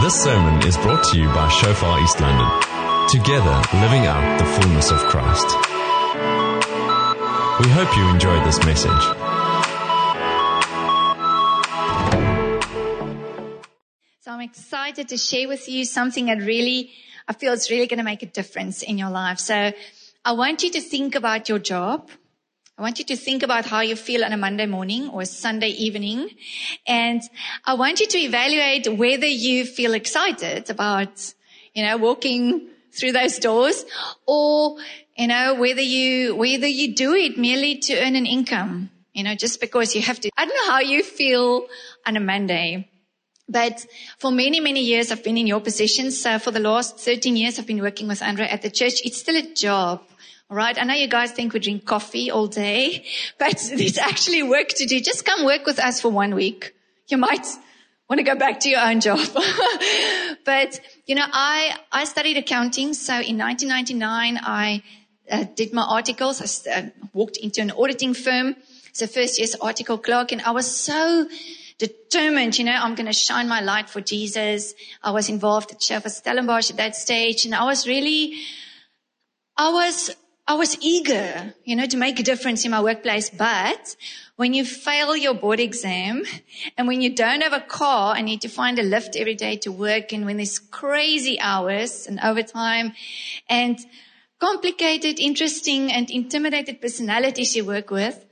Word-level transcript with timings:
This 0.00 0.24
sermon 0.24 0.66
is 0.66 0.78
brought 0.78 1.04
to 1.12 1.20
you 1.20 1.26
by 1.26 1.46
Shofar 1.50 2.00
East 2.00 2.18
London. 2.22 2.48
Together, 3.10 3.62
living 3.82 4.06
out 4.06 4.38
the 4.38 4.46
fullness 4.46 4.90
of 4.90 4.96
Christ. 5.00 5.44
We 7.60 7.68
hope 7.68 7.94
you 7.94 8.08
enjoyed 8.08 8.42
this 8.46 8.58
message. 8.64 9.02
So 14.22 14.30
I'm 14.30 14.40
excited 14.40 15.10
to 15.10 15.18
share 15.18 15.46
with 15.46 15.68
you 15.68 15.84
something 15.84 16.24
that 16.26 16.38
really, 16.38 16.92
I 17.28 17.34
feel 17.34 17.52
is 17.52 17.70
really 17.70 17.86
going 17.86 17.98
to 17.98 18.02
make 18.02 18.22
a 18.22 18.26
difference 18.26 18.82
in 18.82 18.96
your 18.96 19.10
life. 19.10 19.38
So 19.38 19.70
I 20.24 20.32
want 20.32 20.62
you 20.62 20.70
to 20.70 20.80
think 20.80 21.14
about 21.14 21.50
your 21.50 21.58
job. 21.58 22.08
I 22.80 22.82
want 22.82 22.98
you 22.98 23.04
to 23.04 23.16
think 23.16 23.42
about 23.42 23.66
how 23.66 23.80
you 23.80 23.94
feel 23.94 24.24
on 24.24 24.32
a 24.32 24.38
Monday 24.38 24.64
morning 24.64 25.10
or 25.10 25.26
Sunday 25.26 25.68
evening. 25.68 26.30
And 26.86 27.20
I 27.66 27.74
want 27.74 28.00
you 28.00 28.06
to 28.06 28.16
evaluate 28.16 28.88
whether 28.88 29.26
you 29.26 29.66
feel 29.66 29.92
excited 29.92 30.70
about, 30.70 31.34
you 31.74 31.84
know, 31.84 31.98
walking 31.98 32.68
through 32.90 33.12
those 33.12 33.36
doors 33.36 33.84
or, 34.26 34.78
you 35.14 35.26
know, 35.26 35.56
whether 35.56 35.82
you, 35.82 36.34
whether 36.34 36.66
you 36.66 36.94
do 36.94 37.12
it 37.12 37.36
merely 37.36 37.76
to 37.80 38.00
earn 38.00 38.16
an 38.16 38.24
income, 38.24 38.88
you 39.12 39.24
know, 39.24 39.34
just 39.34 39.60
because 39.60 39.94
you 39.94 40.00
have 40.00 40.18
to. 40.20 40.30
I 40.38 40.46
don't 40.46 40.56
know 40.56 40.72
how 40.72 40.80
you 40.80 41.02
feel 41.02 41.66
on 42.06 42.16
a 42.16 42.20
Monday. 42.20 42.88
But 43.46 43.84
for 44.16 44.30
many, 44.30 44.58
many 44.58 44.80
years, 44.80 45.12
I've 45.12 45.22
been 45.22 45.36
in 45.36 45.46
your 45.46 45.60
position. 45.60 46.12
So 46.12 46.38
for 46.38 46.50
the 46.50 46.60
last 46.60 46.98
13 46.98 47.36
years, 47.36 47.58
I've 47.58 47.66
been 47.66 47.82
working 47.82 48.08
with 48.08 48.22
Andrea 48.22 48.48
at 48.48 48.62
the 48.62 48.70
church. 48.70 49.02
It's 49.04 49.18
still 49.18 49.36
a 49.36 49.52
job. 49.52 50.00
All 50.50 50.56
right. 50.56 50.76
I 50.76 50.82
know 50.82 50.94
you 50.94 51.06
guys 51.06 51.30
think 51.30 51.52
we 51.52 51.60
drink 51.60 51.84
coffee 51.84 52.32
all 52.32 52.48
day, 52.48 53.04
but 53.38 53.70
there's 53.76 53.98
actually 53.98 54.42
work 54.42 54.68
to 54.70 54.84
do. 54.84 55.00
Just 55.00 55.24
come 55.24 55.44
work 55.44 55.64
with 55.64 55.78
us 55.78 56.00
for 56.00 56.08
one 56.08 56.34
week. 56.34 56.74
You 57.06 57.18
might 57.18 57.46
want 58.08 58.18
to 58.18 58.24
go 58.24 58.34
back 58.34 58.58
to 58.60 58.68
your 58.68 58.80
own 58.80 59.00
job. 59.00 59.20
but, 60.44 60.80
you 61.06 61.14
know, 61.14 61.26
I, 61.32 61.76
I 61.92 62.04
studied 62.04 62.36
accounting. 62.36 62.94
So 62.94 63.12
in 63.12 63.38
1999, 63.38 64.40
I 64.42 64.82
uh, 65.30 65.44
did 65.54 65.72
my 65.72 65.82
articles. 65.82 66.66
I 66.66 66.72
uh, 66.72 66.82
walked 67.12 67.36
into 67.36 67.60
an 67.60 67.70
auditing 67.70 68.14
firm. 68.14 68.56
So 68.92 69.06
first 69.06 69.38
year's 69.38 69.54
article 69.54 69.98
clerk 69.98 70.32
and 70.32 70.42
I 70.42 70.50
was 70.50 70.68
so 70.68 71.28
determined, 71.78 72.58
you 72.58 72.64
know, 72.64 72.72
I'm 72.74 72.96
going 72.96 73.06
to 73.06 73.12
shine 73.12 73.46
my 73.48 73.60
light 73.60 73.88
for 73.88 74.00
Jesus. 74.00 74.74
I 75.00 75.12
was 75.12 75.28
involved 75.28 75.70
at 75.70 75.80
Shofar 75.80 76.10
Stellenbosch 76.10 76.70
at 76.70 76.76
that 76.78 76.96
stage 76.96 77.44
and 77.44 77.54
I 77.54 77.64
was 77.64 77.86
really, 77.86 78.34
I 79.56 79.70
was 79.70 80.10
I 80.50 80.54
was 80.54 80.76
eager, 80.80 81.54
you 81.64 81.76
know, 81.76 81.86
to 81.86 81.96
make 81.96 82.18
a 82.18 82.24
difference 82.24 82.64
in 82.64 82.72
my 82.72 82.80
workplace. 82.80 83.30
But 83.30 83.94
when 84.34 84.52
you 84.52 84.64
fail 84.64 85.16
your 85.16 85.32
board 85.32 85.60
exam 85.60 86.24
and 86.76 86.88
when 86.88 87.00
you 87.00 87.14
don't 87.14 87.40
have 87.42 87.52
a 87.52 87.60
car 87.60 88.16
and 88.16 88.26
need 88.26 88.40
to 88.40 88.48
find 88.48 88.76
a 88.80 88.82
lift 88.82 89.14
every 89.14 89.36
day 89.36 89.54
to 89.58 89.70
work 89.70 90.12
and 90.12 90.26
when 90.26 90.38
there's 90.38 90.58
crazy 90.58 91.38
hours 91.38 92.08
and 92.08 92.18
overtime 92.18 92.94
and 93.48 93.78
complicated, 94.40 95.20
interesting 95.20 95.92
and 95.92 96.10
intimidated 96.10 96.80
personalities 96.80 97.54
you 97.54 97.64
work 97.64 97.92
with, 97.92 98.26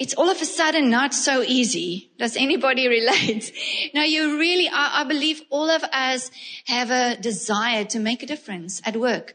it's 0.00 0.14
all 0.14 0.30
of 0.30 0.42
a 0.42 0.44
sudden 0.44 0.90
not 0.90 1.14
so 1.14 1.42
easy. 1.42 2.10
Does 2.18 2.36
anybody 2.36 2.88
relate? 2.98 3.52
now 3.94 4.02
you 4.02 4.36
really, 4.36 4.68
I, 4.68 5.02
I 5.02 5.04
believe 5.04 5.42
all 5.48 5.70
of 5.70 5.84
us 5.84 6.32
have 6.66 6.90
a 6.90 7.16
desire 7.20 7.84
to 7.84 8.00
make 8.00 8.24
a 8.24 8.26
difference 8.26 8.82
at 8.84 8.96
work. 8.96 9.34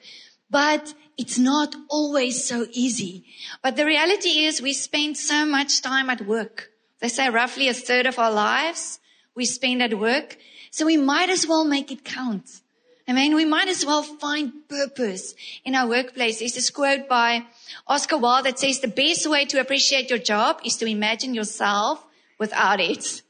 But 0.50 0.94
it's 1.18 1.40
not 1.40 1.76
always 1.90 2.46
so 2.46 2.68
easy. 2.72 3.26
But 3.64 3.76
the 3.76 3.86
reality 3.86 4.46
is 4.46 4.62
we 4.62 4.74
spend 4.74 5.18
so 5.18 5.46
much 5.46 5.82
time 5.82 6.10
at 6.10 6.26
work. 6.26 6.72
They 7.00 7.10
say 7.10 7.30
roughly 7.30 7.68
a 7.68 7.74
third 7.74 8.06
of 8.06 8.20
our 8.20 8.32
lives 8.32 9.00
we 9.36 9.46
spend 9.46 9.82
at 9.82 9.98
work. 9.98 10.38
So 10.72 10.86
we 10.86 10.98
might 10.98 11.30
as 11.30 11.48
well 11.48 11.66
make 11.66 11.92
it 11.92 12.04
count. 12.04 12.62
I 13.08 13.14
mean, 13.14 13.36
we 13.36 13.46
might 13.46 13.70
as 13.70 13.86
well 13.86 14.04
find 14.04 14.68
purpose 14.68 15.34
in 15.64 15.76
our 15.76 15.88
workplace. 15.88 16.40
There's 16.40 16.56
this 16.56 16.70
quote 16.70 17.08
by 17.08 17.46
Oscar 17.88 18.18
Wilde 18.18 18.46
that 18.46 18.60
says 18.60 18.82
the 18.82 18.90
best 18.90 19.30
way 19.30 19.46
to 19.46 19.62
appreciate 19.62 20.10
your 20.10 20.20
job 20.20 20.60
is 20.66 20.76
to 20.78 20.86
imagine 20.86 21.34
yourself 21.34 22.06
without 22.38 22.82
it. 22.82 23.22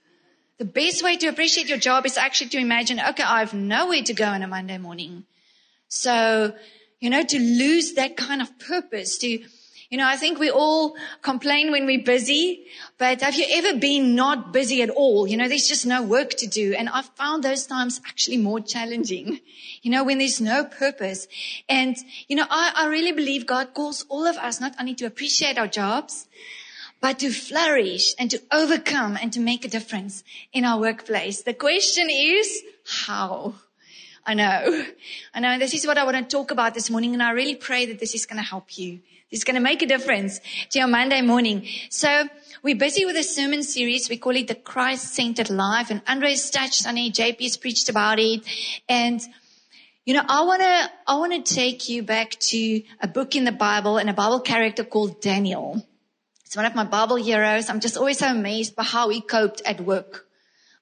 The 0.57 0.65
best 0.65 1.03
way 1.03 1.15
to 1.17 1.27
appreciate 1.27 1.69
your 1.69 1.77
job 1.77 2.07
is 2.07 2.17
actually 2.17 2.49
to 2.49 2.57
imagine, 2.57 2.99
okay, 2.99 3.23
I 3.23 3.39
have 3.39 3.53
nowhere 3.53 4.01
to 4.01 4.13
go 4.13 4.25
on 4.25 4.41
a 4.41 4.47
Monday 4.47 4.79
morning. 4.79 5.25
So 5.87 6.55
you 6.99 7.09
know, 7.09 7.23
to 7.23 7.39
lose 7.39 7.93
that 7.93 8.17
kind 8.17 8.41
of 8.41 8.57
purpose, 8.59 9.17
to, 9.19 9.27
you 9.27 9.97
know, 9.97 10.07
I 10.07 10.17
think 10.17 10.39
we 10.39 10.49
all 10.49 10.95
complain 11.21 11.71
when 11.71 11.85
we're 11.85 12.03
busy, 12.03 12.65
but 12.97 13.21
have 13.21 13.35
you 13.35 13.45
ever 13.49 13.79
been 13.79 14.15
not 14.15 14.51
busy 14.51 14.81
at 14.81 14.89
all? 14.89 15.27
You 15.27 15.37
know, 15.37 15.47
there's 15.47 15.67
just 15.67 15.85
no 15.85 16.01
work 16.01 16.31
to 16.31 16.47
do. 16.47 16.73
And 16.73 16.89
I've 16.89 17.09
found 17.15 17.43
those 17.43 17.67
times 17.67 18.01
actually 18.07 18.37
more 18.37 18.59
challenging, 18.59 19.39
you 19.81 19.91
know, 19.91 20.03
when 20.03 20.17
there's 20.17 20.41
no 20.41 20.65
purpose. 20.65 21.27
And, 21.69 21.95
you 22.27 22.35
know, 22.35 22.45
I, 22.49 22.73
I 22.75 22.87
really 22.87 23.11
believe 23.11 23.45
God 23.45 23.73
calls 23.73 24.05
all 24.09 24.25
of 24.25 24.37
us 24.37 24.59
not 24.59 24.75
only 24.79 24.95
to 24.95 25.05
appreciate 25.05 25.57
our 25.57 25.67
jobs, 25.67 26.27
but 26.99 27.19
to 27.19 27.31
flourish 27.31 28.15
and 28.17 28.31
to 28.31 28.41
overcome 28.51 29.17
and 29.21 29.31
to 29.33 29.39
make 29.39 29.63
a 29.63 29.69
difference 29.69 30.23
in 30.51 30.65
our 30.65 30.79
workplace. 30.79 31.43
The 31.43 31.53
question 31.53 32.07
is, 32.09 32.63
how? 32.85 33.53
I 34.27 34.33
know. 34.33 34.83
I 35.33 35.39
know. 35.39 35.57
This 35.57 35.73
is 35.73 35.87
what 35.87 35.97
I 35.97 36.03
want 36.03 36.17
to 36.17 36.23
talk 36.23 36.51
about 36.51 36.73
this 36.73 36.89
morning. 36.89 37.13
And 37.13 37.23
I 37.23 37.31
really 37.31 37.55
pray 37.55 37.85
that 37.85 37.97
this 37.97 38.13
is 38.13 38.25
going 38.25 38.37
to 38.37 38.43
help 38.43 38.77
you. 38.77 38.99
This 39.31 39.39
is 39.39 39.43
going 39.45 39.55
to 39.55 39.61
make 39.61 39.81
a 39.81 39.85
difference 39.85 40.41
to 40.69 40.79
your 40.79 40.89
Monday 40.89 41.21
morning. 41.21 41.65
So 41.89 42.27
we're 42.61 42.75
busy 42.75 43.05
with 43.05 43.15
a 43.15 43.23
sermon 43.23 43.63
series. 43.63 44.09
We 44.09 44.17
call 44.17 44.35
it 44.35 44.49
the 44.49 44.55
Christ 44.55 45.13
centered 45.15 45.49
life. 45.49 45.91
And 45.91 46.01
Andre's 46.07 46.49
touched 46.49 46.85
on 46.85 46.97
it. 46.97 47.13
JP 47.13 47.41
has 47.41 47.55
preached 47.55 47.87
about 47.87 48.19
it. 48.19 48.41
And 48.89 49.21
you 50.03 50.13
know, 50.13 50.23
I 50.27 50.41
want 50.43 50.61
to, 50.61 50.91
I 51.07 51.15
want 51.15 51.45
to 51.45 51.55
take 51.55 51.87
you 51.89 52.03
back 52.03 52.31
to 52.31 52.81
a 53.01 53.07
book 53.07 53.35
in 53.35 53.45
the 53.45 53.51
Bible 53.53 53.97
and 53.97 54.09
a 54.09 54.13
Bible 54.13 54.41
character 54.41 54.83
called 54.83 55.21
Daniel. 55.21 55.85
It's 56.45 56.55
one 56.55 56.65
of 56.65 56.75
my 56.75 56.85
Bible 56.85 57.17
heroes. 57.17 57.69
I'm 57.69 57.81
just 57.81 57.97
always 57.97 58.19
so 58.19 58.27
amazed 58.27 58.75
by 58.75 58.83
how 58.83 59.09
he 59.09 59.19
coped 59.19 59.61
at 59.65 59.81
work. 59.81 60.26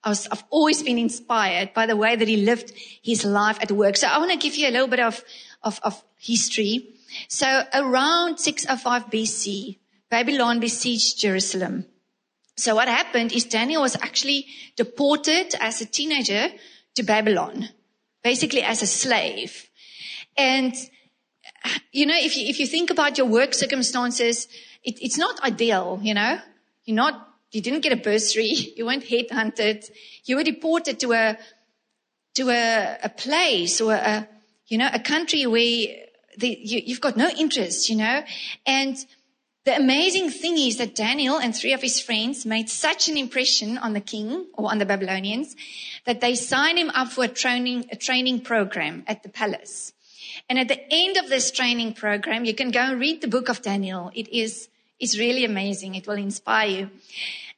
I 0.06 0.10
was, 0.10 0.28
I've 0.32 0.44
always 0.52 0.84
been 0.84 1.00
inspired 1.00 1.74
by 1.74 1.88
the 1.88 1.96
way 1.96 2.16
that 2.16 2.28
he 2.28 2.38
lived 2.38 2.72
his 3.02 3.26
life 3.26 3.58
at 3.60 3.72
work. 3.72 3.98
So 3.98 4.08
I 4.08 4.20
want 4.20 4.32
to 4.32 4.38
give 4.38 4.56
you 4.56 4.70
a 4.70 4.72
little 4.72 4.88
bit 4.88 5.00
of, 5.00 5.24
of, 5.64 5.80
of 5.82 6.02
history. 6.20 6.90
So 7.28 7.64
around 7.74 8.38
605 8.38 9.08
BC, 9.08 9.80
Babylon 10.10 10.60
besieged 10.60 11.18
Jerusalem. 11.20 11.86
So 12.56 12.76
what 12.76 12.88
happened 12.88 13.34
is 13.34 13.46
Daniel 13.46 13.82
was 13.82 13.96
actually 13.96 14.46
deported 14.76 15.56
as 15.60 15.82
a 15.82 15.86
teenager 15.86 16.50
to 16.94 17.04
Babylon, 17.04 17.70
basically 18.24 18.62
as 18.62 18.84
a 18.84 18.88
slave. 18.88 19.70
And, 20.38 20.74
you 21.92 22.06
know, 22.06 22.16
if 22.16 22.38
you, 22.38 22.48
if 22.48 22.60
you 22.60 22.68
think 22.68 22.92
about 22.92 23.18
your 23.18 23.28
work 23.28 23.56
circumstances, 23.56 24.48
it, 24.84 25.00
it's 25.02 25.18
not 25.18 25.44
ideal, 25.44 26.00
you 26.04 26.14
know, 26.14 26.40
you're 26.86 26.96
not 26.96 27.35
you 27.56 27.62
didn't 27.62 27.82
get 27.82 27.94
a 27.94 27.98
bursary. 27.98 28.54
You 28.78 28.86
weren't 28.86 29.06
headhunted. 29.06 29.90
You 30.26 30.36
were 30.36 30.44
deported 30.44 31.00
to 31.00 31.14
a, 31.14 31.38
to 32.36 32.50
a, 32.50 32.98
a 33.04 33.10
place 33.10 33.80
or 33.80 33.94
a, 33.94 34.28
you 34.68 34.78
know, 34.78 34.90
a 34.92 35.00
country 35.00 35.46
where 35.46 35.88
the, 36.38 36.50
you, 36.50 36.82
you've 36.86 37.02
got 37.02 37.16
no 37.16 37.30
interest, 37.30 37.90
you 37.90 37.96
know, 37.96 38.24
and 38.66 38.98
the 39.64 39.76
amazing 39.76 40.30
thing 40.30 40.60
is 40.60 40.78
that 40.78 40.94
Daniel 40.94 41.40
and 41.40 41.56
three 41.56 41.74
of 41.74 41.82
his 41.82 42.00
friends 42.00 42.46
made 42.46 42.70
such 42.70 43.10
an 43.10 43.18
impression 43.18 43.80
on 43.80 43.94
the 43.94 44.00
king 44.00 44.46
or 44.54 44.70
on 44.70 44.78
the 44.78 44.86
Babylonians 44.86 45.56
that 46.06 46.22
they 46.22 46.36
signed 46.36 46.78
him 46.78 46.92
up 46.92 47.08
for 47.08 47.24
a 47.24 47.28
training, 47.28 47.86
a 47.92 47.96
training 47.96 48.42
program 48.42 49.04
at 49.08 49.24
the 49.24 49.30
palace. 49.30 49.94
And 50.48 50.60
at 50.60 50.68
the 50.68 50.80
end 50.94 51.18
of 51.18 51.30
this 51.30 51.50
training 51.50 51.94
program, 51.94 52.46
you 52.46 52.54
can 52.54 52.70
go 52.70 52.82
and 52.82 53.00
read 53.00 53.22
the 53.22 53.28
book 53.28 53.50
of 53.50 53.64
Daniel. 53.64 54.12
It 54.14 54.28
is, 54.30 54.68
is 55.00 55.20
really 55.20 55.46
amazing. 55.46 55.96
It 55.96 56.08
will 56.08 56.16
inspire 56.16 56.70
you. 56.70 56.90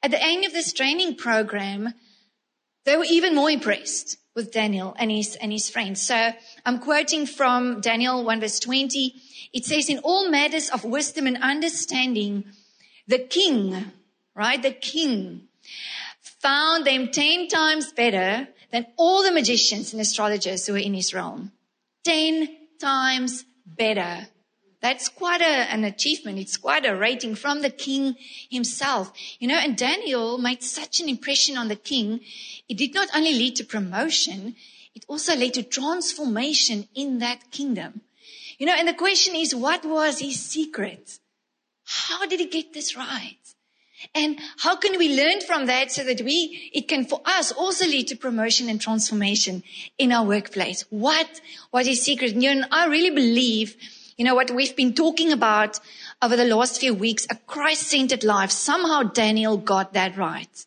At 0.03 0.11
the 0.11 0.23
end 0.23 0.45
of 0.45 0.53
this 0.53 0.73
training 0.73 1.15
program, 1.15 1.94
they 2.85 2.97
were 2.97 3.06
even 3.09 3.35
more 3.35 3.50
impressed 3.50 4.17
with 4.35 4.51
Daniel 4.51 4.95
and 5.00 5.12
his, 5.12 5.35
and 5.35 5.51
his 5.51 5.69
friends. 5.69 6.01
So 6.01 6.31
I'm 6.65 6.79
quoting 6.79 7.25
from 7.25 7.81
Daniel 7.81 8.23
1 8.23 8.39
verse 8.39 8.59
20. 8.59 9.15
It 9.53 9.65
says, 9.65 9.89
in 9.89 10.00
all 10.00 10.29
matters 10.29 10.69
of 10.69 10.83
wisdom 10.83 11.25
and 11.25 11.38
understanding, 11.41 12.45
the 13.07 13.19
king, 13.19 13.91
right? 14.35 14.62
The 14.62 14.71
king 14.71 15.47
found 16.21 16.85
them 16.85 17.09
10 17.12 17.47
times 17.47 17.91
better 17.91 18.47
than 18.71 18.85
all 18.97 19.23
the 19.23 19.31
magicians 19.31 19.94
and 19.94 20.01
astrologers 20.01 20.67
who 20.67 20.73
were 20.73 20.79
in 20.79 20.94
his 20.94 21.13
realm. 21.13 21.51
10 22.03 22.47
times 22.79 23.45
better. 23.65 24.27
That's 24.81 25.09
quite 25.09 25.41
a, 25.41 25.71
an 25.74 25.83
achievement. 25.83 26.38
It's 26.38 26.57
quite 26.57 26.85
a 26.85 26.95
rating 26.95 27.35
from 27.35 27.62
the 27.62 27.69
king 27.69 28.15
himself. 28.50 29.12
You 29.39 29.47
know, 29.47 29.57
and 29.57 29.75
Daniel 29.75 30.38
made 30.38 30.62
such 30.62 31.00
an 31.00 31.09
impression 31.09 31.57
on 31.57 31.68
the 31.68 31.75
king. 31.75 32.19
It 32.69 32.77
did 32.77 32.94
not 32.94 33.09
only 33.15 33.33
lead 33.33 33.56
to 33.56 33.63
promotion, 33.63 34.56
it 34.94 35.06
also 35.07 35.35
led 35.35 35.56
to 35.56 35.63
transformation 35.63 36.88
in 36.94 37.19
that 37.19 37.51
kingdom. 37.51 38.01
You 38.57 38.65
know, 38.68 38.75
and 38.77 38.88
the 38.88 38.94
question 38.94 39.35
is, 39.35 39.53
what 39.53 39.85
was 39.85 40.19
his 40.19 40.39
secret? 40.39 41.19
How 41.85 42.25
did 42.25 42.39
he 42.39 42.47
get 42.47 42.74
this 42.74 42.95
right? 42.95 43.38
And 44.13 44.39
how 44.59 44.75
can 44.75 44.97
we 45.00 45.15
learn 45.15 45.41
from 45.41 45.65
that 45.65 45.91
so 45.91 46.03
that 46.03 46.21
we, 46.21 46.69
it 46.74 46.88
can 46.88 47.06
for 47.06 47.21
us 47.25 47.51
also 47.51 47.85
lead 47.85 48.07
to 48.09 48.15
promotion 48.15 48.69
and 48.69 48.79
transformation 48.79 49.63
in 49.97 50.12
our 50.12 50.25
workplace? 50.25 50.85
What, 50.89 51.41
what 51.71 51.88
is 51.88 52.03
secret? 52.03 52.33
And, 52.33 52.68
I 52.71 52.88
really 52.88 53.09
believe, 53.09 53.75
you 54.17 54.25
know, 54.25 54.35
what 54.35 54.51
we've 54.51 54.75
been 54.75 54.93
talking 54.93 55.31
about 55.31 55.79
over 56.21 56.35
the 56.35 56.45
last 56.45 56.79
few 56.79 56.93
weeks, 56.93 57.27
a 57.29 57.35
Christ-centered 57.35 58.23
life. 58.23 58.49
Somehow 58.49 59.03
Daniel 59.03 59.57
got 59.57 59.93
that 59.93 60.17
right. 60.17 60.65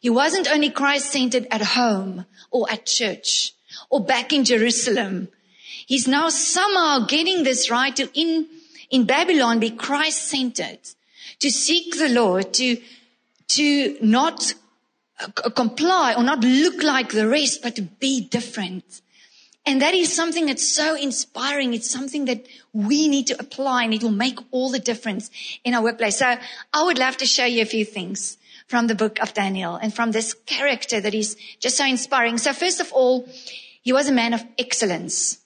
He 0.00 0.08
wasn't 0.08 0.50
only 0.50 0.70
Christ-centered 0.70 1.46
at 1.50 1.60
home 1.60 2.24
or 2.50 2.70
at 2.70 2.86
church 2.86 3.52
or 3.90 4.02
back 4.02 4.32
in 4.32 4.44
Jerusalem. 4.44 5.28
He's 5.86 6.08
now 6.08 6.30
somehow 6.30 7.06
getting 7.06 7.44
this 7.44 7.70
right 7.70 7.94
to 7.96 8.08
in, 8.18 8.46
in 8.90 9.04
Babylon 9.04 9.60
be 9.60 9.70
Christ-centered 9.70 10.80
to 11.40 11.50
seek 11.50 11.98
the 11.98 12.08
Lord, 12.08 12.54
to, 12.54 12.80
to 13.48 13.98
not 14.00 14.54
uh, 15.20 15.50
comply 15.50 16.14
or 16.14 16.22
not 16.22 16.40
look 16.40 16.82
like 16.82 17.10
the 17.10 17.28
rest, 17.28 17.62
but 17.62 17.76
to 17.76 17.82
be 17.82 18.22
different. 18.22 19.02
And 19.68 19.82
that 19.82 19.92
is 19.92 20.10
something 20.10 20.46
that's 20.46 20.66
so 20.66 20.96
inspiring. 20.96 21.74
It's 21.74 21.90
something 21.90 22.24
that 22.24 22.46
we 22.72 23.06
need 23.06 23.26
to 23.26 23.38
apply 23.38 23.84
and 23.84 23.92
it 23.92 24.02
will 24.02 24.10
make 24.10 24.38
all 24.50 24.70
the 24.70 24.78
difference 24.78 25.30
in 25.62 25.74
our 25.74 25.82
workplace. 25.82 26.20
So 26.20 26.38
I 26.72 26.84
would 26.84 26.98
love 26.98 27.18
to 27.18 27.26
show 27.26 27.44
you 27.44 27.60
a 27.60 27.66
few 27.66 27.84
things 27.84 28.38
from 28.66 28.86
the 28.86 28.94
book 28.94 29.20
of 29.20 29.34
Daniel 29.34 29.76
and 29.76 29.92
from 29.92 30.12
this 30.12 30.32
character 30.32 31.02
that 31.02 31.14
is 31.14 31.36
just 31.60 31.76
so 31.76 31.84
inspiring. 31.84 32.38
So 32.38 32.54
first 32.54 32.80
of 32.80 32.94
all, 32.94 33.28
he 33.82 33.92
was 33.92 34.08
a 34.08 34.12
man 34.12 34.32
of 34.32 34.42
excellence. 34.58 35.36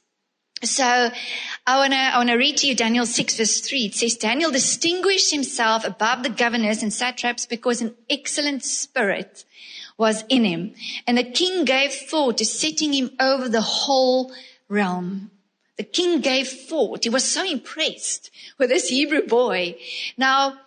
So 0.63 0.85
I 0.85 1.77
want 1.79 1.93
to 1.93 1.99
I 1.99 2.17
want 2.19 2.29
to 2.29 2.37
read 2.37 2.59
to 2.59 2.69
you 2.69 2.77
Daniel 2.77 3.07
6 3.07 3.37
verse 3.37 3.61
3. 3.61 3.87
It 3.87 3.95
says 3.97 4.15
Daniel 4.15 4.53
distinguished 4.53 5.33
himself 5.33 5.85
above 5.85 6.23
the 6.23 6.31
governors 6.31 6.81
and 6.81 6.93
satraps 6.93 7.45
because 7.45 7.83
an 7.83 7.97
excellent 8.09 8.63
spirit 8.63 9.45
was 10.03 10.25
in 10.29 10.45
him. 10.45 10.75
And 11.07 11.17
the 11.17 11.31
king 11.41 11.65
gave 11.65 11.93
thought 11.93 12.39
to 12.39 12.45
setting 12.45 12.93
him 12.93 13.11
over 13.21 13.49
the 13.49 13.61
whole 13.61 14.33
realm. 14.69 15.31
The 15.77 15.85
king 15.85 16.21
gave 16.21 16.49
thought. 16.49 17.05
He 17.05 17.11
was 17.11 17.25
so 17.25 17.43
impressed 17.45 18.31
with 18.59 18.69
this 18.69 18.89
Hebrew 18.89 19.25
boy. 19.27 19.77
Now, 20.19 20.59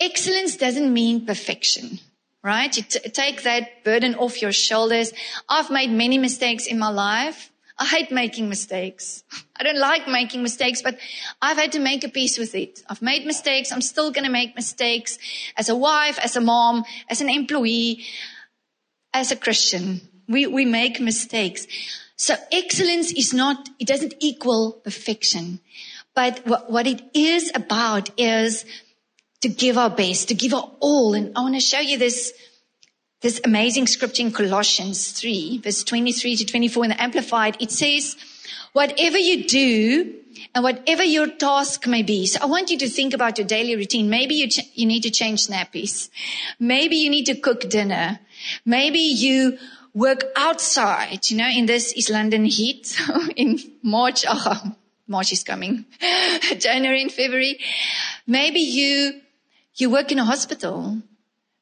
excellence 0.00 0.56
doesn't 0.56 0.94
mean 1.00 1.26
perfection 1.26 1.98
right? 2.44 2.76
You 2.76 2.82
t- 2.82 3.08
take 3.10 3.44
that 3.44 3.84
burden 3.84 4.16
off 4.16 4.42
your 4.42 4.52
shoulders. 4.52 5.12
I've 5.48 5.70
made 5.70 5.90
many 5.90 6.18
mistakes 6.18 6.66
in 6.66 6.76
my 6.76 6.90
life. 6.90 7.52
I 7.78 7.86
hate 7.86 8.10
making 8.10 8.48
mistakes. 8.48 9.24
I 9.56 9.64
don't 9.64 9.78
like 9.78 10.08
making 10.08 10.42
mistakes, 10.42 10.82
but 10.82 10.98
I've 11.40 11.56
had 11.56 11.72
to 11.72 11.78
make 11.78 12.04
a 12.04 12.08
peace 12.08 12.38
with 12.38 12.54
it. 12.54 12.82
I've 12.88 13.02
made 13.02 13.26
mistakes. 13.26 13.72
I'm 13.72 13.80
still 13.80 14.10
going 14.10 14.24
to 14.24 14.30
make 14.30 14.56
mistakes 14.56 15.18
as 15.56 15.68
a 15.68 15.76
wife, 15.76 16.18
as 16.18 16.36
a 16.36 16.40
mom, 16.40 16.84
as 17.08 17.20
an 17.20 17.28
employee, 17.28 18.04
as 19.12 19.32
a 19.32 19.36
Christian. 19.36 20.00
We, 20.28 20.46
we 20.46 20.64
make 20.64 21.00
mistakes. 21.00 21.66
So 22.16 22.34
excellence 22.52 23.12
is 23.12 23.34
not, 23.34 23.68
it 23.78 23.88
doesn't 23.88 24.14
equal 24.20 24.80
perfection. 24.84 25.60
But 26.14 26.46
what, 26.46 26.70
what 26.70 26.86
it 26.86 27.02
is 27.14 27.50
about 27.54 28.10
is 28.18 28.64
to 29.40 29.48
give 29.48 29.76
our 29.76 29.90
best, 29.90 30.28
to 30.28 30.34
give 30.34 30.54
our 30.54 30.70
all. 30.80 31.14
And 31.14 31.32
I 31.36 31.40
want 31.40 31.54
to 31.54 31.60
show 31.60 31.80
you 31.80 31.98
this 31.98 32.32
this 33.22 33.40
amazing 33.44 33.86
scripture 33.86 34.22
in 34.22 34.32
Colossians 34.32 35.12
3, 35.12 35.58
verse 35.58 35.84
23 35.84 36.36
to 36.36 36.44
24 36.44 36.84
in 36.84 36.90
the 36.90 37.00
Amplified, 37.00 37.56
it 37.60 37.70
says, 37.70 38.16
whatever 38.72 39.16
you 39.16 39.44
do 39.44 40.16
and 40.54 40.64
whatever 40.64 41.04
your 41.04 41.28
task 41.28 41.86
may 41.86 42.02
be. 42.02 42.26
So 42.26 42.40
I 42.42 42.46
want 42.46 42.70
you 42.70 42.78
to 42.78 42.88
think 42.88 43.14
about 43.14 43.38
your 43.38 43.46
daily 43.46 43.76
routine. 43.76 44.10
Maybe 44.10 44.34
you, 44.34 44.48
ch- 44.48 44.68
you 44.74 44.86
need 44.86 45.02
to 45.02 45.10
change 45.10 45.46
nappies. 45.46 46.10
Maybe 46.58 46.96
you 46.96 47.10
need 47.10 47.26
to 47.26 47.36
cook 47.36 47.68
dinner. 47.70 48.18
Maybe 48.64 48.98
you 48.98 49.58
work 49.94 50.24
outside, 50.36 51.30
you 51.30 51.36
know, 51.36 51.48
in 51.48 51.66
this 51.66 51.94
East 51.96 52.10
London 52.10 52.44
heat 52.44 52.98
in 53.36 53.58
March. 53.82 54.24
Oh, 54.34 54.76
March 55.08 55.32
is 55.32 55.42
coming. 55.42 55.84
January 56.58 57.02
and 57.02 57.12
February. 57.12 57.58
Maybe 58.26 58.60
you, 58.60 59.20
you 59.74 59.90
work 59.90 60.10
in 60.10 60.18
a 60.18 60.24
hospital. 60.24 61.02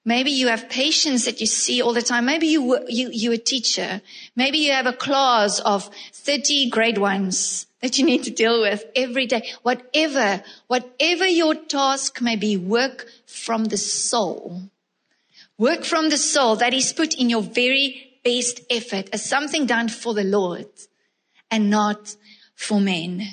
Maybe 0.04 0.30
you 0.30 0.48
have 0.48 0.68
patients 0.68 1.24
that 1.24 1.40
you 1.40 1.46
see 1.46 1.82
all 1.82 1.92
the 1.92 2.02
time. 2.02 2.26
Maybe 2.26 2.46
you, 2.46 2.78
you, 2.88 3.10
you're 3.12 3.34
a 3.34 3.38
teacher. 3.38 4.02
Maybe 4.36 4.58
you 4.58 4.72
have 4.72 4.86
a 4.86 4.92
class 4.92 5.58
of 5.60 5.90
30 6.12 6.70
grade 6.70 6.98
ones 6.98 7.66
that 7.82 7.98
you 7.98 8.04
need 8.04 8.24
to 8.24 8.30
deal 8.30 8.60
with 8.60 8.84
every 8.94 9.26
day. 9.26 9.50
Whatever, 9.62 10.42
whatever 10.68 11.26
your 11.26 11.54
task 11.54 12.20
may 12.20 12.36
be, 12.36 12.56
work 12.56 13.06
from 13.26 13.64
the 13.66 13.76
soul. 13.76 14.62
Work 15.60 15.84
from 15.84 16.08
the 16.08 16.18
soul 16.18 16.56
that 16.56 16.74
is 16.74 16.92
put 16.92 17.14
in 17.14 17.30
your 17.30 17.42
very 17.42 18.18
best 18.24 18.60
effort 18.70 19.10
as 19.12 19.24
something 19.24 19.66
done 19.66 19.88
for 19.88 20.14
the 20.14 20.24
Lord 20.24 20.66
and 21.50 21.70
not 21.70 22.16
for 22.56 22.80
men 22.80 23.28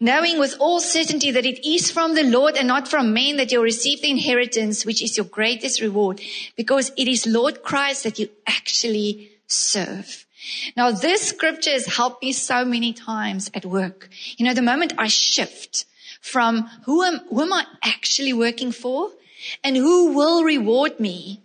knowing 0.00 0.38
with 0.38 0.54
all 0.58 0.80
certainty 0.80 1.30
that 1.30 1.46
it 1.46 1.66
is 1.66 1.90
from 1.90 2.14
the 2.14 2.24
Lord 2.24 2.56
and 2.56 2.68
not 2.68 2.88
from 2.88 3.12
men 3.12 3.36
that 3.36 3.52
you'll 3.52 3.62
receive 3.62 4.02
the 4.02 4.10
inheritance, 4.10 4.84
which 4.84 5.02
is 5.02 5.16
your 5.16 5.26
greatest 5.26 5.80
reward, 5.80 6.20
because 6.56 6.92
it 6.96 7.08
is 7.08 7.26
Lord 7.26 7.62
Christ 7.62 8.04
that 8.04 8.18
you 8.18 8.28
actually 8.46 9.30
serve. 9.46 10.26
Now, 10.76 10.90
this 10.90 11.28
scripture 11.28 11.72
has 11.72 11.86
helped 11.86 12.22
me 12.22 12.32
so 12.32 12.64
many 12.64 12.92
times 12.92 13.50
at 13.54 13.66
work. 13.66 14.08
You 14.36 14.46
know, 14.46 14.54
the 14.54 14.62
moment 14.62 14.94
I 14.98 15.08
shift 15.08 15.84
from 16.20 16.68
who 16.84 17.02
am, 17.02 17.20
who 17.28 17.42
am 17.42 17.52
I 17.52 17.66
actually 17.82 18.32
working 18.32 18.72
for 18.72 19.10
and 19.62 19.76
who 19.76 20.14
will 20.14 20.42
reward 20.42 20.98
me, 20.98 21.42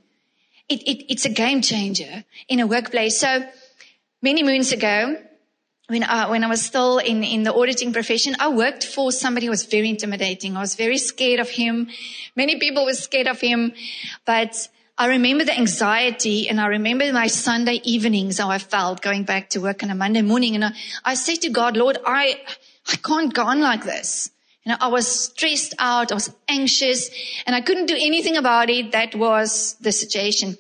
it, 0.74 0.84
it, 0.84 1.12
it's 1.12 1.26
a 1.26 1.30
game 1.30 1.62
changer 1.62 2.24
in 2.48 2.60
a 2.60 2.68
workplace. 2.68 3.20
So 3.20 3.46
many 4.22 4.44
moons 4.44 4.72
ago, 4.72 5.18
when 5.88 6.04
I, 6.04 6.30
when 6.30 6.44
I 6.44 6.48
was 6.48 6.62
still 6.62 6.98
in, 6.98 7.24
in 7.24 7.44
the 7.44 7.54
auditing 7.54 7.94
profession, 7.94 8.36
I 8.40 8.50
worked 8.50 8.86
for 8.86 9.12
somebody 9.12 9.48
who 9.48 9.52
was 9.52 9.66
very 9.66 9.90
intimidating. 9.90 10.56
I 10.56 10.62
was 10.62 10.76
very 10.76 10.98
scared 10.98 11.40
of 11.40 11.50
him. 11.50 11.90
Many 12.36 12.58
people 12.58 12.86
were 12.86 12.94
scared 12.94 13.28
of 13.28 13.40
him, 13.40 13.74
but 14.26 14.68
I 14.98 15.08
remember 15.08 15.44
the 15.44 15.58
anxiety 15.58 16.50
and 16.50 16.62
I 16.62 16.68
remember 16.68 17.12
my 17.12 17.28
Sunday 17.28 17.82
evenings, 17.84 18.40
how 18.40 18.50
I 18.50 18.60
felt 18.60 19.02
going 19.02 19.24
back 19.24 19.50
to 19.52 19.60
work 19.60 19.84
on 19.84 19.90
a 19.90 19.96
Monday 19.96 20.22
morning. 20.22 20.56
And 20.56 20.66
I, 20.66 20.72
I 21.04 21.16
said 21.16 21.42
to 21.42 21.50
God, 21.50 21.76
Lord, 21.76 21.98
I, 22.06 22.40
I 22.92 22.96
can't 22.98 23.34
go 23.34 23.44
on 23.44 23.60
like 23.60 23.84
this. 23.84 24.30
You 24.66 24.72
know, 24.72 24.78
I 24.80 24.88
was 24.88 25.08
stressed 25.08 25.76
out. 25.78 26.12
I 26.12 26.16
was 26.16 26.34
anxious 26.48 27.10
and 27.46 27.56
I 27.56 27.62
couldn't 27.62 27.88
do 27.88 27.96
anything 28.00 28.38
about 28.38 28.70
it. 28.70 28.92
That 28.92 29.16
was 29.16 29.76
the 29.82 29.92
situation. 29.92 30.58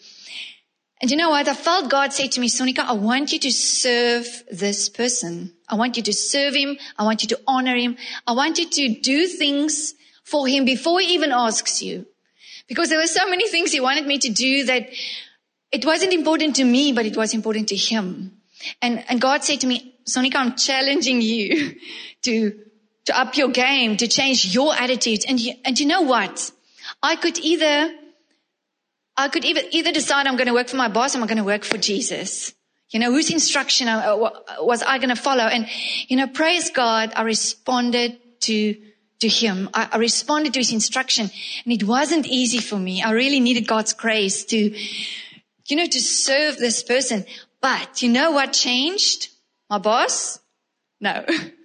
And 1.01 1.11
you 1.11 1.17
know 1.17 1.31
what? 1.31 1.47
I 1.47 1.53
felt 1.53 1.89
God 1.89 2.13
say 2.13 2.27
to 2.29 2.39
me, 2.39 2.47
Sonika, 2.47 2.79
I 2.79 2.93
want 2.93 3.33
you 3.33 3.39
to 3.39 3.51
serve 3.51 4.25
this 4.51 4.87
person. 4.89 5.53
I 5.67 5.75
want 5.75 5.97
you 5.97 6.03
to 6.03 6.13
serve 6.13 6.55
him. 6.55 6.77
I 6.97 7.03
want 7.03 7.23
you 7.23 7.27
to 7.29 7.39
honor 7.45 7.75
him. 7.75 7.97
I 8.25 8.33
want 8.33 8.57
you 8.57 8.69
to 8.69 9.01
do 9.01 9.27
things 9.27 9.95
for 10.23 10.47
him 10.47 10.63
before 10.65 11.01
he 11.01 11.13
even 11.13 11.31
asks 11.31 11.81
you. 11.81 12.05
Because 12.67 12.89
there 12.89 12.99
were 12.99 13.07
so 13.07 13.27
many 13.29 13.49
things 13.49 13.71
he 13.71 13.81
wanted 13.81 14.07
me 14.07 14.17
to 14.17 14.29
do 14.29 14.65
that 14.65 14.89
it 15.73 15.85
wasn't 15.85 16.13
important 16.13 16.55
to 16.57 16.63
me, 16.63 16.93
but 16.93 17.05
it 17.05 17.17
was 17.17 17.33
important 17.33 17.67
to 17.69 17.75
him. 17.75 18.37
And, 18.81 19.03
and 19.09 19.19
God 19.19 19.43
said 19.43 19.59
to 19.61 19.67
me, 19.67 19.95
Sonika, 20.05 20.35
I'm 20.35 20.55
challenging 20.55 21.21
you 21.21 21.75
to, 22.21 22.59
to 23.05 23.19
up 23.19 23.35
your 23.35 23.49
game, 23.49 23.97
to 23.97 24.07
change 24.07 24.53
your 24.53 24.73
attitude. 24.73 25.25
And 25.27 25.39
you, 25.39 25.53
and 25.65 25.79
you 25.79 25.85
know 25.85 26.01
what? 26.01 26.51
I 27.01 27.15
could 27.15 27.37
either 27.39 27.93
I 29.15 29.27
could 29.27 29.45
either, 29.45 29.61
either 29.71 29.91
decide 29.91 30.25
I'm 30.25 30.37
going 30.37 30.47
to 30.47 30.53
work 30.53 30.69
for 30.69 30.77
my 30.77 30.87
boss 30.87 31.15
I'm 31.15 31.25
going 31.27 31.37
to 31.37 31.43
work 31.43 31.63
for 31.63 31.77
Jesus. 31.77 32.53
You 32.89 32.99
know, 32.99 33.11
whose 33.11 33.31
instruction 33.31 33.87
uh, 33.87 34.15
was 34.59 34.83
I 34.83 34.97
going 34.97 35.09
to 35.09 35.15
follow? 35.15 35.43
And, 35.43 35.67
you 36.07 36.15
know, 36.15 36.27
praise 36.27 36.69
God, 36.69 37.11
I 37.15 37.23
responded 37.23 38.19
to, 38.41 38.75
to 39.19 39.27
him. 39.27 39.69
I, 39.73 39.89
I 39.93 39.97
responded 39.97 40.53
to 40.53 40.59
his 40.59 40.71
instruction 40.71 41.31
and 41.65 41.73
it 41.73 41.83
wasn't 41.83 42.27
easy 42.27 42.59
for 42.59 42.77
me. 42.77 43.01
I 43.01 43.11
really 43.11 43.39
needed 43.39 43.67
God's 43.67 43.93
grace 43.93 44.45
to, 44.45 44.57
you 44.57 45.75
know, 45.75 45.87
to 45.87 46.01
serve 46.01 46.57
this 46.57 46.83
person. 46.83 47.25
But 47.61 48.01
you 48.03 48.09
know 48.09 48.31
what 48.31 48.53
changed? 48.53 49.29
My 49.69 49.79
boss? 49.79 50.39
No. 51.01 51.25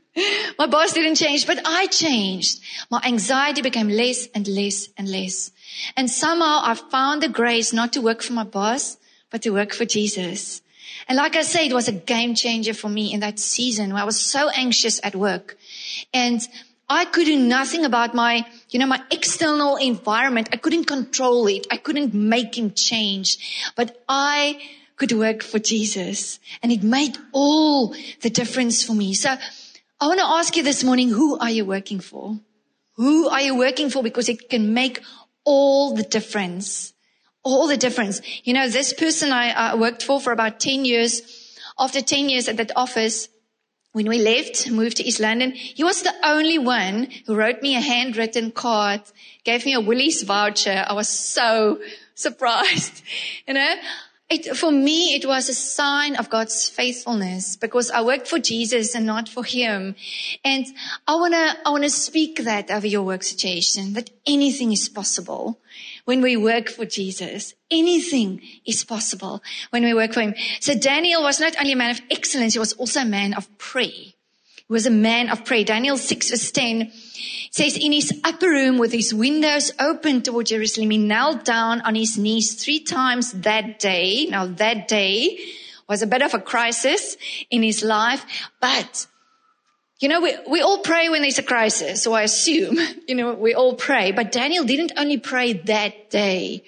My 0.59 0.67
boss 0.67 0.93
didn't 0.93 1.17
change, 1.17 1.47
but 1.47 1.61
I 1.65 1.87
changed. 1.87 2.61
My 2.91 3.01
anxiety 3.05 3.63
became 3.63 3.89
less 3.89 4.29
and 4.35 4.47
less 4.47 4.89
and 4.97 5.09
less. 5.09 5.51
And 5.97 6.11
somehow 6.11 6.61
I 6.63 6.75
found 6.75 7.23
the 7.23 7.29
grace 7.29 7.73
not 7.73 7.93
to 7.93 8.01
work 8.01 8.23
for 8.23 8.33
my 8.33 8.45
boss, 8.45 8.97
but 9.31 9.43
to 9.43 9.51
work 9.51 9.73
for 9.73 9.85
Jesus. 9.85 10.63
And 11.09 11.17
like 11.17 11.37
I 11.37 11.43
say, 11.43 11.67
it 11.67 11.73
was 11.73 11.89
a 11.89 11.93
game 11.93 12.35
changer 12.35 12.75
for 12.75 12.89
me 12.89 13.13
in 13.13 13.21
that 13.21 13.39
season 13.39 13.93
where 13.93 14.03
I 14.03 14.07
was 14.07 14.21
so 14.21 14.49
anxious 14.51 15.01
at 15.03 15.15
work. 15.15 15.57
And 16.13 16.41
I 16.89 17.05
could 17.05 17.27
do 17.27 17.39
nothing 17.39 17.85
about 17.85 18.15
my, 18.15 18.47
you 18.71 18.79
know, 18.79 18.87
my 18.87 19.03
external 19.11 19.77
environment. 19.77 20.49
I 20.53 20.57
couldn't 20.57 20.85
control 20.85 21.47
it. 21.47 21.67
I 21.71 21.77
couldn't 21.77 22.15
make 22.15 22.57
him 22.57 22.73
change, 22.73 23.73
but 23.77 24.03
I 24.09 24.61
could 24.97 25.13
work 25.13 25.43
for 25.43 25.59
Jesus 25.59 26.41
and 26.63 26.73
it 26.73 26.83
made 26.83 27.17
all 27.33 27.95
the 28.21 28.31
difference 28.31 28.83
for 28.83 28.95
me. 28.95 29.15
So 29.15 29.37
I 30.01 30.07
want 30.07 30.21
to 30.21 30.27
ask 30.27 30.57
you 30.57 30.63
this 30.63 30.85
morning, 30.85 31.09
who 31.09 31.39
are 31.39 31.51
you 31.51 31.65
working 31.65 31.99
for? 31.99 32.39
Who 32.95 33.29
are 33.29 33.41
you 33.41 33.57
working 33.57 33.91
for? 33.91 34.01
Because 34.01 34.29
it 34.29 34.49
can 34.49 34.73
make 34.73 35.03
all 35.45 35.97
the 35.97 36.05
difference. 36.05 36.93
All 37.43 37.67
the 37.67 37.77
difference. 37.77 38.21
You 38.45 38.55
know, 38.55 38.69
this 38.69 38.93
person 38.93 39.33
I 39.33 39.51
uh, 39.51 39.77
worked 39.77 40.05
for 40.05 40.21
for 40.21 40.33
about 40.33 40.61
10 40.61 40.85
years, 40.85 41.23
after 41.77 42.01
10 42.01 42.29
years 42.29 42.49
at 42.49 42.59
that 42.59 42.71
office, 42.77 43.29
when 43.93 44.09
we 44.09 44.19
left, 44.23 44.71
moved 44.71 44.99
to 44.99 45.03
East 45.03 45.19
London, 45.19 45.51
he 45.51 45.83
was 45.83 46.03
the 46.03 46.15
only 46.23 46.59
one 46.59 47.09
who 47.27 47.35
wrote 47.35 47.61
me 47.61 47.75
a 47.75 47.81
handwritten 47.81 48.53
card, 48.53 49.01
gave 49.43 49.65
me 49.65 49.75
a 49.75 49.81
Woolies 49.81 50.23
voucher. 50.23 50.85
I 50.87 50.93
was 50.93 51.09
so 51.09 51.81
surprised. 52.15 53.03
You 53.49 53.55
know, 53.55 53.75
it, 54.31 54.57
for 54.57 54.71
me, 54.71 55.15
it 55.15 55.25
was 55.25 55.49
a 55.49 55.55
sign 55.55 56.15
of 56.17 56.29
God's 56.29 56.69
faithfulness 56.69 57.57
because 57.57 57.91
I 57.91 58.03
worked 58.03 58.29
for 58.29 58.39
Jesus 58.39 58.95
and 58.95 59.07
not 59.07 59.27
for 59.27 59.43
him. 59.43 59.95
And 60.45 60.67
I 61.07 61.15
want 61.15 61.33
to, 61.33 61.57
I 61.65 61.71
want 61.71 61.85
to 61.85 61.91
speak 61.91 62.45
that 62.45 62.71
over 62.71 62.87
your 62.87 63.05
work 63.05 63.23
situation, 63.23 63.95
that 63.95 64.11
anything 64.27 64.71
is 64.73 64.91
possible 64.91 65.61
when 66.05 66.21
we 66.21 66.37
work 66.37 66.69
for 66.69 66.85
Jesus. 66.85 67.55
Anything 67.71 68.43
is 68.67 68.85
possible 68.85 69.43
when 69.71 69.83
we 69.83 69.95
work 69.95 70.13
for 70.13 70.21
him. 70.21 70.35
So 70.61 70.75
Daniel 70.75 71.23
was 71.23 71.41
not 71.41 71.57
only 71.59 71.73
a 71.73 71.77
man 71.77 71.91
of 71.91 72.03
excellence, 72.11 72.53
he 72.53 72.59
was 72.59 72.75
also 72.75 73.01
a 73.01 73.07
man 73.07 73.33
of 73.33 73.57
prayer. 73.57 74.13
Was 74.69 74.87
a 74.87 74.91
man 74.91 75.31
of 75.31 75.45
prayer. 75.45 75.65
Daniel 75.65 75.97
6 75.97 76.31
verse 76.31 76.51
10 76.51 76.93
says, 77.51 77.77
in 77.77 77.93
his 77.93 78.21
upper 78.23 78.49
room 78.49 78.77
with 78.77 78.93
his 78.93 79.15
windows 79.15 79.73
open 79.81 80.23
toward 80.23 80.47
Jerusalem, 80.47 80.91
he 80.91 80.99
knelt 80.99 81.45
down 81.45 81.81
on 81.81 81.95
his 81.95 82.19
knees 82.19 82.63
three 82.63 82.81
times 82.81 83.33
that 83.33 83.79
day. 83.79 84.27
Now 84.27 84.47
that 84.47 84.87
day 84.87 85.39
was 85.89 86.03
a 86.03 86.07
bit 86.07 86.23
of 86.23 86.35
a 86.35 86.39
crisis 86.39 87.17
in 87.51 87.63
his 87.63 87.83
life, 87.83 88.25
but 88.61 89.07
you 90.01 90.09
know, 90.09 90.21
we, 90.21 90.37
we 90.49 90.61
all 90.61 90.79
pray 90.79 91.09
when 91.09 91.23
there's 91.23 91.39
a 91.39 91.43
crisis, 91.43 92.03
so 92.03 92.13
I 92.13 92.23
assume, 92.23 92.79
you 93.09 93.15
know, 93.15 93.35
we 93.35 93.55
all 93.55 93.75
pray, 93.75 94.13
but 94.13 94.31
Daniel 94.31 94.65
didn't 94.65 94.93
only 94.97 95.19
pray 95.19 95.55
that 95.55 96.11
day. 96.11 96.63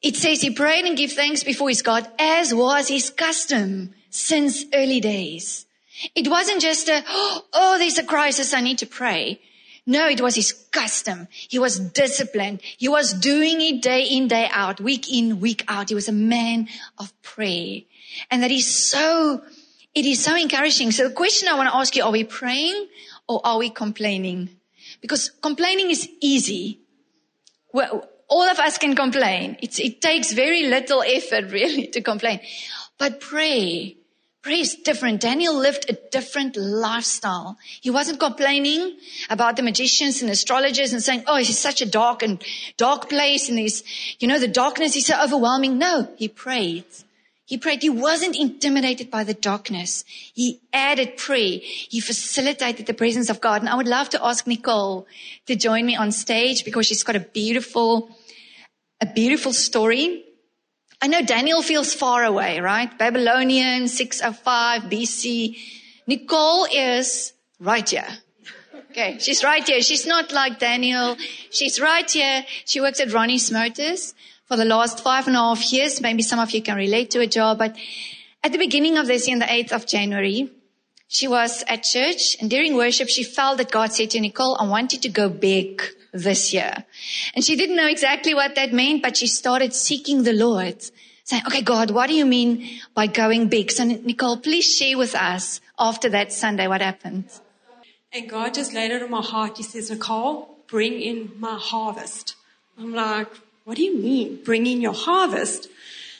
It 0.00 0.16
says 0.16 0.42
he 0.42 0.50
prayed 0.50 0.84
and 0.84 0.96
gave 0.96 1.12
thanks 1.12 1.42
before 1.42 1.70
his 1.70 1.82
God 1.82 2.06
as 2.18 2.54
was 2.54 2.88
his 2.88 3.08
custom 3.10 3.94
since 4.10 4.64
early 4.72 5.00
days. 5.00 5.64
It 6.14 6.28
wasn't 6.28 6.60
just 6.60 6.88
a, 6.88 7.02
oh, 7.52 7.76
there's 7.78 7.98
a 7.98 8.04
crisis. 8.04 8.52
I 8.52 8.60
need 8.60 8.78
to 8.78 8.86
pray. 8.86 9.40
No, 9.86 10.08
it 10.08 10.20
was 10.20 10.34
his 10.34 10.52
custom. 10.52 11.28
He 11.30 11.58
was 11.58 11.78
disciplined. 11.78 12.62
He 12.62 12.88
was 12.88 13.12
doing 13.12 13.60
it 13.60 13.82
day 13.82 14.04
in, 14.04 14.28
day 14.28 14.48
out, 14.50 14.80
week 14.80 15.12
in, 15.12 15.40
week 15.40 15.64
out. 15.68 15.90
He 15.90 15.94
was 15.94 16.08
a 16.08 16.12
man 16.12 16.68
of 16.98 17.12
prayer. 17.22 17.80
And 18.30 18.42
that 18.42 18.50
is 18.50 18.66
so, 18.66 19.42
it 19.94 20.06
is 20.06 20.24
so 20.24 20.36
encouraging. 20.36 20.90
So 20.90 21.08
the 21.08 21.14
question 21.14 21.48
I 21.48 21.54
want 21.54 21.68
to 21.68 21.76
ask 21.76 21.94
you, 21.94 22.02
are 22.02 22.10
we 22.10 22.24
praying 22.24 22.88
or 23.28 23.40
are 23.44 23.58
we 23.58 23.68
complaining? 23.68 24.48
Because 25.02 25.28
complaining 25.28 25.90
is 25.90 26.08
easy. 26.22 26.80
Well, 27.72 28.08
all 28.28 28.48
of 28.48 28.58
us 28.58 28.78
can 28.78 28.94
complain. 28.94 29.58
It's, 29.60 29.78
it 29.78 30.00
takes 30.00 30.32
very 30.32 30.66
little 30.66 31.02
effort 31.02 31.44
really 31.50 31.88
to 31.88 32.00
complain. 32.00 32.40
But 32.96 33.20
pray 33.20 33.98
Prayer 34.44 34.60
is 34.60 34.74
different. 34.74 35.22
Daniel 35.22 35.54
lived 35.54 35.86
a 35.88 35.94
different 36.10 36.54
lifestyle. 36.54 37.56
He 37.80 37.88
wasn't 37.88 38.20
complaining 38.20 38.98
about 39.30 39.56
the 39.56 39.62
magicians 39.62 40.20
and 40.20 40.30
astrologers 40.30 40.92
and 40.92 41.02
saying, 41.02 41.24
oh, 41.26 41.36
it's 41.38 41.58
such 41.58 41.80
a 41.80 41.86
dark 41.86 42.22
and 42.22 42.44
dark 42.76 43.08
place 43.08 43.48
and 43.48 43.56
this, 43.56 43.82
you 44.20 44.28
know, 44.28 44.38
the 44.38 44.46
darkness 44.46 44.96
is 44.96 45.06
so 45.06 45.18
overwhelming. 45.18 45.78
No, 45.78 46.08
he 46.18 46.28
prayed. 46.28 46.84
He 47.46 47.56
prayed. 47.56 47.80
He 47.80 47.88
wasn't 47.88 48.36
intimidated 48.36 49.10
by 49.10 49.24
the 49.24 49.32
darkness. 49.32 50.04
He 50.34 50.60
added 50.74 51.16
prayer. 51.16 51.60
He 51.62 52.00
facilitated 52.00 52.84
the 52.84 52.92
presence 52.92 53.30
of 53.30 53.40
God. 53.40 53.62
And 53.62 53.70
I 53.70 53.76
would 53.76 53.88
love 53.88 54.10
to 54.10 54.22
ask 54.22 54.46
Nicole 54.46 55.06
to 55.46 55.56
join 55.56 55.86
me 55.86 55.96
on 55.96 56.12
stage 56.12 56.66
because 56.66 56.84
she's 56.84 57.02
got 57.02 57.16
a 57.16 57.20
beautiful, 57.20 58.10
a 59.00 59.06
beautiful 59.06 59.54
story 59.54 60.23
I 61.04 61.06
know 61.06 61.20
Daniel 61.20 61.60
feels 61.60 61.92
far 61.92 62.24
away, 62.24 62.60
right? 62.60 62.88
Babylonian, 62.96 63.88
605 63.88 64.84
BC. 64.84 65.54
Nicole 66.06 66.64
is 66.64 67.34
right 67.60 67.86
here. 67.86 68.08
Okay, 68.90 69.18
she's 69.18 69.44
right 69.44 69.68
here. 69.68 69.82
She's 69.82 70.06
not 70.06 70.32
like 70.32 70.58
Daniel. 70.58 71.18
She's 71.50 71.78
right 71.78 72.10
here. 72.10 72.46
She 72.64 72.80
works 72.80 73.00
at 73.00 73.12
Ronnie's 73.12 73.50
Motors 73.50 74.14
for 74.46 74.56
the 74.56 74.64
last 74.64 75.04
five 75.04 75.26
and 75.26 75.36
a 75.36 75.40
half 75.40 75.70
years. 75.74 76.00
Maybe 76.00 76.22
some 76.22 76.38
of 76.38 76.52
you 76.52 76.62
can 76.62 76.78
relate 76.78 77.10
to 77.10 77.20
a 77.20 77.26
job, 77.26 77.58
but 77.58 77.76
at 78.42 78.52
the 78.52 78.58
beginning 78.58 78.96
of 78.96 79.06
this 79.06 79.28
year, 79.28 79.34
on 79.34 79.40
the 79.40 79.44
8th 79.44 79.72
of 79.72 79.86
January, 79.86 80.50
she 81.06 81.28
was 81.28 81.62
at 81.68 81.82
church 81.82 82.38
and 82.40 82.48
during 82.48 82.76
worship, 82.76 83.10
she 83.10 83.24
felt 83.24 83.58
that 83.58 83.70
God 83.70 83.92
said 83.92 84.08
to 84.12 84.20
Nicole, 84.20 84.56
I 84.58 84.66
want 84.66 84.94
you 84.94 85.00
to 85.00 85.10
go 85.10 85.28
big 85.28 85.82
this 86.14 86.54
year. 86.54 86.84
And 87.34 87.44
she 87.44 87.56
didn't 87.56 87.76
know 87.76 87.88
exactly 87.88 88.32
what 88.32 88.54
that 88.54 88.72
meant, 88.72 89.02
but 89.02 89.16
she 89.16 89.26
started 89.26 89.74
seeking 89.74 90.22
the 90.22 90.32
Lord, 90.32 90.82
saying, 91.24 91.42
okay, 91.46 91.62
God, 91.62 91.90
what 91.90 92.06
do 92.06 92.14
you 92.14 92.24
mean 92.24 92.80
by 92.94 93.08
going 93.08 93.48
big? 93.48 93.70
So 93.70 93.84
Nicole, 93.84 94.38
please 94.38 94.64
share 94.64 94.96
with 94.96 95.14
us 95.14 95.60
after 95.78 96.08
that 96.10 96.32
Sunday 96.32 96.68
what 96.68 96.80
happened. 96.80 97.24
And 98.12 98.30
God 98.30 98.54
just 98.54 98.72
laid 98.72 98.92
it 98.92 99.02
on 99.02 99.10
my 99.10 99.22
heart. 99.22 99.56
He 99.56 99.64
says, 99.64 99.90
Nicole, 99.90 100.56
bring 100.68 101.00
in 101.00 101.32
my 101.38 101.58
harvest. 101.60 102.36
I'm 102.78 102.94
like, 102.94 103.28
what 103.64 103.76
do 103.76 103.82
you 103.82 103.96
mean, 103.98 104.40
bring 104.44 104.66
in 104.66 104.80
your 104.80 104.94
harvest? 104.94 105.68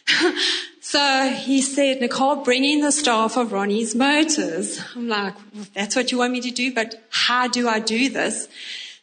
so 0.81 1.31
he 1.31 1.63
said, 1.63 2.01
Nicole, 2.01 2.37
bring 2.37 2.65
in 2.65 2.81
the 2.81 2.91
staff 2.91 3.37
of 3.37 3.53
Ronnie's 3.53 3.95
Motors. 3.95 4.81
I'm 4.97 5.09
like, 5.09 5.35
well, 5.55 5.67
that's 5.73 5.95
what 5.95 6.11
you 6.11 6.19
want 6.19 6.33
me 6.33 6.41
to 6.41 6.51
do, 6.51 6.75
but 6.75 7.01
how 7.11 7.47
do 7.47 7.69
I 7.69 7.79
do 7.79 8.11
this? 8.11 8.49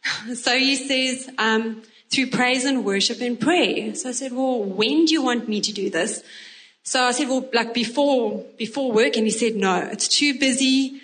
So 0.35 0.57
he 0.57 0.75
says, 0.75 1.29
um, 1.37 1.83
through 2.11 2.27
praise 2.27 2.65
and 2.65 2.83
worship 2.83 3.21
and 3.21 3.39
prayer. 3.39 3.95
So 3.95 4.09
I 4.09 4.11
said, 4.11 4.33
well, 4.33 4.63
when 4.63 5.05
do 5.05 5.13
you 5.13 5.23
want 5.23 5.47
me 5.47 5.61
to 5.61 5.71
do 5.71 5.89
this? 5.89 6.23
So 6.83 7.03
I 7.03 7.11
said, 7.11 7.29
well, 7.29 7.47
like 7.53 7.73
before, 7.73 8.43
before 8.57 8.91
work. 8.91 9.15
And 9.15 9.25
he 9.25 9.31
said, 9.31 9.55
no, 9.55 9.77
it's 9.77 10.07
too 10.07 10.37
busy. 10.37 11.01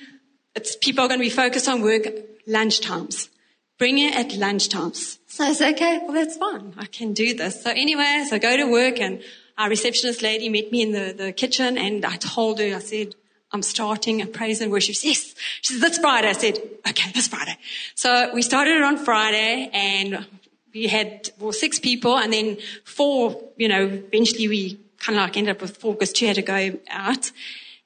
It's 0.56 0.76
people 0.76 1.06
are 1.06 1.08
going 1.08 1.20
to 1.20 1.26
be 1.26 1.30
focused 1.30 1.70
on 1.70 1.82
work 1.82 2.08
lunch 2.46 2.82
times. 2.82 3.30
Bring 3.78 4.00
it 4.00 4.16
at 4.16 4.34
lunch 4.38 4.70
times. 4.70 5.20
So 5.28 5.46
I 5.46 5.54
said, 5.54 5.76
okay, 5.76 6.00
well, 6.04 6.14
that's 6.14 6.36
fine. 6.36 6.74
I 6.78 6.86
can 6.86 7.14
do 7.14 7.36
this. 7.36 7.64
So 7.64 7.70
anyway, 7.70 8.26
so 8.28 8.36
I 8.36 8.40
go 8.40 8.58
to 8.58 8.66
work 8.66 9.00
and 9.00 9.22
our 9.58 9.70
receptionist 9.70 10.22
lady 10.22 10.50
met 10.50 10.72
me 10.72 10.82
in 10.82 10.92
the, 10.92 11.14
the 11.16 11.32
kitchen 11.32 11.78
and 11.78 12.04
I 12.04 12.18
told 12.18 12.60
her, 12.60 12.76
I 12.76 12.80
said, 12.80 13.16
I'm 13.52 13.62
starting 13.62 14.22
a 14.22 14.26
praise 14.26 14.62
and 14.62 14.72
worship. 14.72 14.96
Yes. 15.02 15.34
She 15.62 15.74
said, 15.74 15.82
that's 15.82 15.98
Friday. 16.00 16.28
I 16.28 16.34
said, 16.34 16.60
okay, 16.88 17.12
that's 17.14 17.28
Friday. 17.28 17.58
So 17.96 18.34
we 18.34 18.42
started 18.42 18.76
it 18.76 18.84
on 18.84 18.98
Friday 18.98 19.70
and 19.74 20.26
we 20.74 20.88
had 20.88 21.30
well, 21.40 21.54
six 21.54 21.80
people 21.80 22.18
and 22.18 22.34
then 22.34 22.58
four, 22.84 23.42
you 23.56 23.68
know, 23.68 23.86
eventually 23.86 24.48
we 24.48 24.80
kind 25.00 25.18
of 25.18 25.24
like 25.24 25.38
ended 25.38 25.56
up 25.56 25.62
with 25.62 25.78
four 25.78 25.94
because 25.94 26.12
two 26.12 26.28
had 26.28 26.36
to 26.36 26.42
go 26.42 26.78
out. 26.90 27.32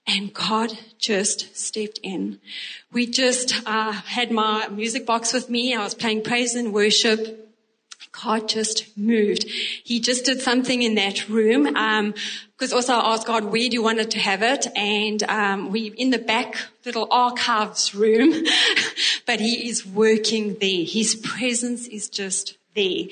And 0.08 0.34
God 0.34 0.78
just 0.98 1.56
stepped 1.56 2.00
in. 2.02 2.40
We 2.92 3.06
just 3.06 3.54
uh, 3.68 3.92
had 3.92 4.32
my 4.32 4.68
music 4.70 5.06
box 5.06 5.32
with 5.32 5.48
me. 5.48 5.76
I 5.76 5.84
was 5.84 5.94
playing 5.94 6.24
praise 6.24 6.56
and 6.56 6.74
worship. 6.74 7.51
God 8.12 8.50
just 8.50 8.98
moved. 8.98 9.44
He 9.44 10.00
just 10.00 10.26
did 10.26 10.42
something 10.42 10.82
in 10.82 10.96
that 10.96 11.30
room. 11.30 11.76
Um, 11.76 12.14
because 12.58 12.74
also 12.74 12.94
I 12.94 13.14
asked 13.14 13.26
God, 13.26 13.46
where 13.46 13.70
do 13.70 13.74
you 13.74 13.82
want 13.82 14.00
it 14.00 14.12
to 14.12 14.20
have 14.20 14.44
it? 14.44 14.68
And 14.76 15.24
um, 15.24 15.72
we 15.72 15.88
in 15.88 16.12
the 16.12 16.20
back 16.20 16.58
little 16.86 17.08
archives 17.10 17.96
room, 17.96 18.46
but 19.26 19.40
He 19.40 19.68
is 19.68 19.84
working 19.86 20.58
there. 20.60 20.84
His 20.86 21.16
presence 21.16 21.88
is 21.88 22.08
just 22.08 22.58
there. 22.76 23.06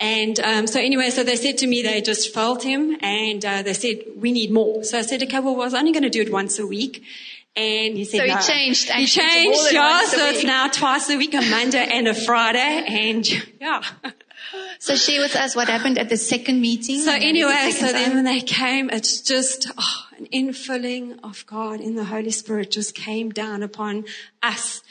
And 0.00 0.40
um, 0.40 0.66
so 0.66 0.80
anyway, 0.80 1.10
so 1.10 1.22
they 1.22 1.36
said 1.36 1.58
to 1.58 1.66
me 1.66 1.82
they 1.82 2.00
just 2.00 2.34
felt 2.34 2.62
him, 2.62 2.96
and 3.00 3.44
uh, 3.44 3.62
they 3.62 3.74
said 3.74 4.02
we 4.16 4.32
need 4.32 4.50
more. 4.50 4.82
So 4.84 4.98
I 4.98 5.02
said, 5.02 5.22
okay, 5.22 5.40
well, 5.40 5.54
I 5.54 5.64
was 5.64 5.74
only 5.74 5.92
going 5.92 6.02
to 6.02 6.10
do 6.10 6.22
it 6.22 6.32
once 6.32 6.58
a 6.58 6.66
week. 6.66 7.04
And 7.56 7.96
he 7.96 8.04
said, 8.04 8.18
so 8.18 8.24
he 8.24 8.34
no. 8.34 8.40
changed. 8.40 8.90
He 8.90 9.06
changed, 9.06 9.72
yeah. 9.72 10.04
So 10.06 10.26
it's 10.26 10.44
now 10.44 10.68
twice 10.68 11.10
a 11.10 11.16
week, 11.16 11.34
a 11.34 11.40
Monday 11.42 11.88
and 11.90 12.06
a 12.06 12.14
Friday, 12.14 12.84
and 12.86 13.28
yeah. 13.60 13.82
So 14.78 14.94
share 14.94 15.20
with 15.20 15.36
us 15.36 15.56
what 15.56 15.68
happened 15.68 15.98
at 15.98 16.08
the 16.08 16.16
second 16.16 16.60
meeting. 16.60 17.00
So 17.00 17.12
anyway, 17.12 17.70
so 17.72 17.92
then 17.92 18.14
when 18.14 18.24
they 18.24 18.40
came, 18.40 18.90
it's 18.90 19.20
just 19.20 19.70
oh, 19.76 20.06
an 20.16 20.26
infilling 20.26 21.18
of 21.22 21.44
God 21.46 21.80
in 21.80 21.94
the 21.94 22.04
Holy 22.04 22.30
Spirit 22.30 22.70
just 22.70 22.94
came 22.94 23.30
down 23.30 23.62
upon 23.62 24.04
us. 24.42 24.82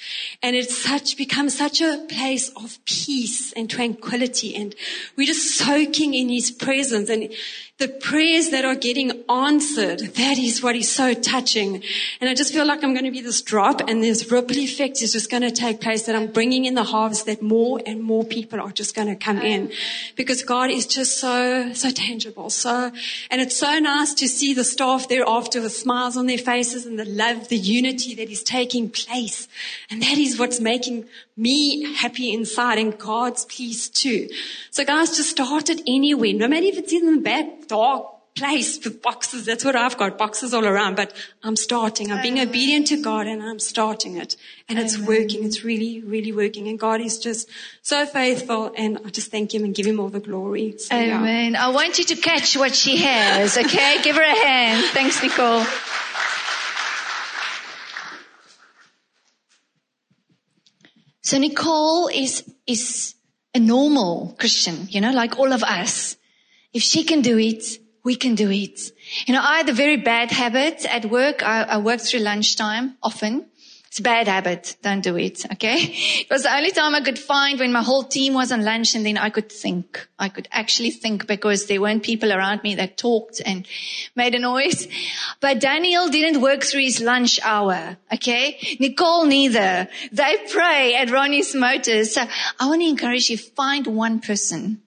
And 0.44 0.56
it's 0.56 0.78
such, 0.78 1.18
become 1.18 1.50
such 1.50 1.82
a 1.82 2.06
place 2.10 2.50
of 2.50 2.84
peace 2.86 3.54
and 3.54 3.70
tranquility. 3.70 4.56
And 4.56 4.76
we're 5.16 5.28
just 5.28 5.56
soaking 5.56 6.14
in 6.14 6.30
His 6.30 6.52
presence 6.52 7.10
and 7.10 7.34
the 7.78 7.88
prayers 7.88 8.50
that 8.50 8.66
are 8.66 8.76
getting 8.76 9.24
answered, 9.30 10.00
that 10.00 10.38
is 10.40 10.64
what 10.64 10.76
is 10.76 10.92
so 10.92 11.14
touching. 11.14 11.84
And 12.20 12.30
I 12.30 12.34
just 12.34 12.52
feel 12.52 12.66
like 12.66 12.84
I'm 12.84 12.94
going 12.94 13.06
to 13.06 13.12
be 13.12 13.22
this 13.22 13.42
drop 13.42 13.82
and 13.88 14.04
this 14.04 14.32
ripple 14.32 14.58
effect 14.58 15.02
is 15.04 15.14
just 15.14 15.30
going 15.30 15.44
to 15.44 15.52
take 15.52 15.80
place 15.80 16.08
that 16.08 16.16
I'm 16.16 16.32
bringing 16.32 16.66
in 16.66 16.74
the 16.74 16.84
harvest 16.84 17.28
that 17.28 17.42
more 17.42 17.80
and 17.86 18.02
more 18.02 18.24
people 18.24 18.60
are 18.60 18.72
just 18.72 18.96
going 18.96 19.10
to 19.10 19.16
come 19.16 19.40
in 19.40 19.72
because 20.16 20.44
God 20.44 20.72
is 20.72 20.88
just 20.88 21.20
so, 21.20 21.72
so 21.74 21.92
tangible. 21.92 22.50
So, 22.50 22.92
and 23.30 23.42
it's 23.42 23.58
so 23.58 23.78
nice 23.78 24.14
to 24.16 24.28
see 24.28 24.54
the 24.54 24.64
staff 24.64 25.08
there 25.08 25.18
thereafter 25.18 25.62
with 25.62 25.74
smiles 25.74 26.16
on 26.16 26.28
their 26.28 26.38
faces 26.38 26.86
and 26.86 26.98
the 26.98 27.06
love, 27.06 27.50
the 27.50 27.58
unity 27.58 28.16
that 28.16 28.30
is 28.30 28.44
taking 28.44 28.90
place. 28.90 29.48
And 29.90 30.02
that 30.02 30.18
is 30.18 30.40
what's 30.40 30.60
making 30.60 31.06
me 31.38 31.94
happy 31.94 32.34
inside 32.34 32.80
and 32.80 32.98
God's 32.98 33.46
pleased 33.46 33.96
too. 33.96 34.28
So 34.72 34.84
guys, 34.84 35.16
just 35.16 35.30
start 35.30 35.70
it 35.70 35.82
anywhere, 35.88 36.34
no 36.34 36.48
matter 36.48 36.66
if 36.66 36.78
it's 36.78 36.92
in 36.92 37.16
the 37.16 37.22
back 37.22 37.68
dark 37.68 38.18
place 38.38 38.84
with 38.84 39.02
boxes. 39.02 39.46
That's 39.46 39.66
what 39.66 39.76
I've 39.76 39.98
got, 39.98 40.18
boxes 40.18 40.54
all 40.54 40.66
around, 40.66 40.96
but 40.96 41.14
I'm 41.44 41.56
starting. 41.56 42.12
I'm 42.12 42.22
being 42.22 42.40
obedient 42.40 42.88
to 42.88 43.02
God 43.02 43.28
and 43.28 43.42
I'm 43.42 43.60
starting 43.60 44.18
it. 44.18 44.38
And 44.70 44.78
it's 44.78 44.98
working. 44.98 45.44
It's 45.44 45.64
really, 45.64 46.02
really 46.02 46.32
working. 46.32 46.68
And 46.68 46.80
God 46.80 47.02
is 47.02 47.18
just 47.18 47.50
so 47.82 48.06
faithful 48.06 48.72
and 48.78 49.00
I 49.06 49.10
just 49.10 49.32
thank 49.32 49.54
Him 49.54 49.64
and 49.64 49.74
give 49.74 49.86
Him 49.86 50.00
all 50.00 50.10
the 50.10 50.20
glory. 50.20 50.78
So, 50.78 50.96
yeah. 50.96 51.18
Amen. 51.18 51.56
I 51.56 51.70
want 51.70 51.98
you 51.98 52.06
to 52.06 52.16
catch 52.16 52.56
what 52.56 52.76
she 52.76 52.98
has, 52.98 53.58
okay? 53.58 54.02
Give 54.04 54.16
her 54.16 54.22
a 54.22 54.46
hand. 54.46 54.86
Thanks, 54.94 55.22
Nicole. 55.22 55.64
So 61.28 61.38
Nicole 61.38 62.08
is, 62.08 62.50
is 62.66 63.14
a 63.54 63.60
normal 63.60 64.34
Christian, 64.40 64.88
you 64.90 65.02
know, 65.02 65.12
like 65.12 65.38
all 65.38 65.52
of 65.52 65.62
us. 65.62 66.16
If 66.72 66.84
she 66.84 67.04
can 67.04 67.22
do 67.22 67.38
it, 67.38 67.66
we 68.06 68.16
can 68.16 68.34
do 68.36 68.50
it. 68.50 68.80
You 69.26 69.34
know, 69.34 69.42
I 69.42 69.58
had 69.58 69.68
a 69.68 69.74
very 69.74 69.98
bad 69.98 70.32
habit 70.32 70.86
at 70.86 71.08
work. 71.08 71.44
I, 71.44 71.64
I 71.64 71.78
work 71.80 72.00
through 72.00 72.22
lunchtime 72.22 72.96
often. 73.04 73.48
It's 73.98 74.02
a 74.02 74.04
bad 74.04 74.28
habit. 74.28 74.78
Don't 74.84 75.02
do 75.02 75.18
it. 75.18 75.44
Okay. 75.54 75.76
It 76.20 76.30
was 76.30 76.44
the 76.44 76.56
only 76.56 76.70
time 76.70 76.94
I 76.94 77.02
could 77.02 77.18
find 77.18 77.60
when 77.60 77.72
my 77.72 77.82
whole 77.82 78.04
team 78.04 78.36
was 78.36 78.52
on 78.52 78.64
lunch 78.64 78.94
and 78.94 79.04
then 79.04 79.18
I 79.18 79.32
could 79.32 79.52
think. 79.52 80.08
I 80.20 80.30
could 80.30 80.48
actually 80.52 80.92
think 80.92 81.26
because 81.26 81.66
there 81.66 81.82
weren't 81.82 82.04
people 82.04 82.32
around 82.32 82.62
me 82.62 82.76
that 82.76 82.98
talked 82.98 83.42
and 83.44 83.66
made 84.16 84.36
a 84.36 84.40
noise. 84.40 84.88
But 85.40 85.60
Daniel 85.60 86.10
didn't 86.10 86.44
work 86.44 86.62
through 86.62 86.84
his 86.84 87.02
lunch 87.02 87.40
hour. 87.42 87.98
Okay. 88.14 88.78
Nicole 88.80 89.26
neither. 89.26 89.88
They 90.12 90.46
pray 90.52 90.94
at 90.94 91.10
Ronnie's 91.10 91.56
Motors. 91.56 92.14
So 92.14 92.22
I 92.60 92.68
want 92.68 92.84
to 92.84 92.88
encourage 92.88 93.32
you, 93.32 93.38
find 93.40 93.88
one 93.88 94.20
person 94.20 94.84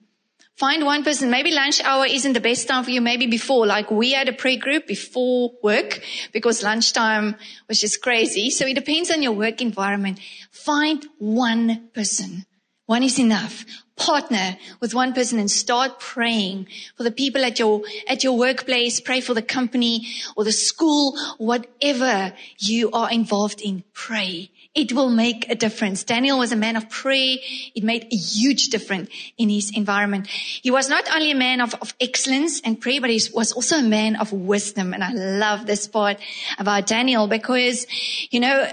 Find 0.61 0.85
one 0.85 1.03
person. 1.03 1.31
Maybe 1.31 1.49
lunch 1.49 1.81
hour 1.83 2.05
isn't 2.05 2.33
the 2.33 2.39
best 2.39 2.67
time 2.67 2.83
for 2.83 2.91
you. 2.91 3.01
Maybe 3.01 3.25
before, 3.25 3.65
like 3.65 3.89
we 3.89 4.11
had 4.11 4.29
a 4.29 4.31
prayer 4.31 4.59
group 4.59 4.85
before 4.85 5.53
work 5.63 6.03
because 6.33 6.61
lunchtime 6.61 7.35
was 7.67 7.81
just 7.81 7.99
crazy. 8.03 8.51
So 8.51 8.67
it 8.67 8.75
depends 8.75 9.09
on 9.09 9.23
your 9.23 9.31
work 9.31 9.59
environment. 9.59 10.19
Find 10.51 11.03
one 11.17 11.89
person. 11.95 12.45
One 12.85 13.01
is 13.01 13.17
enough. 13.17 13.65
Partner 13.95 14.55
with 14.79 14.93
one 14.93 15.13
person 15.13 15.39
and 15.39 15.49
start 15.49 15.99
praying 15.99 16.67
for 16.95 17.01
the 17.01 17.11
people 17.11 17.43
at 17.43 17.57
your, 17.57 17.81
at 18.07 18.23
your 18.23 18.37
workplace. 18.37 18.99
Pray 18.99 19.19
for 19.19 19.33
the 19.33 19.41
company 19.41 20.05
or 20.37 20.43
the 20.43 20.51
school, 20.51 21.17
whatever 21.39 22.33
you 22.59 22.91
are 22.91 23.09
involved 23.09 23.61
in. 23.61 23.83
Pray. 23.93 24.51
It 24.73 24.93
will 24.93 25.09
make 25.09 25.49
a 25.49 25.55
difference. 25.55 26.05
Daniel 26.05 26.39
was 26.39 26.53
a 26.53 26.55
man 26.55 26.77
of 26.77 26.89
prayer. 26.89 27.35
It 27.75 27.83
made 27.83 28.07
a 28.09 28.15
huge 28.15 28.69
difference 28.69 29.09
in 29.37 29.49
his 29.49 29.69
environment. 29.75 30.27
He 30.27 30.71
was 30.71 30.87
not 30.87 31.13
only 31.13 31.31
a 31.31 31.35
man 31.35 31.59
of, 31.59 31.75
of 31.81 31.93
excellence 31.99 32.61
and 32.61 32.79
prayer, 32.79 33.01
but 33.01 33.09
he 33.09 33.21
was 33.33 33.51
also 33.51 33.77
a 33.77 33.83
man 33.83 34.15
of 34.15 34.31
wisdom. 34.31 34.93
And 34.93 35.03
I 35.03 35.11
love 35.11 35.65
this 35.65 35.87
part 35.87 36.19
about 36.57 36.87
Daniel 36.87 37.27
because, 37.27 37.85
you 38.29 38.39
know, 38.39 38.65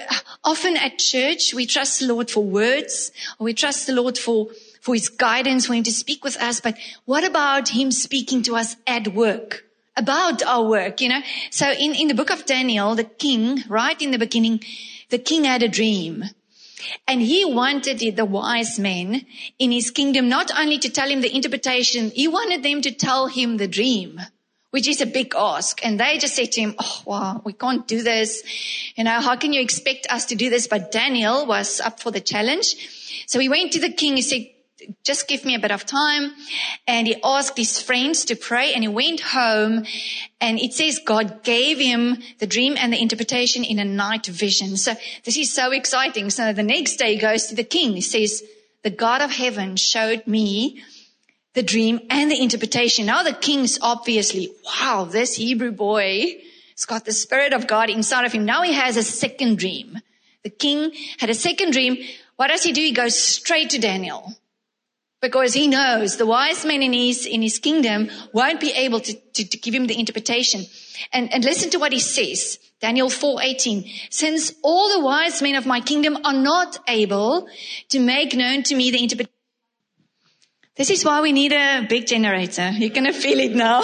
often 0.45 0.76
at 0.76 0.99
church, 0.99 1.52
we 1.52 1.67
trust 1.67 1.99
the 1.99 2.07
Lord 2.07 2.31
for 2.31 2.45
words 2.45 3.11
or 3.40 3.45
we 3.45 3.52
trust 3.52 3.88
the 3.88 3.93
Lord 3.93 4.17
for 4.17 4.49
for 4.81 4.95
his 4.95 5.09
guidance 5.09 5.67
for 5.67 5.75
him 5.75 5.83
to 5.83 5.93
speak 5.93 6.23
with 6.25 6.37
us. 6.37 6.61
But 6.61 6.78
what 7.05 7.25
about 7.25 7.71
him 7.71 7.90
speaking 7.90 8.43
to 8.45 8.57
us 8.57 8.76
at 8.87 9.09
work? 9.09 9.64
About 9.97 10.43
our 10.45 10.62
work, 10.64 11.00
you 11.00 11.09
know? 11.09 11.21
So 11.50 11.71
in, 11.71 11.95
in 11.95 12.07
the 12.07 12.14
book 12.14 12.31
of 12.31 12.47
Daniel, 12.47 12.95
the 12.95 13.05
king, 13.05 13.64
right 13.69 14.00
in 14.00 14.12
the 14.12 14.19
beginning, 14.19 14.62
the 15.10 15.18
king 15.18 15.44
had 15.44 15.62
a 15.62 15.68
dream. 15.68 16.24
And 17.06 17.20
he 17.20 17.44
wanted 17.44 18.16
the 18.16 18.24
wise 18.24 18.78
men 18.78 19.26
in 19.58 19.72
his 19.72 19.90
kingdom 19.90 20.28
not 20.28 20.50
only 20.56 20.78
to 20.78 20.88
tell 20.88 21.08
him 21.08 21.20
the 21.20 21.34
interpretation, 21.34 22.10
he 22.10 22.28
wanted 22.28 22.62
them 22.62 22.82
to 22.82 22.92
tell 22.92 23.26
him 23.26 23.56
the 23.56 23.66
dream, 23.66 24.20
which 24.70 24.86
is 24.86 25.00
a 25.00 25.06
big 25.06 25.34
ask. 25.36 25.84
And 25.84 25.98
they 25.98 26.18
just 26.18 26.36
said 26.36 26.52
to 26.52 26.60
him, 26.60 26.74
Oh, 26.78 27.02
wow, 27.04 27.42
we 27.44 27.52
can't 27.52 27.86
do 27.88 28.02
this. 28.02 28.42
You 28.97 29.04
know, 29.04 29.21
how 29.21 29.36
can 29.36 29.52
you 29.52 29.60
expect 29.60 30.06
us 30.10 30.26
to 30.26 30.36
do 30.36 30.50
this? 30.50 30.68
But 30.68 30.92
Daniel 30.92 31.47
was 31.47 31.80
up 31.80 32.00
for 32.00 32.12
the 32.12 32.21
challenge. 32.21 33.25
So 33.26 33.40
he 33.40 33.49
went 33.49 33.73
to 33.73 33.80
the 33.80 33.92
king. 33.92 34.16
He 34.16 34.23
said, 34.23 34.47
just 35.04 35.28
give 35.28 35.45
me 35.45 35.54
a 35.54 35.58
bit 35.58 35.71
of 35.71 35.86
time. 35.86 36.32
And 36.86 37.06
he 37.06 37.17
asked 37.23 37.56
his 37.56 37.80
friends 37.80 38.25
to 38.26 38.36
pray 38.36 38.73
and 38.75 38.82
he 38.82 38.88
went 38.88 39.21
home 39.21 39.84
and 40.41 40.58
it 40.58 40.73
says 40.73 41.00
God 41.04 41.43
gave 41.43 41.78
him 41.78 42.19
the 42.38 42.47
dream 42.47 42.76
and 42.78 42.93
the 42.93 43.00
interpretation 43.00 43.64
in 43.64 43.78
a 43.78 43.84
night 43.84 44.26
vision. 44.26 44.76
So 44.76 44.95
this 45.25 45.36
is 45.36 45.52
so 45.52 45.73
exciting. 45.73 46.30
So 46.30 46.52
the 46.52 46.62
next 46.62 46.97
day 46.97 47.14
he 47.14 47.21
goes 47.21 47.47
to 47.47 47.54
the 47.54 47.64
king. 47.64 47.95
He 47.95 48.00
says, 48.00 48.43
the 48.82 48.91
God 48.91 49.23
of 49.23 49.30
heaven 49.30 49.76
showed 49.76 50.26
me 50.26 50.82
the 51.54 51.62
dream 51.62 52.00
and 52.10 52.30
the 52.30 52.41
interpretation. 52.41 53.06
Now 53.06 53.23
the 53.23 53.32
king's 53.32 53.78
obviously, 53.82 54.52
wow, 54.64 55.04
this 55.04 55.34
Hebrew 55.34 55.73
boy 55.73 56.36
has 56.73 56.84
got 56.86 57.04
the 57.04 57.12
spirit 57.12 57.52
of 57.52 57.67
God 57.67 57.91
inside 57.91 58.25
of 58.25 58.32
him. 58.32 58.45
Now 58.45 58.62
he 58.62 58.75
has 58.75 58.97
a 58.97 59.02
second 59.02 59.58
dream. 59.58 59.99
The 60.45 60.50
king 60.50 60.93
had 61.19 61.30
a 61.30 61.34
second 61.34 61.73
dream. 61.73 61.97
What 62.36 62.49
does 62.49 62.62
he 62.62 62.73
do? 62.73 62.80
He 62.80 62.93
goes 62.93 63.19
straight 63.19 63.71
to 63.71 63.80
Daniel 63.80 64.36
because 65.21 65.54
he 65.54 65.67
knows 65.67 66.17
the 66.17 66.26
wise 66.26 66.65
men 66.65 66.83
in 66.83 66.93
his, 66.93 67.26
in 67.26 67.43
his 67.43 67.59
kingdom 67.59 68.09
won't 68.33 68.61
be 68.61 68.73
able 68.73 69.00
to, 69.00 69.15
to, 69.15 69.49
to 69.49 69.59
give 69.59 69.75
him 69.75 69.87
the 69.87 69.99
interpretation. 69.99 70.65
And, 71.13 71.33
and 71.33 71.45
listen 71.45 71.71
to 71.71 71.78
what 71.78 71.93
he 71.93 72.00
says. 72.00 72.59
Daniel 72.81 73.09
4:18 73.09 73.91
Since 74.11 74.54
all 74.63 74.97
the 74.97 75.04
wise 75.04 75.43
men 75.43 75.57
of 75.57 75.67
my 75.67 75.81
kingdom 75.81 76.19
are 76.25 76.33
not 76.33 76.78
able 76.87 77.49
to 77.89 77.99
make 77.99 78.35
known 78.35 78.63
to 78.65 78.75
me 78.75 78.91
the 78.91 79.02
interpretation. 79.02 79.35
This 80.76 80.91
is 80.91 81.04
why 81.04 81.21
we 81.21 81.33
need 81.33 81.52
a 81.52 81.87
big 81.89 82.07
generator. 82.07 82.71
You're 82.71 82.91
going 82.91 83.13
to 83.13 83.13
feel 83.13 83.41
it 83.41 83.52
now. 83.52 83.83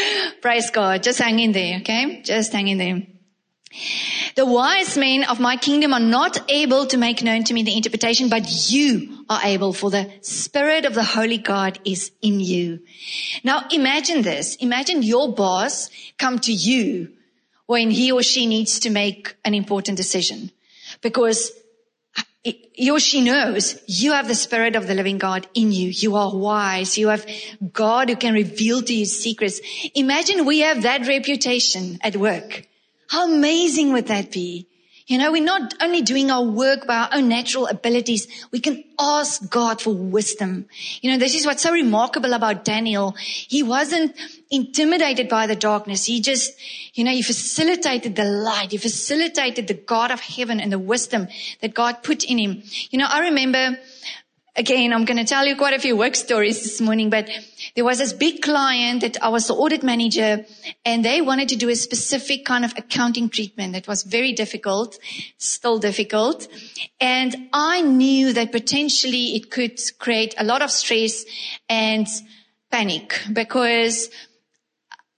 Praise 0.42 0.70
God. 0.70 1.04
Just 1.04 1.20
hang 1.20 1.38
in 1.38 1.52
there, 1.52 1.78
okay? 1.78 2.20
Just 2.22 2.52
hang 2.52 2.66
in 2.66 2.78
there. 2.78 3.02
The 4.34 4.46
wise 4.46 4.96
men 4.96 5.24
of 5.24 5.40
my 5.40 5.56
kingdom 5.56 5.92
are 5.92 6.00
not 6.00 6.50
able 6.50 6.86
to 6.86 6.96
make 6.96 7.22
known 7.22 7.44
to 7.44 7.54
me 7.54 7.62
the 7.62 7.76
interpretation, 7.76 8.28
but 8.28 8.70
you 8.70 9.24
are 9.28 9.40
able 9.44 9.72
for 9.72 9.90
the 9.90 10.10
spirit 10.20 10.84
of 10.84 10.94
the 10.94 11.04
holy 11.04 11.38
God 11.38 11.78
is 11.84 12.10
in 12.20 12.40
you. 12.40 12.80
Now 13.44 13.66
imagine 13.70 14.22
this. 14.22 14.56
Imagine 14.56 15.02
your 15.02 15.32
boss 15.32 15.90
come 16.18 16.38
to 16.40 16.52
you 16.52 17.12
when 17.66 17.90
he 17.90 18.12
or 18.12 18.22
she 18.22 18.46
needs 18.46 18.80
to 18.80 18.90
make 18.90 19.34
an 19.44 19.54
important 19.54 19.96
decision 19.96 20.50
because 21.00 21.52
he 22.42 22.90
or 22.90 22.98
she 22.98 23.20
knows 23.20 23.80
you 23.86 24.12
have 24.12 24.26
the 24.26 24.34
spirit 24.34 24.74
of 24.74 24.86
the 24.86 24.94
living 24.94 25.18
God 25.18 25.46
in 25.54 25.70
you. 25.70 25.88
You 25.90 26.16
are 26.16 26.34
wise. 26.34 26.98
You 26.98 27.08
have 27.08 27.26
God 27.72 28.08
who 28.08 28.16
can 28.16 28.34
reveal 28.34 28.82
to 28.82 28.94
you 28.94 29.04
secrets. 29.04 29.60
Imagine 29.94 30.44
we 30.44 30.60
have 30.60 30.82
that 30.82 31.06
reputation 31.06 31.98
at 32.02 32.16
work. 32.16 32.66
How 33.08 33.30
amazing 33.30 33.92
would 33.92 34.06
that 34.06 34.30
be? 34.30 34.66
You 35.06 35.18
know, 35.18 35.32
we're 35.32 35.44
not 35.44 35.74
only 35.82 36.00
doing 36.00 36.30
our 36.30 36.44
work 36.44 36.86
by 36.86 36.96
our 36.96 37.08
own 37.12 37.28
natural 37.28 37.66
abilities, 37.66 38.28
we 38.50 38.60
can 38.60 38.84
ask 38.98 39.50
God 39.50 39.82
for 39.82 39.92
wisdom. 39.92 40.66
You 41.00 41.10
know, 41.10 41.18
this 41.18 41.34
is 41.34 41.44
what's 41.44 41.62
so 41.62 41.72
remarkable 41.72 42.32
about 42.32 42.64
Daniel. 42.64 43.14
He 43.18 43.62
wasn't 43.62 44.16
intimidated 44.50 45.28
by 45.28 45.46
the 45.46 45.56
darkness. 45.56 46.04
He 46.04 46.20
just, 46.20 46.52
you 46.94 47.04
know, 47.04 47.10
he 47.10 47.22
facilitated 47.22 48.14
the 48.14 48.24
light. 48.24 48.70
He 48.70 48.78
facilitated 48.78 49.66
the 49.66 49.74
God 49.74 50.12
of 50.12 50.20
heaven 50.20 50.60
and 50.60 50.72
the 50.72 50.78
wisdom 50.78 51.28
that 51.60 51.74
God 51.74 52.02
put 52.02 52.24
in 52.24 52.38
him. 52.38 52.62
You 52.90 52.98
know, 52.98 53.06
I 53.08 53.20
remember 53.20 53.78
Again, 54.54 54.92
I'm 54.92 55.06
going 55.06 55.16
to 55.16 55.24
tell 55.24 55.46
you 55.46 55.56
quite 55.56 55.72
a 55.72 55.78
few 55.78 55.96
work 55.96 56.14
stories 56.14 56.62
this 56.62 56.78
morning, 56.78 57.08
but 57.08 57.26
there 57.74 57.84
was 57.84 57.98
this 57.98 58.12
big 58.12 58.42
client 58.42 59.00
that 59.00 59.22
I 59.22 59.28
was 59.28 59.46
the 59.46 59.54
audit 59.54 59.82
manager 59.82 60.44
and 60.84 61.04
they 61.04 61.22
wanted 61.22 61.48
to 61.50 61.56
do 61.56 61.70
a 61.70 61.76
specific 61.76 62.44
kind 62.44 62.64
of 62.64 62.74
accounting 62.76 63.30
treatment 63.30 63.72
that 63.72 63.88
was 63.88 64.02
very 64.02 64.32
difficult, 64.32 64.98
still 65.38 65.78
difficult. 65.78 66.48
And 67.00 67.48
I 67.52 67.80
knew 67.80 68.34
that 68.34 68.52
potentially 68.52 69.36
it 69.36 69.50
could 69.50 69.80
create 69.98 70.34
a 70.36 70.44
lot 70.44 70.60
of 70.60 70.70
stress 70.70 71.24
and 71.68 72.06
panic 72.70 73.22
because 73.32 74.10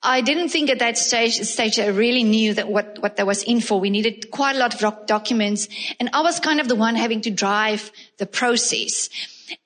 I 0.01 0.21
didn't 0.21 0.51
think 0.51 0.71
at 0.71 0.79
that 0.79 0.99
stage, 0.99 1.41
stage 1.41 1.79
I 1.81 1.87
really 1.87 2.23
knew 2.23 2.55
that 2.55 2.69
what, 2.69 2.99
what 3.01 3.17
there 3.17 3.27
was 3.27 3.43
in 3.43 3.61
for. 3.61 3.81
We 3.81 3.91
needed 3.91 4.31
quite 4.31 4.55
a 4.55 4.59
lot 4.59 4.81
of 4.81 5.07
documents 5.07 5.67
and 5.99 6.11
I 6.13 6.21
was 6.21 6.39
kind 6.39 6.61
of 6.61 6.69
the 6.69 6.77
one 6.77 6.95
having 6.95 7.23
to 7.23 7.31
drive 7.31 7.91
the 8.19 8.27
process. 8.27 9.09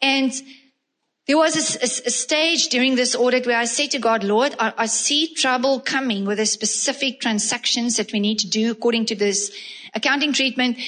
And 0.01 0.33
there 1.29 1.37
was 1.37 1.77
a, 1.77 1.79
a, 1.81 2.09
a 2.09 2.11
stage 2.11 2.69
during 2.69 2.95
this 2.95 3.15
audit 3.15 3.47
where 3.47 3.59
I 3.59 3.67
said 3.67 3.91
to 3.91 3.99
God, 3.99 4.25
Lord, 4.25 4.55
I, 4.59 4.73
I 4.79 4.87
see 4.87 5.35
trouble 5.35 5.79
coming 5.79 6.25
with 6.25 6.39
the 6.39 6.47
specific 6.47 7.21
transactions 7.21 7.99
that 7.99 8.13
we 8.15 8.19
need 8.19 8.39
to 8.39 8.49
do 8.49 8.71
according 8.71 9.05
to 9.07 9.15
this 9.15 9.53
accounting 9.95 10.33
treatment. 10.33 10.79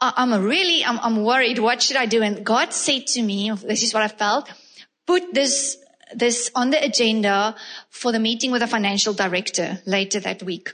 I, 0.00 0.14
I'm 0.16 0.42
really, 0.42 0.82
I'm, 0.82 0.98
I'm 1.00 1.22
worried. 1.22 1.58
What 1.58 1.82
should 1.82 1.98
I 1.98 2.06
do? 2.06 2.22
And 2.22 2.44
God 2.44 2.72
said 2.72 3.06
to 3.08 3.22
me, 3.22 3.50
this 3.50 3.82
is 3.82 3.92
what 3.92 4.02
I 4.02 4.08
felt, 4.08 4.50
put 5.06 5.34
this 5.34 5.76
this 6.14 6.52
on 6.54 6.70
the 6.70 6.82
agenda 6.82 7.56
for 7.90 8.12
the 8.12 8.20
meeting 8.20 8.52
with 8.52 8.60
the 8.60 8.66
financial 8.68 9.12
director 9.12 9.80
later 9.86 10.20
that 10.20 10.40
week. 10.40 10.72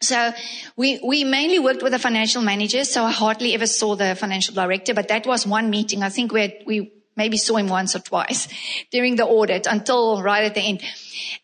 So 0.00 0.32
we, 0.76 1.00
we 1.04 1.24
mainly 1.24 1.58
worked 1.58 1.82
with 1.82 1.90
the 1.90 1.98
financial 1.98 2.42
managers. 2.42 2.88
So 2.88 3.02
I 3.02 3.10
hardly 3.10 3.54
ever 3.54 3.66
saw 3.66 3.96
the 3.96 4.14
financial 4.14 4.54
director, 4.54 4.94
but 4.94 5.08
that 5.08 5.26
was 5.26 5.46
one 5.46 5.68
meeting. 5.68 6.04
I 6.04 6.10
think 6.10 6.32
we 6.32 6.40
had, 6.40 6.54
we 6.64 6.92
maybe 7.16 7.36
saw 7.36 7.56
him 7.56 7.68
once 7.68 7.94
or 7.94 8.00
twice 8.00 8.48
during 8.90 9.16
the 9.16 9.26
audit 9.26 9.66
until 9.66 10.22
right 10.22 10.44
at 10.44 10.54
the 10.54 10.60
end. 10.60 10.82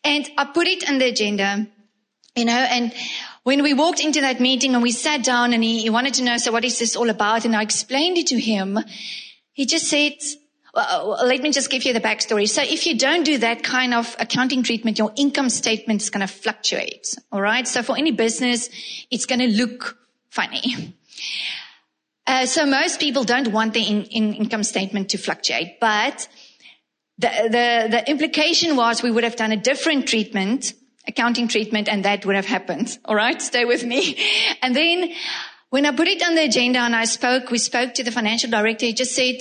And 0.03 0.29
I 0.37 0.45
put 0.45 0.67
it 0.67 0.89
on 0.89 0.99
the 0.99 1.07
agenda, 1.07 1.67
you 2.35 2.45
know, 2.45 2.53
and 2.53 2.93
when 3.43 3.63
we 3.63 3.73
walked 3.73 3.99
into 4.01 4.21
that 4.21 4.39
meeting 4.39 4.73
and 4.73 4.83
we 4.83 4.91
sat 4.91 5.23
down 5.23 5.53
and 5.53 5.63
he, 5.63 5.81
he 5.81 5.89
wanted 5.89 6.13
to 6.15 6.23
know, 6.23 6.37
so 6.37 6.51
what 6.51 6.65
is 6.65 6.77
this 6.79 6.95
all 6.95 7.09
about? 7.09 7.45
And 7.45 7.55
I 7.55 7.61
explained 7.61 8.17
it 8.17 8.27
to 8.27 8.39
him. 8.39 8.77
He 9.53 9.65
just 9.65 9.87
said, 9.87 10.13
well, 10.73 11.25
let 11.25 11.41
me 11.41 11.51
just 11.51 11.69
give 11.69 11.83
you 11.83 11.93
the 11.93 11.99
backstory. 11.99 12.47
So 12.47 12.61
if 12.61 12.85
you 12.85 12.97
don't 12.97 13.23
do 13.23 13.37
that 13.39 13.63
kind 13.63 13.93
of 13.93 14.15
accounting 14.19 14.63
treatment, 14.63 14.99
your 14.99 15.11
income 15.15 15.49
statement 15.49 16.01
is 16.01 16.09
going 16.09 16.25
to 16.25 16.31
fluctuate. 16.31 17.15
All 17.31 17.41
right. 17.41 17.67
So 17.67 17.81
for 17.81 17.97
any 17.97 18.11
business, 18.11 18.69
it's 19.09 19.25
going 19.25 19.39
to 19.39 19.47
look 19.47 19.97
funny. 20.29 20.95
Uh, 22.29 22.45
so 22.45 22.63
most 22.63 22.99
people 22.99 23.23
don't 23.23 23.47
want 23.47 23.73
the 23.73 23.81
in, 23.81 24.03
in 24.03 24.33
income 24.35 24.61
statement 24.61 25.09
to 25.09 25.17
fluctuate, 25.17 25.79
but 25.79 26.27
the, 27.17 27.27
the, 27.27 27.87
the 27.89 28.03
implication 28.07 28.75
was 28.75 29.01
we 29.01 29.09
would 29.09 29.23
have 29.23 29.35
done 29.35 29.51
a 29.51 29.57
different 29.57 30.07
treatment, 30.07 30.75
accounting 31.07 31.47
treatment, 31.47 31.89
and 31.89 32.05
that 32.05 32.27
would 32.27 32.35
have 32.35 32.45
happened. 32.45 32.95
All 33.05 33.15
right. 33.15 33.41
Stay 33.41 33.65
with 33.65 33.83
me. 33.83 34.15
And 34.61 34.75
then 34.75 35.11
when 35.71 35.87
I 35.87 35.91
put 35.91 36.07
it 36.07 36.21
on 36.21 36.35
the 36.35 36.43
agenda 36.43 36.77
and 36.77 36.95
I 36.95 37.05
spoke, 37.05 37.49
we 37.49 37.57
spoke 37.57 37.95
to 37.95 38.03
the 38.03 38.11
financial 38.11 38.51
director. 38.51 38.85
He 38.85 38.93
just 38.93 39.15
said, 39.15 39.37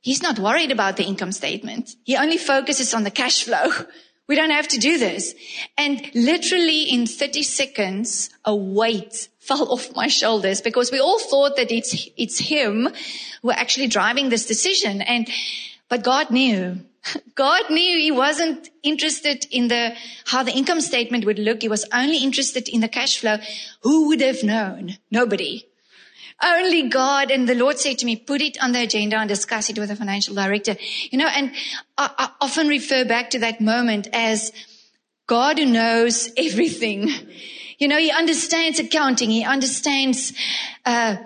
He's 0.00 0.20
not 0.20 0.40
worried 0.40 0.72
about 0.72 0.96
the 0.96 1.04
income 1.04 1.30
statement. 1.30 1.90
He 2.02 2.16
only 2.16 2.38
focuses 2.38 2.92
on 2.92 3.04
the 3.04 3.12
cash 3.12 3.44
flow. 3.44 3.70
We 4.28 4.34
don't 4.34 4.50
have 4.50 4.66
to 4.66 4.78
do 4.78 4.98
this. 4.98 5.36
And 5.78 6.10
literally 6.12 6.82
in 6.82 7.06
30 7.06 7.44
seconds, 7.44 8.28
a 8.44 8.56
weight 8.56 9.28
fell 9.46 9.68
off 9.72 9.94
my 9.94 10.08
shoulders 10.08 10.60
because 10.60 10.90
we 10.90 11.00
all 11.00 11.18
thought 11.18 11.56
that 11.56 11.70
it's, 11.70 12.08
it's 12.16 12.38
him 12.38 12.88
who 13.42 13.50
actually 13.50 13.86
driving 13.86 14.28
this 14.28 14.46
decision. 14.46 15.02
And, 15.02 15.28
but 15.88 16.02
God 16.02 16.30
knew. 16.30 16.80
God 17.34 17.70
knew 17.70 17.98
he 17.98 18.10
wasn't 18.10 18.68
interested 18.82 19.46
in 19.50 19.68
the, 19.68 19.94
how 20.26 20.42
the 20.42 20.52
income 20.52 20.80
statement 20.80 21.24
would 21.24 21.38
look. 21.38 21.62
He 21.62 21.68
was 21.68 21.84
only 21.92 22.18
interested 22.18 22.68
in 22.68 22.80
the 22.80 22.88
cash 22.88 23.18
flow. 23.18 23.36
Who 23.82 24.08
would 24.08 24.20
have 24.20 24.42
known? 24.42 24.98
Nobody. 25.10 25.66
Only 26.42 26.88
God. 26.88 27.30
And 27.30 27.48
the 27.48 27.54
Lord 27.54 27.78
said 27.78 27.98
to 27.98 28.06
me, 28.06 28.16
put 28.16 28.42
it 28.42 28.62
on 28.62 28.72
the 28.72 28.82
agenda 28.82 29.16
and 29.16 29.28
discuss 29.28 29.70
it 29.70 29.78
with 29.78 29.88
the 29.88 29.96
financial 29.96 30.34
director. 30.34 30.76
You 31.10 31.18
know, 31.18 31.28
and 31.28 31.52
I, 31.96 32.10
I 32.18 32.30
often 32.40 32.68
refer 32.68 33.04
back 33.04 33.30
to 33.30 33.38
that 33.40 33.60
moment 33.60 34.08
as 34.12 34.52
God 35.26 35.58
who 35.58 35.66
knows 35.66 36.30
everything. 36.36 37.10
You 37.78 37.88
know, 37.88 37.98
he 37.98 38.10
understands 38.10 38.78
accounting. 38.78 39.30
He 39.30 39.44
understands, 39.44 40.32
uh, 40.84 41.16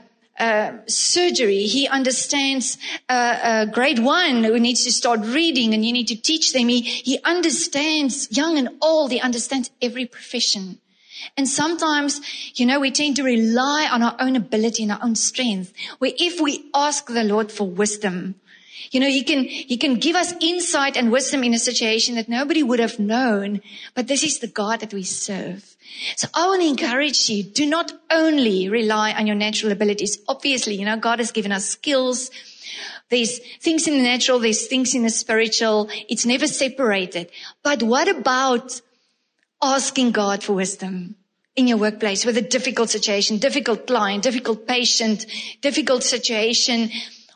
uh, 0.40 0.78
surgery. 0.86 1.64
He 1.64 1.86
understands 1.86 2.78
uh, 3.08 3.12
uh, 3.12 3.64
grade 3.66 3.98
one 3.98 4.42
who 4.42 4.58
needs 4.58 4.84
to 4.84 4.92
start 4.92 5.20
reading 5.20 5.74
and 5.74 5.84
you 5.84 5.92
need 5.92 6.08
to 6.08 6.16
teach 6.16 6.54
them. 6.54 6.68
He, 6.68 6.80
he 6.80 7.18
understands 7.24 8.34
young 8.34 8.56
and 8.56 8.70
old. 8.80 9.12
He 9.12 9.20
understands 9.20 9.70
every 9.82 10.06
profession. 10.06 10.78
And 11.36 11.46
sometimes, 11.46 12.20
you 12.54 12.64
know, 12.64 12.80
we 12.80 12.90
tend 12.90 13.16
to 13.16 13.22
rely 13.22 13.88
on 13.92 14.02
our 14.02 14.16
own 14.18 14.34
ability 14.34 14.84
and 14.84 14.92
our 14.92 15.00
own 15.02 15.14
strength. 15.14 15.74
Where 15.98 16.12
if 16.16 16.40
we 16.40 16.70
ask 16.74 17.06
the 17.06 17.24
Lord 17.24 17.52
for 17.52 17.68
wisdom, 17.68 18.36
you 18.90 18.98
know, 18.98 19.08
he 19.08 19.22
can, 19.22 19.44
he 19.44 19.76
can 19.76 19.96
give 19.96 20.16
us 20.16 20.32
insight 20.40 20.96
and 20.96 21.12
wisdom 21.12 21.44
in 21.44 21.54
a 21.54 21.58
situation 21.58 22.14
that 22.14 22.28
nobody 22.28 22.62
would 22.62 22.80
have 22.80 22.98
known. 22.98 23.60
But 23.94 24.08
this 24.08 24.24
is 24.24 24.38
the 24.38 24.48
God 24.48 24.80
that 24.80 24.94
we 24.94 25.02
serve. 25.02 25.76
So 26.16 26.28
I 26.34 26.46
want 26.46 26.62
to 26.62 26.68
encourage 26.68 27.28
you, 27.28 27.42
do 27.42 27.66
not 27.66 27.92
only 28.10 28.68
rely 28.68 29.12
on 29.12 29.26
your 29.26 29.36
natural 29.36 29.72
abilities. 29.72 30.18
Obviously, 30.28 30.74
you 30.74 30.84
know, 30.84 30.96
God 30.96 31.18
has 31.18 31.32
given 31.32 31.52
us 31.52 31.66
skills. 31.66 32.30
There's 33.08 33.38
things 33.58 33.88
in 33.88 33.94
the 33.94 34.02
natural, 34.02 34.38
there's 34.38 34.66
things 34.66 34.94
in 34.94 35.02
the 35.02 35.10
spiritual. 35.10 35.88
It's 36.08 36.24
never 36.24 36.46
separated. 36.46 37.30
But 37.62 37.82
what 37.82 38.08
about 38.08 38.80
asking 39.62 40.12
God 40.12 40.42
for 40.42 40.54
wisdom 40.54 41.16
in 41.56 41.66
your 41.66 41.78
workplace 41.78 42.24
with 42.24 42.36
a 42.36 42.42
difficult 42.42 42.90
situation, 42.90 43.38
difficult 43.38 43.86
client, 43.86 44.22
difficult 44.22 44.66
patient, 44.66 45.26
difficult 45.60 46.02
situation. 46.02 46.90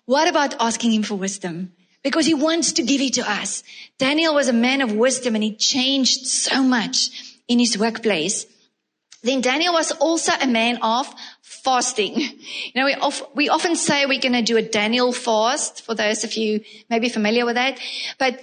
What 0.07 0.29
about 0.29 0.55
asking 0.61 0.93
him 0.93 1.03
for 1.03 1.17
wisdom? 1.17 1.73
Because 2.03 2.27
he 2.27 2.35
wants 2.35 2.73
to 2.73 2.83
give 2.83 3.01
it 3.01 3.15
to 3.15 3.29
us. 3.29 3.63
Daniel 3.99 4.35
was 4.35 4.49
a 4.49 4.53
man 4.53 4.81
of 4.81 4.93
wisdom 4.93 5.35
and 5.35 5.45
he 5.45 5.55
changed 5.57 6.27
so 6.27 6.63
much 6.63 7.34
in 7.49 7.59
his 7.59 7.79
workplace. 7.79 8.47
Then 9.23 9.41
Daniel 9.41 9.73
was 9.73 9.91
also 9.93 10.33
a 10.41 10.47
man 10.47 10.79
of 10.83 11.13
fasting. 11.43 12.21
You 12.75 12.81
know, 12.81 12.87
we, 12.87 12.95
of, 12.95 13.23
we 13.35 13.49
often 13.49 13.77
say 13.77 14.05
we're 14.05 14.21
going 14.21 14.33
to 14.33 14.43
do 14.43 14.57
a 14.57 14.63
Daniel 14.63 15.13
fast 15.13 15.83
for 15.83 15.95
those 15.95 16.25
of 16.25 16.35
you 16.35 16.63
maybe 16.91 17.09
familiar 17.09 17.47
with 17.47 17.55
that. 17.55 17.79
But 18.19 18.41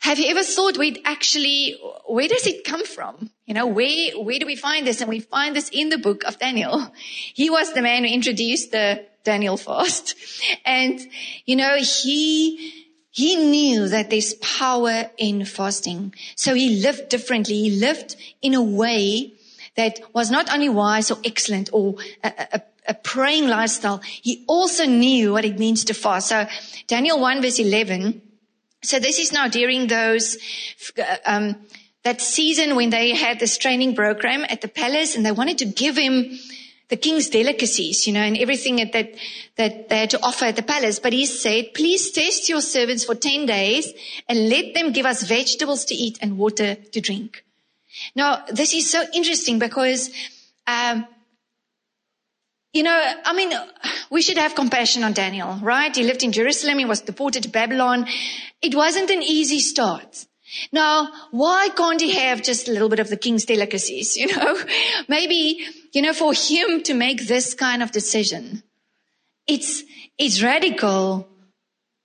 have 0.00 0.18
you 0.18 0.28
ever 0.28 0.42
thought 0.42 0.78
we'd 0.78 1.00
actually, 1.04 1.78
where 2.06 2.28
does 2.28 2.46
it 2.46 2.64
come 2.64 2.84
from? 2.84 3.30
You 3.46 3.54
know, 3.54 3.66
where, 3.66 4.12
where 4.18 4.38
do 4.38 4.46
we 4.46 4.56
find 4.56 4.86
this? 4.86 5.00
And 5.00 5.08
we 5.08 5.20
find 5.20 5.54
this 5.54 5.68
in 5.70 5.88
the 5.90 5.98
book 5.98 6.24
of 6.24 6.38
Daniel. 6.38 6.92
He 7.34 7.50
was 7.50 7.72
the 7.72 7.82
man 7.82 8.04
who 8.04 8.10
introduced 8.10 8.70
the 8.70 9.04
Daniel 9.24 9.56
fast. 9.56 10.14
And, 10.64 11.00
you 11.46 11.56
know, 11.56 11.76
he, 11.76 12.83
he 13.14 13.36
knew 13.36 13.86
that 13.86 14.10
there's 14.10 14.34
power 14.34 15.08
in 15.16 15.44
fasting. 15.44 16.12
So 16.34 16.52
he 16.52 16.80
lived 16.80 17.10
differently. 17.10 17.54
He 17.54 17.70
lived 17.70 18.16
in 18.42 18.54
a 18.54 18.62
way 18.62 19.34
that 19.76 20.00
was 20.12 20.32
not 20.32 20.52
only 20.52 20.68
wise 20.68 21.12
or 21.12 21.18
excellent 21.24 21.70
or 21.72 21.94
a, 22.24 22.32
a, 22.54 22.62
a 22.88 22.94
praying 22.94 23.46
lifestyle. 23.46 23.98
He 23.98 24.44
also 24.48 24.84
knew 24.84 25.30
what 25.30 25.44
it 25.44 25.60
means 25.60 25.84
to 25.84 25.94
fast. 25.94 26.30
So 26.30 26.48
Daniel 26.88 27.20
1 27.20 27.40
verse 27.40 27.60
11, 27.60 28.20
so 28.82 28.98
this 28.98 29.20
is 29.20 29.30
now 29.30 29.46
during 29.46 29.86
those, 29.86 30.36
um, 31.24 31.54
that 32.02 32.20
season 32.20 32.74
when 32.74 32.90
they 32.90 33.14
had 33.14 33.38
this 33.38 33.56
training 33.58 33.94
program 33.94 34.44
at 34.48 34.60
the 34.60 34.66
palace 34.66 35.14
and 35.14 35.24
they 35.24 35.30
wanted 35.30 35.58
to 35.58 35.66
give 35.66 35.96
him 35.96 36.36
the 36.88 36.96
king's 36.96 37.28
delicacies, 37.28 38.06
you 38.06 38.12
know, 38.12 38.20
and 38.20 38.36
everything 38.36 38.76
that, 38.76 38.92
that, 38.92 39.14
that 39.56 39.88
they 39.88 39.98
had 40.00 40.10
to 40.10 40.22
offer 40.22 40.46
at 40.46 40.56
the 40.56 40.62
palace. 40.62 40.98
But 40.98 41.12
he 41.12 41.26
said, 41.26 41.74
please 41.74 42.10
test 42.10 42.48
your 42.48 42.60
servants 42.60 43.04
for 43.04 43.14
10 43.14 43.46
days 43.46 43.92
and 44.28 44.48
let 44.48 44.74
them 44.74 44.92
give 44.92 45.06
us 45.06 45.22
vegetables 45.22 45.84
to 45.86 45.94
eat 45.94 46.18
and 46.20 46.38
water 46.38 46.74
to 46.74 47.00
drink. 47.00 47.44
Now, 48.14 48.44
this 48.50 48.74
is 48.74 48.90
so 48.90 49.02
interesting 49.14 49.58
because, 49.58 50.10
um, 50.66 51.06
you 52.72 52.82
know, 52.82 53.12
I 53.24 53.32
mean, 53.32 53.52
we 54.10 54.20
should 54.20 54.36
have 54.36 54.54
compassion 54.54 55.04
on 55.04 55.12
Daniel, 55.12 55.58
right? 55.62 55.94
He 55.94 56.02
lived 56.02 56.22
in 56.22 56.32
Jerusalem. 56.32 56.78
He 56.78 56.84
was 56.84 57.00
deported 57.00 57.44
to 57.44 57.48
Babylon. 57.48 58.06
It 58.60 58.74
wasn't 58.74 59.10
an 59.10 59.22
easy 59.22 59.60
start. 59.60 60.26
Now, 60.72 61.10
why 61.30 61.68
can't 61.76 62.00
he 62.00 62.14
have 62.14 62.42
just 62.42 62.68
a 62.68 62.72
little 62.72 62.88
bit 62.88 63.00
of 63.00 63.08
the 63.08 63.16
king's 63.16 63.44
delicacies? 63.44 64.16
You 64.24 64.28
know, 64.28 64.58
maybe, 65.08 65.66
you 65.92 66.02
know, 66.02 66.14
for 66.14 66.32
him 66.32 66.82
to 66.84 66.94
make 66.94 67.26
this 67.26 67.54
kind 67.54 67.82
of 67.82 67.92
decision, 67.92 68.62
it's, 69.46 69.82
it's 70.16 70.42
radical, 70.42 71.28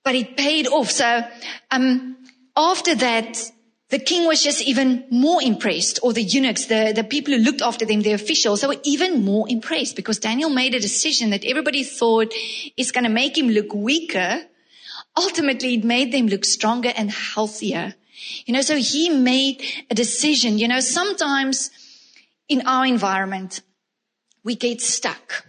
but 0.04 0.14
it 0.14 0.36
paid 0.36 0.66
off. 0.66 0.90
So, 0.90 1.22
um, 1.70 2.16
after 2.56 2.94
that, 2.96 3.50
the 3.90 3.98
king 3.98 4.26
was 4.26 4.42
just 4.42 4.62
even 4.62 5.04
more 5.10 5.42
impressed, 5.42 5.98
or 6.02 6.12
the 6.12 6.22
eunuchs, 6.22 6.66
the, 6.66 6.92
the 6.94 7.02
people 7.02 7.34
who 7.34 7.40
looked 7.40 7.60
after 7.60 7.84
them, 7.84 8.02
the 8.02 8.12
officials, 8.12 8.60
they 8.60 8.68
were 8.68 8.80
even 8.84 9.24
more 9.24 9.46
impressed 9.48 9.96
because 9.96 10.20
Daniel 10.20 10.50
made 10.50 10.74
a 10.74 10.80
decision 10.80 11.30
that 11.30 11.44
everybody 11.44 11.82
thought 11.82 12.32
is 12.76 12.92
going 12.92 13.04
to 13.04 13.10
make 13.10 13.36
him 13.36 13.48
look 13.48 13.74
weaker. 13.74 14.42
Ultimately, 15.16 15.74
it 15.74 15.84
made 15.84 16.12
them 16.12 16.28
look 16.28 16.44
stronger 16.44 16.92
and 16.96 17.10
healthier. 17.10 17.94
You 18.46 18.54
know, 18.54 18.62
so 18.62 18.76
he 18.76 19.10
made 19.10 19.62
a 19.90 19.94
decision. 19.94 20.58
You 20.58 20.68
know, 20.68 20.80
sometimes 20.80 21.70
in 22.48 22.66
our 22.66 22.86
environment, 22.86 23.60
we 24.44 24.56
get 24.56 24.80
stuck. 24.80 25.46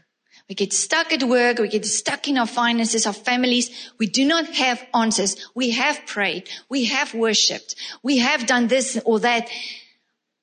We 0.47 0.55
get 0.55 0.73
stuck 0.73 1.13
at 1.13 1.23
work. 1.23 1.59
We 1.59 1.69
get 1.69 1.85
stuck 1.85 2.27
in 2.27 2.37
our 2.37 2.45
finances, 2.45 3.07
our 3.07 3.13
families. 3.13 3.69
We 3.97 4.07
do 4.07 4.25
not 4.25 4.47
have 4.47 4.85
answers. 4.93 5.49
We 5.55 5.71
have 5.71 6.05
prayed. 6.05 6.49
We 6.67 6.85
have 6.85 7.13
worshiped. 7.13 7.75
We 8.03 8.17
have 8.17 8.45
done 8.47 8.67
this 8.67 8.99
or 9.05 9.21
that. 9.21 9.49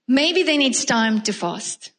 Maybe 0.06 0.44
then 0.44 0.62
it's 0.62 0.86
time 0.86 1.20
to 1.24 1.32
fast, 1.34 1.92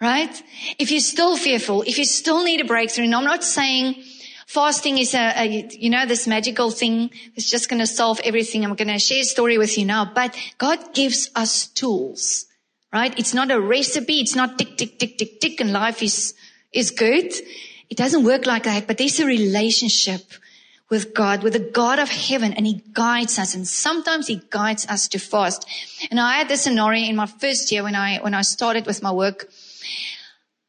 right? 0.00 0.42
If 0.78 0.90
you're 0.90 1.00
still 1.00 1.36
fearful, 1.36 1.82
if 1.82 1.98
you 1.98 2.06
still 2.06 2.42
need 2.44 2.62
a 2.62 2.64
breakthrough, 2.64 3.04
and 3.04 3.14
I'm 3.14 3.24
not 3.24 3.44
saying 3.44 4.02
fasting 4.50 4.98
is 4.98 5.14
a, 5.14 5.32
a 5.36 5.68
you 5.70 5.90
know, 5.90 6.04
this 6.06 6.26
magical 6.26 6.70
thing 6.72 7.10
that's 7.36 7.48
just 7.48 7.68
going 7.68 7.78
to 7.78 7.86
solve 7.86 8.20
everything. 8.24 8.64
I'm 8.64 8.74
going 8.74 8.88
to 8.88 8.98
share 8.98 9.20
a 9.20 9.24
story 9.24 9.58
with 9.58 9.78
you 9.78 9.84
now, 9.84 10.10
but 10.12 10.36
God 10.58 10.92
gives 10.92 11.30
us 11.36 11.68
tools, 11.68 12.46
right? 12.92 13.16
It's 13.16 13.32
not 13.32 13.52
a 13.52 13.60
recipe. 13.60 14.18
It's 14.20 14.34
not 14.34 14.58
tick, 14.58 14.76
tick, 14.76 14.98
tick, 14.98 15.18
tick, 15.18 15.40
tick, 15.40 15.60
and 15.60 15.72
life 15.72 16.02
is 16.02 16.34
is 16.72 16.90
good. 16.90 17.32
It 17.88 17.96
doesn't 17.96 18.24
work 18.24 18.46
like 18.46 18.64
that, 18.64 18.86
but 18.86 18.98
there's 18.98 19.20
a 19.20 19.26
relationship 19.26 20.22
with 20.90 21.14
God, 21.14 21.44
with 21.44 21.52
the 21.52 21.70
God 21.80 22.00
of 22.00 22.10
heaven, 22.10 22.52
and 22.52 22.66
He 22.66 22.82
guides 22.92 23.38
us. 23.38 23.54
And 23.54 23.66
sometimes 23.66 24.26
He 24.26 24.42
guides 24.50 24.86
us 24.86 25.06
to 25.08 25.18
fast. 25.18 25.64
And 26.10 26.18
I 26.18 26.38
had 26.38 26.48
this 26.48 26.62
scenario 26.62 27.08
in 27.08 27.14
my 27.14 27.26
first 27.26 27.70
year 27.70 27.84
when 27.84 27.94
I, 27.94 28.18
when 28.18 28.34
I 28.34 28.42
started 28.42 28.86
with 28.86 29.02
my 29.02 29.12
work. 29.12 29.48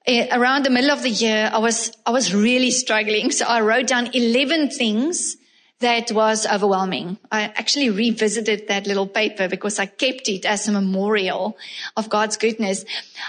Eh, 0.05 0.27
Around 0.31 0.65
the 0.65 0.69
middle 0.71 0.91
of 0.91 1.03
the 1.03 1.09
year, 1.09 1.49
I 1.53 1.59
was, 1.59 1.91
I 2.05 2.11
was 2.11 2.33
really 2.33 2.71
struggling. 2.71 3.31
So 3.31 3.45
I 3.45 3.61
wrote 3.61 3.87
down 3.87 4.09
11 4.13 4.71
things 4.71 5.37
that 5.79 6.11
was 6.11 6.47
overwhelming. 6.47 7.17
I 7.31 7.43
actually 7.43 7.89
revisited 7.89 8.67
that 8.67 8.87
little 8.87 9.07
paper 9.07 9.47
because 9.47 9.79
I 9.79 9.87
kept 9.87 10.29
it 10.29 10.45
as 10.45 10.67
a 10.67 10.71
memorial 10.71 11.57
of 11.97 12.09
God's 12.09 12.37
goodness. 12.37 12.85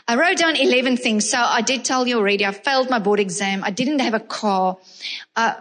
I 0.07 0.17
wrote 0.17 0.39
down 0.39 0.57
11 0.57 0.99
things. 0.99 1.29
So 1.29 1.39
I 1.39 1.63
did 1.63 1.85
tell 1.85 2.07
you 2.07 2.19
already, 2.19 2.47
I 2.47 2.53
failed 2.53 2.89
my 2.91 2.99
board 2.99 3.21
exam. 3.21 3.65
I 3.65 3.71
didn't 3.71 3.99
have 4.01 4.15
a 4.15 4.21
car. 4.21 4.79
Uh, 5.35 5.55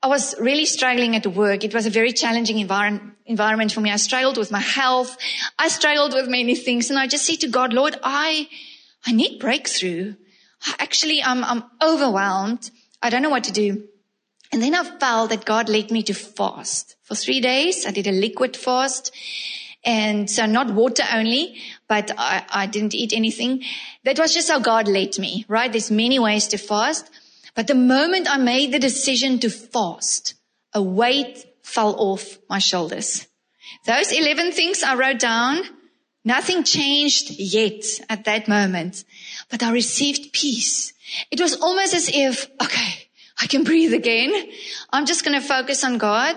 I 0.00 0.06
was 0.06 0.38
really 0.38 0.66
struggling 0.66 1.16
at 1.16 1.26
work. 1.26 1.64
It 1.64 1.74
was 1.74 1.86
a 1.86 1.90
very 1.90 2.12
challenging 2.12 2.58
environment, 2.58 3.14
environment 3.26 3.72
for 3.72 3.80
me. 3.80 3.90
I 3.90 3.96
struggled 3.96 4.36
with 4.36 4.52
my 4.52 4.60
health. 4.60 5.16
I 5.58 5.68
struggled 5.68 6.14
with 6.14 6.28
many 6.28 6.54
things. 6.54 6.90
And 6.90 6.98
I 6.98 7.08
just 7.08 7.24
said 7.24 7.40
to 7.40 7.48
God, 7.48 7.72
Lord, 7.72 7.98
I, 8.02 8.48
I 9.06 9.12
need 9.12 9.40
breakthrough. 9.40 10.14
Actually, 10.78 11.22
I'm, 11.22 11.44
I'm 11.44 11.64
overwhelmed. 11.82 12.70
I 13.02 13.10
don't 13.10 13.22
know 13.22 13.30
what 13.30 13.44
to 13.44 13.52
do. 13.52 13.84
And 14.50 14.62
then 14.62 14.74
I 14.74 14.82
felt 14.82 15.30
that 15.30 15.44
God 15.44 15.68
led 15.68 15.90
me 15.90 16.02
to 16.04 16.14
fast 16.14 16.96
for 17.02 17.14
three 17.14 17.40
days. 17.40 17.86
I 17.86 17.90
did 17.90 18.06
a 18.06 18.12
liquid 18.12 18.56
fast. 18.56 19.14
And 19.84 20.30
so 20.30 20.46
not 20.46 20.74
water 20.74 21.04
only, 21.12 21.56
but 21.86 22.10
I, 22.18 22.44
I 22.50 22.66
didn't 22.66 22.94
eat 22.94 23.12
anything. 23.12 23.62
That 24.04 24.18
was 24.18 24.34
just 24.34 24.50
how 24.50 24.58
God 24.58 24.88
led 24.88 25.18
me, 25.18 25.44
right? 25.48 25.70
There's 25.70 25.90
many 25.90 26.18
ways 26.18 26.48
to 26.48 26.58
fast. 26.58 27.08
But 27.54 27.66
the 27.66 27.74
moment 27.74 28.28
I 28.30 28.38
made 28.38 28.72
the 28.72 28.78
decision 28.78 29.38
to 29.40 29.50
fast, 29.50 30.34
a 30.72 30.82
weight 30.82 31.44
fell 31.62 31.94
off 31.98 32.38
my 32.48 32.58
shoulders. 32.58 33.26
Those 33.84 34.12
11 34.12 34.52
things 34.52 34.82
I 34.82 34.94
wrote 34.94 35.18
down, 35.18 35.62
nothing 36.24 36.64
changed 36.64 37.30
yet 37.30 37.84
at 38.08 38.24
that 38.24 38.48
moment, 38.48 39.04
but 39.50 39.62
I 39.62 39.72
received 39.72 40.32
peace. 40.32 40.92
It 41.30 41.40
was 41.40 41.56
almost 41.60 41.94
as 41.94 42.10
if, 42.12 42.48
okay, 42.62 43.08
I 43.40 43.46
can 43.46 43.64
breathe 43.64 43.94
again. 43.94 44.32
I'm 44.90 45.06
just 45.06 45.24
going 45.24 45.40
to 45.40 45.46
focus 45.46 45.84
on 45.84 45.98
God. 45.98 46.36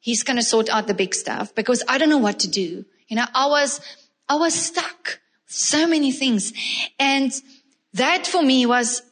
He's 0.00 0.22
going 0.22 0.36
to 0.36 0.42
sort 0.42 0.68
out 0.68 0.86
the 0.86 0.94
big 0.94 1.14
stuff 1.14 1.54
because 1.54 1.82
I 1.88 1.98
don't 1.98 2.10
know 2.10 2.18
what 2.18 2.40
to 2.40 2.48
do. 2.48 2.84
You 3.08 3.16
know, 3.16 3.26
I 3.34 3.46
was, 3.46 3.80
I 4.28 4.36
was 4.36 4.54
stuck. 4.54 5.20
So 5.46 5.86
many 5.86 6.12
things. 6.12 6.52
And 6.98 7.32
that 7.94 8.26
for 8.26 8.42
me 8.42 8.66
was 8.66 9.02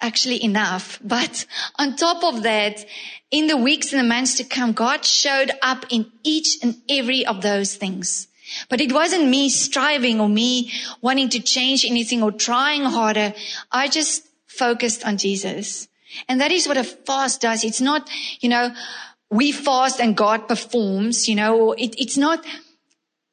actually 0.00 0.42
enough. 0.42 0.98
But 1.02 1.46
on 1.78 1.96
top 1.96 2.22
of 2.22 2.44
that, 2.44 2.84
in 3.30 3.48
the 3.48 3.56
weeks 3.56 3.92
and 3.92 4.00
the 4.00 4.08
months 4.08 4.36
to 4.36 4.44
come, 4.44 4.72
God 4.72 5.04
showed 5.04 5.50
up 5.62 5.86
in 5.90 6.10
each 6.22 6.58
and 6.62 6.76
every 6.88 7.26
of 7.26 7.42
those 7.42 7.74
things. 7.74 8.28
But 8.68 8.80
it 8.80 8.92
wasn't 8.92 9.28
me 9.28 9.48
striving 9.48 10.20
or 10.20 10.28
me 10.28 10.72
wanting 11.00 11.28
to 11.30 11.40
change 11.40 11.84
anything 11.84 12.22
or 12.22 12.32
trying 12.32 12.84
harder. 12.84 13.34
I 13.70 13.88
just 13.88 14.26
focused 14.46 15.06
on 15.06 15.16
Jesus. 15.16 15.88
And 16.28 16.40
that 16.40 16.52
is 16.52 16.66
what 16.66 16.76
a 16.76 16.84
fast 16.84 17.40
does. 17.40 17.64
It's 17.64 17.80
not, 17.80 18.08
you 18.40 18.48
know, 18.48 18.74
we 19.30 19.52
fast 19.52 20.00
and 20.00 20.16
God 20.16 20.48
performs, 20.48 21.28
you 21.28 21.36
know, 21.36 21.72
it, 21.72 21.94
it's 21.98 22.16
not, 22.16 22.44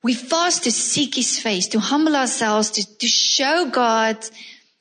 we 0.03 0.13
fast 0.13 0.63
to 0.63 0.71
seek 0.71 1.15
his 1.15 1.39
face, 1.39 1.67
to 1.69 1.79
humble 1.79 2.15
ourselves, 2.15 2.69
to, 2.71 2.97
to 2.97 3.07
show 3.07 3.69
God 3.69 4.23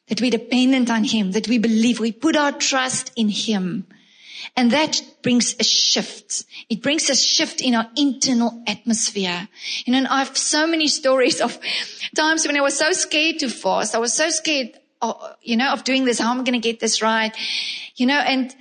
that 0.09 0.21
we're 0.21 0.31
dependent 0.31 0.91
on 0.91 1.05
him, 1.05 1.33
that 1.33 1.49
we 1.49 1.59
believe, 1.59 1.99
we 1.99 2.13
put 2.13 2.37
our 2.37 2.53
trust 2.53 3.13
in 3.17 3.29
him. 3.29 3.87
And 4.55 4.71
that 4.71 5.01
brings 5.23 5.57
a 5.59 5.65
shift. 5.65 6.45
It 6.69 6.83
brings 6.83 7.11
a 7.11 7.17
shift 7.17 7.61
in 7.61 7.75
our 7.75 7.89
internal 7.97 8.63
atmosphere. 8.67 9.49
You 9.85 9.93
know, 9.93 9.99
and 9.99 10.09
I 10.09 10.19
have 10.19 10.37
so 10.37 10.67
many 10.67 10.89
stories 10.89 11.41
of 11.41 11.59
times 12.15 12.47
when 12.47 12.57
I 12.57 12.61
was 12.61 12.79
so 12.79 12.93
scared 12.93 13.41
to 13.41 13.49
fast. 13.49 13.95
I 13.95 13.99
was 13.99 14.13
so 14.13 14.31
scared, 14.31 14.79
of, 15.03 15.17
you 15.43 15.57
know, 15.57 15.73
of 15.73 15.85
doing 15.85 16.05
this. 16.05 16.21
How 16.21 16.31
am 16.31 16.41
I 16.41 16.45
going 16.45 16.61
to 16.61 16.69
get 16.69 16.81
this 16.81 17.03
right? 17.03 17.37
You 17.97 18.07
know, 18.07 18.19
and 18.19 18.55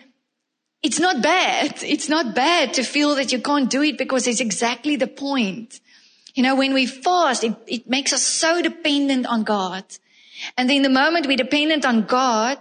it's 0.81 0.99
not 0.99 1.21
bad. 1.21 1.83
It's 1.83 2.09
not 2.09 2.35
bad 2.35 2.75
to 2.75 2.83
feel 2.83 3.15
that 3.15 3.31
you 3.31 3.41
can't 3.41 3.69
do 3.69 3.81
it 3.81 3.97
because 3.97 4.27
it's 4.27 4.39
exactly 4.39 4.95
the 4.95 5.07
point. 5.07 5.79
You 6.35 6.43
know, 6.43 6.55
when 6.55 6.73
we 6.73 6.85
fast, 6.85 7.43
it, 7.43 7.55
it 7.65 7.89
makes 7.89 8.11
us 8.13 8.21
so 8.21 8.61
dependent 8.61 9.25
on 9.25 9.43
God. 9.43 9.85
And 10.57 10.69
then 10.69 10.81
the 10.81 10.89
moment 10.89 11.27
we're 11.27 11.37
dependent 11.37 11.85
on 11.85 12.03
God, 12.03 12.59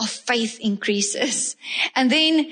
our 0.00 0.06
faith 0.06 0.58
increases. 0.60 1.56
And 1.94 2.10
then 2.10 2.50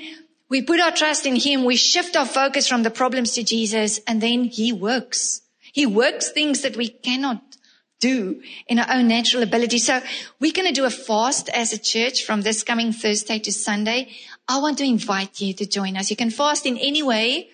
we 0.49 0.61
put 0.61 0.79
our 0.79 0.91
trust 0.91 1.25
in 1.25 1.35
Him. 1.35 1.63
We 1.63 1.75
shift 1.75 2.15
our 2.15 2.25
focus 2.25 2.67
from 2.67 2.83
the 2.83 2.91
problems 2.91 3.31
to 3.33 3.43
Jesus 3.43 3.99
and 4.07 4.21
then 4.21 4.45
He 4.45 4.73
works. 4.73 5.41
He 5.71 5.85
works 5.85 6.31
things 6.31 6.61
that 6.61 6.75
we 6.75 6.89
cannot 6.89 7.41
do 8.01 8.41
in 8.67 8.79
our 8.79 8.97
own 8.97 9.07
natural 9.07 9.43
ability. 9.43 9.77
So 9.77 10.01
we're 10.39 10.51
going 10.51 10.67
to 10.67 10.73
do 10.73 10.85
a 10.85 10.89
fast 10.89 11.49
as 11.49 11.71
a 11.71 11.77
church 11.77 12.25
from 12.25 12.41
this 12.41 12.63
coming 12.63 12.91
Thursday 12.91 13.39
to 13.39 13.51
Sunday. 13.53 14.09
I 14.47 14.59
want 14.59 14.79
to 14.79 14.83
invite 14.83 15.39
you 15.39 15.53
to 15.53 15.65
join 15.65 15.95
us. 15.95 16.09
You 16.09 16.17
can 16.17 16.31
fast 16.31 16.65
in 16.65 16.77
any 16.77 17.03
way 17.03 17.51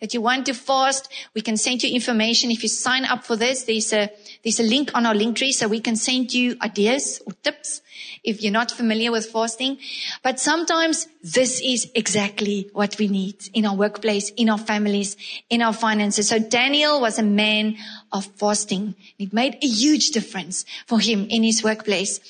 that 0.00 0.14
you 0.14 0.22
want 0.22 0.46
to 0.46 0.54
fast. 0.54 1.12
We 1.34 1.42
can 1.42 1.56
send 1.56 1.82
you 1.82 1.92
information. 1.92 2.50
If 2.50 2.62
you 2.62 2.68
sign 2.68 3.04
up 3.04 3.24
for 3.24 3.36
this, 3.36 3.64
there's 3.64 3.92
a, 3.92 4.10
there's 4.42 4.60
a 4.60 4.64
link 4.64 4.90
on 4.94 5.06
our 5.06 5.14
link 5.14 5.36
tree 5.36 5.52
so 5.52 5.68
we 5.68 5.80
can 5.80 5.96
send 5.96 6.32
you 6.32 6.56
ideas 6.62 7.20
or 7.26 7.32
tips 7.42 7.82
if 8.24 8.42
you're 8.42 8.52
not 8.52 8.70
familiar 8.70 9.10
with 9.10 9.26
fasting. 9.26 9.78
But 10.22 10.40
sometimes 10.40 11.08
this 11.22 11.60
is 11.60 11.90
exactly 11.94 12.70
what 12.72 12.98
we 12.98 13.08
need 13.08 13.36
in 13.54 13.66
our 13.66 13.74
workplace, 13.74 14.30
in 14.30 14.48
our 14.50 14.58
families, 14.58 15.16
in 15.50 15.62
our 15.62 15.72
finances. 15.72 16.28
So 16.28 16.38
Daniel 16.38 17.00
was 17.00 17.18
a 17.18 17.22
man 17.22 17.76
of 18.12 18.26
fasting. 18.26 18.94
It 19.18 19.32
made 19.32 19.58
a 19.62 19.66
huge 19.66 20.10
difference 20.10 20.64
for 20.86 21.00
him 21.00 21.26
in 21.28 21.42
his 21.42 21.62
workplace. 21.62 22.20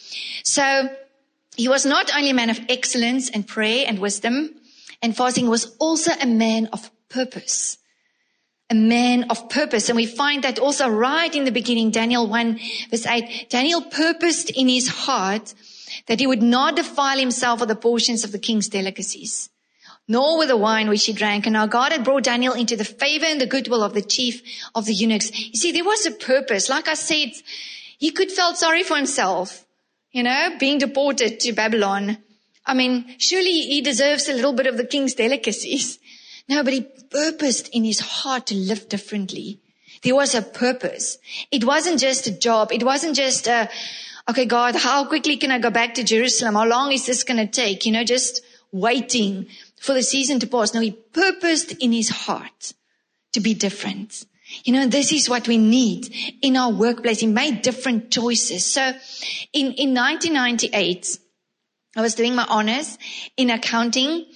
So 0.44 0.88
he 1.57 1.68
was 1.68 1.85
not 1.85 2.14
only 2.14 2.31
a 2.31 2.35
man 2.35 2.51
of 2.51 2.61
excellence 2.68 3.31
and 3.31 3.47
prayer 3.47 3.85
and 3.87 3.99
wisdom 3.99 4.55
and 5.03 5.16
fasting 5.16 5.49
was 5.49 5.77
also 5.79 6.12
a 6.21 6.27
man 6.27 6.68
of 6.73 6.90
purpose. 7.09 7.79
A 8.71 8.75
man 8.75 9.25
of 9.31 9.49
purpose. 9.49 9.89
And 9.89 9.97
we 9.97 10.07
find 10.07 10.45
that 10.45 10.59
also 10.59 10.89
right 10.89 11.35
in 11.35 11.45
the 11.45 11.53
beginning, 11.53 11.91
Daniel 11.91 12.27
1 12.27 12.61
verse 12.91 13.07
8. 13.07 13.47
Daniel 13.49 13.81
purposed 13.83 14.51
in 14.51 14.69
his 14.69 14.89
heart 14.89 15.55
that 16.07 16.21
he 16.21 16.27
would 16.27 16.43
not 16.43 16.77
defile 16.77 17.19
himself 17.19 17.61
with 17.61 17.71
the 17.71 17.77
portions 17.77 18.25
of 18.25 18.33
the 18.33 18.39
king's 18.39 18.69
delicacies, 18.69 19.49
nor 20.07 20.39
with 20.39 20.49
the 20.49 20.57
wine 20.57 20.89
which 20.89 21.07
he 21.07 21.13
drank. 21.13 21.47
And 21.47 21.55
now 21.55 21.67
God 21.67 21.93
had 21.93 22.05
brought 22.05 22.25
Daniel 22.25 22.53
into 22.53 22.77
the 22.77 22.85
favor 22.85 23.25
and 23.25 23.41
the 23.41 23.47
goodwill 23.47 23.83
of 23.83 23.95
the 23.95 24.03
chief 24.03 24.43
of 24.75 24.85
the 24.85 24.95
eunuchs. 24.95 25.31
You 25.33 25.55
see, 25.55 25.73
there 25.73 25.85
was 25.85 26.05
a 26.05 26.11
purpose. 26.11 26.69
Like 26.69 26.89
I 26.89 26.95
said, 26.95 27.31
he 27.99 28.11
could 28.11 28.31
felt 28.31 28.59
sorry 28.59 28.83
for 28.83 28.97
himself, 28.97 29.65
you 30.13 30.23
know, 30.23 30.57
being 30.59 30.79
deported 30.79 31.41
to 31.41 31.53
Babylon. 31.53 32.19
I 32.65 32.75
mean, 32.75 33.15
surely 33.19 33.63
he 33.63 33.81
deserves 33.81 34.29
a 34.29 34.35
little 34.35 34.53
bit 34.53 34.67
of 34.67 34.77
the 34.77 34.85
king's 34.85 35.15
delicacies. 35.15 35.99
No, 36.49 36.65
but 36.65 36.73
he 36.73 36.81
purposed 37.11 37.69
in 37.69 37.85
his 37.85 38.01
heart 38.01 38.47
to 38.47 38.55
live 38.55 38.89
differently. 38.89 39.61
There 40.03 40.15
was 40.15 40.35
a 40.35 40.43
purpose. 40.43 41.19
It 41.51 41.65
wasn't 41.65 42.01
just 42.01 42.27
a 42.27 42.39
job. 42.39 42.73
It 42.73 42.83
wasn't 42.83 43.17
just 43.17 43.47
a, 43.47 43.69
okay, 44.29 44.45
God, 44.45 44.77
how 44.77 45.05
quickly 45.05 45.37
can 45.37 45.51
I 45.51 45.59
go 45.59 45.71
back 45.71 45.95
to 45.95 46.05
Jerusalem? 46.05 46.55
How 46.55 46.67
long 46.67 46.93
is 46.93 47.07
this 47.07 47.25
going 47.25 47.45
to 47.45 47.47
take? 47.47 47.85
You 47.85 47.93
know, 47.93 48.05
just 48.05 48.43
waiting 48.73 49.47
for 49.81 49.95
the 49.95 50.03
season 50.03 50.41
to 50.41 50.47
pass. 50.47 50.75
No, 50.75 50.81
he 50.81 50.93
purposed 50.93 51.73
in 51.83 51.93
his 51.93 52.09
heart 52.09 52.73
to 53.33 53.41
be 53.41 53.55
different. 53.55 54.25
You 54.65 54.73
know, 54.73 54.87
this 54.87 55.13
is 55.13 55.29
what 55.29 55.47
we 55.47 55.59
need 55.59 56.15
in 56.41 56.57
our 56.57 56.73
workplace. 56.73 57.21
He 57.21 57.27
made 57.27 57.63
different 57.63 58.11
choices. 58.11 58.65
So 58.65 58.93
in, 59.53 59.73
in 59.75 59.95
1998, 59.95 61.19
I 61.96 62.03
was 62.03 62.14
doing 62.14 62.35
my 62.35 62.44
honors 62.48 62.98
in 63.37 63.51
accounting 63.51 64.27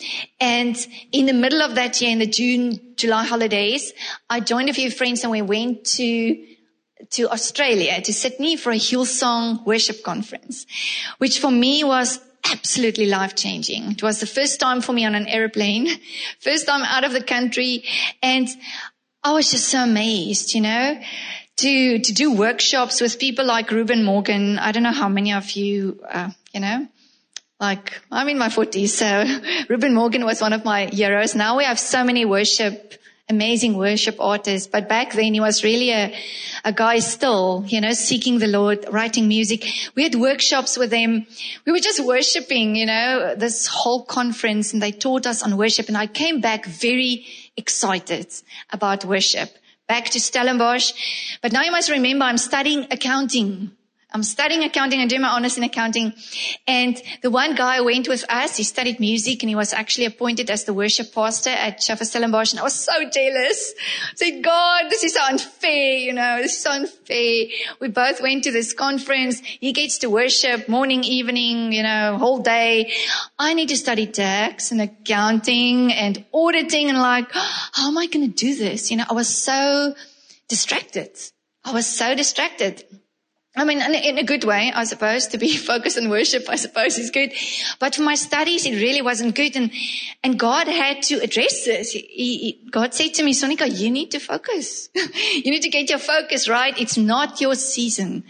and 0.41 0.75
in 1.13 1.27
the 1.27 1.33
middle 1.33 1.63
of 1.63 1.75
that 1.75 2.01
year 2.01 2.11
in 2.11 2.19
the 2.19 2.27
June, 2.27 2.95
July 2.97 3.25
holidays, 3.25 3.93
I 4.31 4.41
joined 4.41 4.71
a 4.71 4.75
few 4.75 4.91
friends 4.91 5.23
and 5.23 5.31
we 5.31 5.43
went 5.43 5.85
to 5.97 6.47
to 7.11 7.29
Australia, 7.31 8.01
to 8.01 8.13
Sydney 8.13 8.57
for 8.57 8.71
a 8.71 8.77
Hillsong 8.77 9.67
worship 9.67 10.03
conference, 10.03 10.67
which 11.19 11.41
for 11.41 11.51
me 11.51 11.85
was 11.85 12.21
absolutely 12.51 13.07
life 13.07 13.35
changing. 13.35 13.93
It 13.93 14.03
was 14.03 14.21
the 14.21 14.27
first 14.27 14.61
time 14.61 14.81
for 14.81 14.93
me 14.93 15.05
on 15.05 15.15
an 15.15 15.27
airplane, 15.27 15.89
first 16.41 16.67
time 16.67 16.83
out 16.83 17.05
of 17.05 17.13
the 17.13 17.23
country. 17.23 17.85
And 18.23 18.49
I 19.23 19.33
was 19.33 19.51
just 19.51 19.69
so 19.69 19.83
amazed, 19.83 20.55
you 20.55 20.61
know, 20.61 21.01
to, 21.57 21.99
to 21.99 22.13
do 22.13 22.33
workshops 22.33 23.01
with 23.01 23.19
people 23.19 23.45
like 23.45 23.71
Reuben 23.71 24.05
Morgan. 24.05 24.59
I 24.59 24.73
don't 24.73 24.83
know 24.83 24.93
how 24.93 25.09
many 25.09 25.33
of 25.33 25.51
you, 25.53 26.01
uh, 26.09 26.31
you 26.53 26.61
know, 26.61 26.89
like 27.63 28.03
I'm 28.11 28.29
in 28.29 28.39
my 28.39 28.51
forties, 28.51 28.93
so 28.95 29.25
Reuben 29.69 29.95
Morgan 29.95 30.25
was 30.25 30.41
one 30.41 30.53
of 30.53 30.65
my 30.65 30.87
heroes. 30.87 31.35
Now 31.35 31.57
we 31.57 31.65
have 31.65 31.79
so 31.79 32.05
many 32.05 32.25
worship 32.25 32.95
amazing 33.33 33.77
worship 33.77 34.17
artists, 34.19 34.69
But 34.69 34.89
back 34.89 35.13
then 35.13 35.33
he 35.33 35.41
was 35.41 35.65
really 35.65 35.91
a, 35.91 36.15
a 36.65 36.73
guy 36.73 36.99
still, 36.99 37.65
you 37.67 37.81
know, 37.81 37.93
seeking 37.93 38.39
the 38.39 38.47
Lord, 38.47 38.85
writing 38.91 39.27
music. 39.27 39.65
We 39.95 40.03
had 40.03 40.15
workshops 40.15 40.77
with 40.77 40.93
him. 40.93 41.27
We 41.65 41.73
were 41.73 41.79
just 41.79 42.05
worshiping, 42.05 42.77
you 42.77 42.85
know, 42.85 43.35
this 43.37 43.67
whole 43.67 44.05
conference 44.05 44.73
and 44.73 44.83
they 44.83 44.93
taught 44.93 45.27
us 45.27 45.43
on 45.43 45.57
worship. 45.57 45.89
And 45.89 45.97
I 45.97 46.07
came 46.09 46.41
back 46.41 46.67
very 46.67 47.25
excited 47.57 48.27
about 48.71 49.05
worship 49.05 49.51
back 49.89 50.05
to 50.11 50.21
Stellenbosch. 50.21 50.93
But 51.43 51.53
now 51.53 51.63
you 51.63 51.71
must 51.71 51.91
remember 51.91 52.25
I'm 52.25 52.39
studying 52.39 52.87
accounting. 52.91 53.73
I'm 54.15 54.23
studying 54.23 54.63
accounting 54.63 55.01
and 55.01 55.09
doing 55.09 55.23
my 55.23 55.29
honors 55.29 55.57
in 55.57 55.65
accounting. 55.65 56.13
And 56.67 57.01
the 57.23 57.31
one 57.31 57.55
guy 57.55 57.81
went 57.81 58.09
with 58.09 58.25
us, 58.29 58.57
he 58.57 58.65
studied 58.65 59.01
music 59.01 59.43
and 59.43 59.49
he 59.49 59.55
was 59.55 59.73
actually 59.73 60.07
appointed 60.07 60.51
as 60.51 60.65
the 60.65 60.75
worship 60.75 61.15
pastor 61.15 61.51
at 61.51 61.83
Shofar 61.83 62.05
Stellenbosch. 62.05 62.53
And 62.53 62.61
I 62.61 62.63
was 62.63 62.75
so 62.75 62.93
jealous. 63.11 63.75
I 64.13 64.15
said, 64.17 64.43
God, 64.43 64.91
this 64.91 65.05
is 65.05 65.17
unfair. 65.17 65.97
You 65.97 66.13
know, 66.13 66.39
this 66.43 66.59
is 66.59 66.67
unfair. 66.67 67.47
We 67.81 67.89
both 67.89 68.21
went 68.21 68.45
to 68.45 68.53
this 68.53 68.73
conference. 68.73 69.41
He 69.41 69.73
gets 69.73 69.99
to 69.99 70.11
worship 70.11 70.69
morning, 70.69 71.05
evening, 71.05 71.73
you 71.73 71.83
know, 71.83 72.19
whole 72.19 72.41
day. 72.41 72.93
I 73.39 73.55
need 73.55 73.69
to 73.71 73.77
study 73.77 74.07
tax 74.07 74.73
and 74.73 74.81
accounting 74.81 75.93
and 75.93 76.25
auditing 76.33 76.89
and 76.89 76.99
like, 76.99 77.29
how 77.33 77.89
am 77.89 77.99
I 77.99 78.07
going 78.07 78.31
to 78.31 78.35
do 78.35 78.55
this? 78.55 78.91
You 78.91 78.99
know, 78.99 79.05
I 79.09 79.15
was 79.15 79.29
so 79.29 79.95
distracted. 80.49 81.11
I 81.65 81.73
was 81.73 81.87
so 81.87 82.15
distracted. 82.15 82.85
I 83.55 83.67
mean, 83.67 83.83
in 83.83 84.17
a 84.17 84.25
good 84.25 84.45
way, 84.45 84.73
I 84.75 84.85
suppose, 84.85 85.27
to 85.29 85.39
be 85.39 85.57
focused 85.71 85.99
on 85.99 86.09
worship, 86.09 86.49
I 86.49 86.57
suppose 86.57 86.97
is 86.97 87.11
good. 87.11 87.33
But 87.79 87.95
for 87.95 88.03
my 88.03 88.15
studies, 88.15 88.65
it 88.65 88.77
really 88.77 89.03
wasn't 89.03 89.35
good. 89.35 89.57
And, 89.57 89.71
and 90.25 90.39
God 90.39 90.69
had 90.69 91.03
to 91.05 91.17
address 91.17 91.67
this. 91.67 91.93
He, 91.93 92.01
he, 92.01 92.71
God 92.71 92.95
said 92.95 93.13
to 93.15 93.23
me, 93.23 93.35
Sonika, 93.35 93.69
you 93.71 93.91
need 93.91 94.11
to 94.13 94.21
focus. 94.21 94.89
you 94.95 95.51
need 95.51 95.63
to 95.63 95.69
get 95.69 95.91
your 95.91 95.99
focus 95.99 96.49
right. 96.49 96.79
It's 96.81 96.97
not 96.97 97.43
your 97.43 97.55
season 97.55 98.25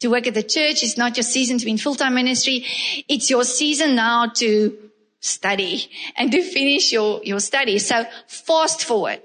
to 0.00 0.08
work 0.08 0.26
at 0.26 0.34
the 0.34 0.42
church. 0.42 0.82
It's 0.82 0.98
not 0.98 1.16
your 1.16 1.24
season 1.24 1.56
to 1.56 1.64
be 1.64 1.70
in 1.70 1.78
full-time 1.78 2.14
ministry. 2.14 2.66
It's 3.08 3.30
your 3.30 3.44
season 3.44 3.94
now 3.94 4.26
to 4.26 4.76
study 5.20 5.90
and 6.16 6.30
to 6.32 6.42
finish 6.42 6.92
your, 6.92 7.24
your 7.24 7.40
study. 7.40 7.78
So 7.78 8.04
fast 8.26 8.84
forward. 8.84 9.22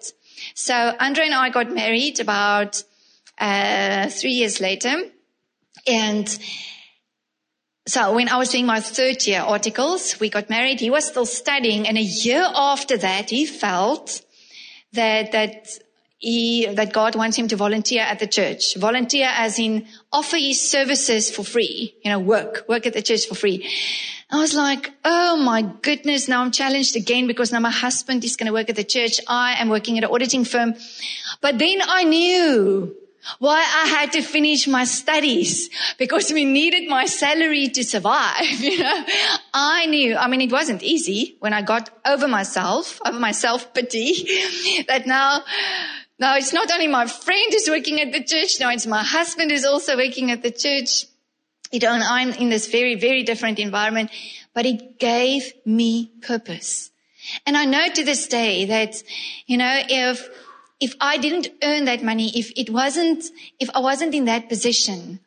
So 0.56 0.96
Andre 0.98 1.26
and 1.26 1.36
I 1.36 1.50
got 1.50 1.70
married 1.74 2.22
about, 2.22 2.82
uh, 3.38 4.08
three 4.08 4.32
years 4.32 4.62
later. 4.62 5.12
And 5.88 6.28
so 7.88 8.14
when 8.14 8.30
I 8.30 8.38
was 8.38 8.50
doing 8.50 8.66
my 8.66 8.80
third 8.80 9.26
year 9.26 9.42
articles, 9.42 10.20
we 10.20 10.30
got 10.30 10.50
married. 10.50 10.80
He 10.80 10.90
was 10.90 11.08
still 11.08 11.26
studying. 11.26 11.88
And 11.88 11.98
a 11.98 12.02
year 12.02 12.48
after 12.56 12.98
that, 12.98 13.30
he 13.30 13.46
felt 13.46 14.22
that, 14.94 15.32
that 15.32 15.68
he, 16.18 16.68
that 16.68 16.94
God 16.94 17.16
wants 17.16 17.38
him 17.38 17.48
to 17.48 17.56
volunteer 17.56 18.04
at 18.04 18.20
the 18.20 18.28
church. 18.28 18.76
Volunteer 18.76 19.28
as 19.34 19.58
in 19.58 19.88
offer 20.14 20.38
his 20.38 20.62
services 20.62 21.32
for 21.32 21.44
free. 21.44 21.96
You 22.04 22.12
know, 22.12 22.20
work, 22.20 22.66
work 22.70 22.86
at 22.86 22.94
the 22.94 23.02
church 23.02 23.26
for 23.26 23.36
free. 23.36 23.68
I 24.30 24.38
was 24.38 24.54
like, 24.54 24.92
oh 25.04 25.36
my 25.38 25.64
goodness, 25.64 26.30
now 26.30 26.42
I'm 26.42 26.52
challenged 26.52 26.96
again 26.96 27.28
because 27.28 27.52
now 27.52 27.60
my 27.60 27.72
husband 27.72 28.24
is 28.24 28.38
going 28.38 28.48
to 28.48 28.54
work 28.54 28.70
at 28.70 28.76
the 28.76 28.84
church. 28.84 29.20
I 29.28 29.56
am 29.60 29.70
working 29.70 29.98
at 29.98 30.04
an 30.04 30.12
auditing 30.12 30.46
firm. 30.46 30.76
But 31.42 31.58
then 31.58 31.80
I 31.82 32.04
knew 32.04 32.96
why 33.40 33.60
I 33.60 33.88
had 33.88 34.12
to 34.14 34.22
finish 34.22 34.68
my 34.68 34.84
studies 34.84 35.70
because 35.98 36.32
we 36.32 36.46
needed 36.46 36.90
my 36.90 37.06
salary 37.06 37.68
to 37.70 37.84
survive. 37.84 38.42
You 38.72 38.80
know, 38.80 39.06
I 39.54 39.86
knew, 39.88 40.16
I 40.16 40.28
mean, 40.28 40.42
it 40.42 40.52
wasn't 40.52 40.82
easy 40.82 41.36
when 41.40 41.54
I 41.54 41.62
got 41.62 41.90
over 42.06 42.28
myself, 42.28 43.02
over 43.06 43.20
my 43.20 43.32
self 43.32 43.74
pity 43.74 44.84
that 44.88 45.06
now, 45.06 45.44
now 46.20 46.38
it's 46.38 46.54
not 46.54 46.72
only 46.72 46.88
my 46.88 47.08
friend 47.08 47.52
who's 47.52 47.70
working 47.70 48.00
at 48.00 48.12
the 48.12 48.24
church. 48.24 48.60
Now 48.60 48.70
it's 48.72 48.88
my 48.88 49.04
husband 49.04 49.52
who's 49.52 49.66
also 49.66 49.98
working 49.98 50.32
at 50.32 50.42
the 50.42 50.52
church. 50.52 51.06
You 51.72 51.80
know, 51.80 51.94
and 51.94 52.04
I'm 52.04 52.32
in 52.32 52.50
this 52.50 52.68
very, 52.68 52.96
very 52.96 53.24
different 53.24 53.60
environment, 53.60 54.12
but 54.54 54.66
it 54.66 55.00
gave 55.00 55.54
me 55.66 56.12
purpose. 56.22 56.92
And 57.46 57.58
I 57.58 57.66
know 57.66 57.88
to 57.88 58.04
this 58.04 58.28
day 58.28 58.66
that, 58.66 59.02
you 59.46 59.58
know, 59.58 59.82
if 59.88 60.30
if 60.82 60.96
I 61.00 61.18
didn't 61.18 61.48
earn 61.64 61.86
that 61.86 62.04
money, 62.04 62.32
if 62.36 62.52
it 62.58 62.72
wasn't, 62.72 63.24
if 63.60 63.70
I 63.74 63.80
wasn't 63.80 64.16
in 64.16 64.26
that 64.26 64.50
position, 64.50 65.20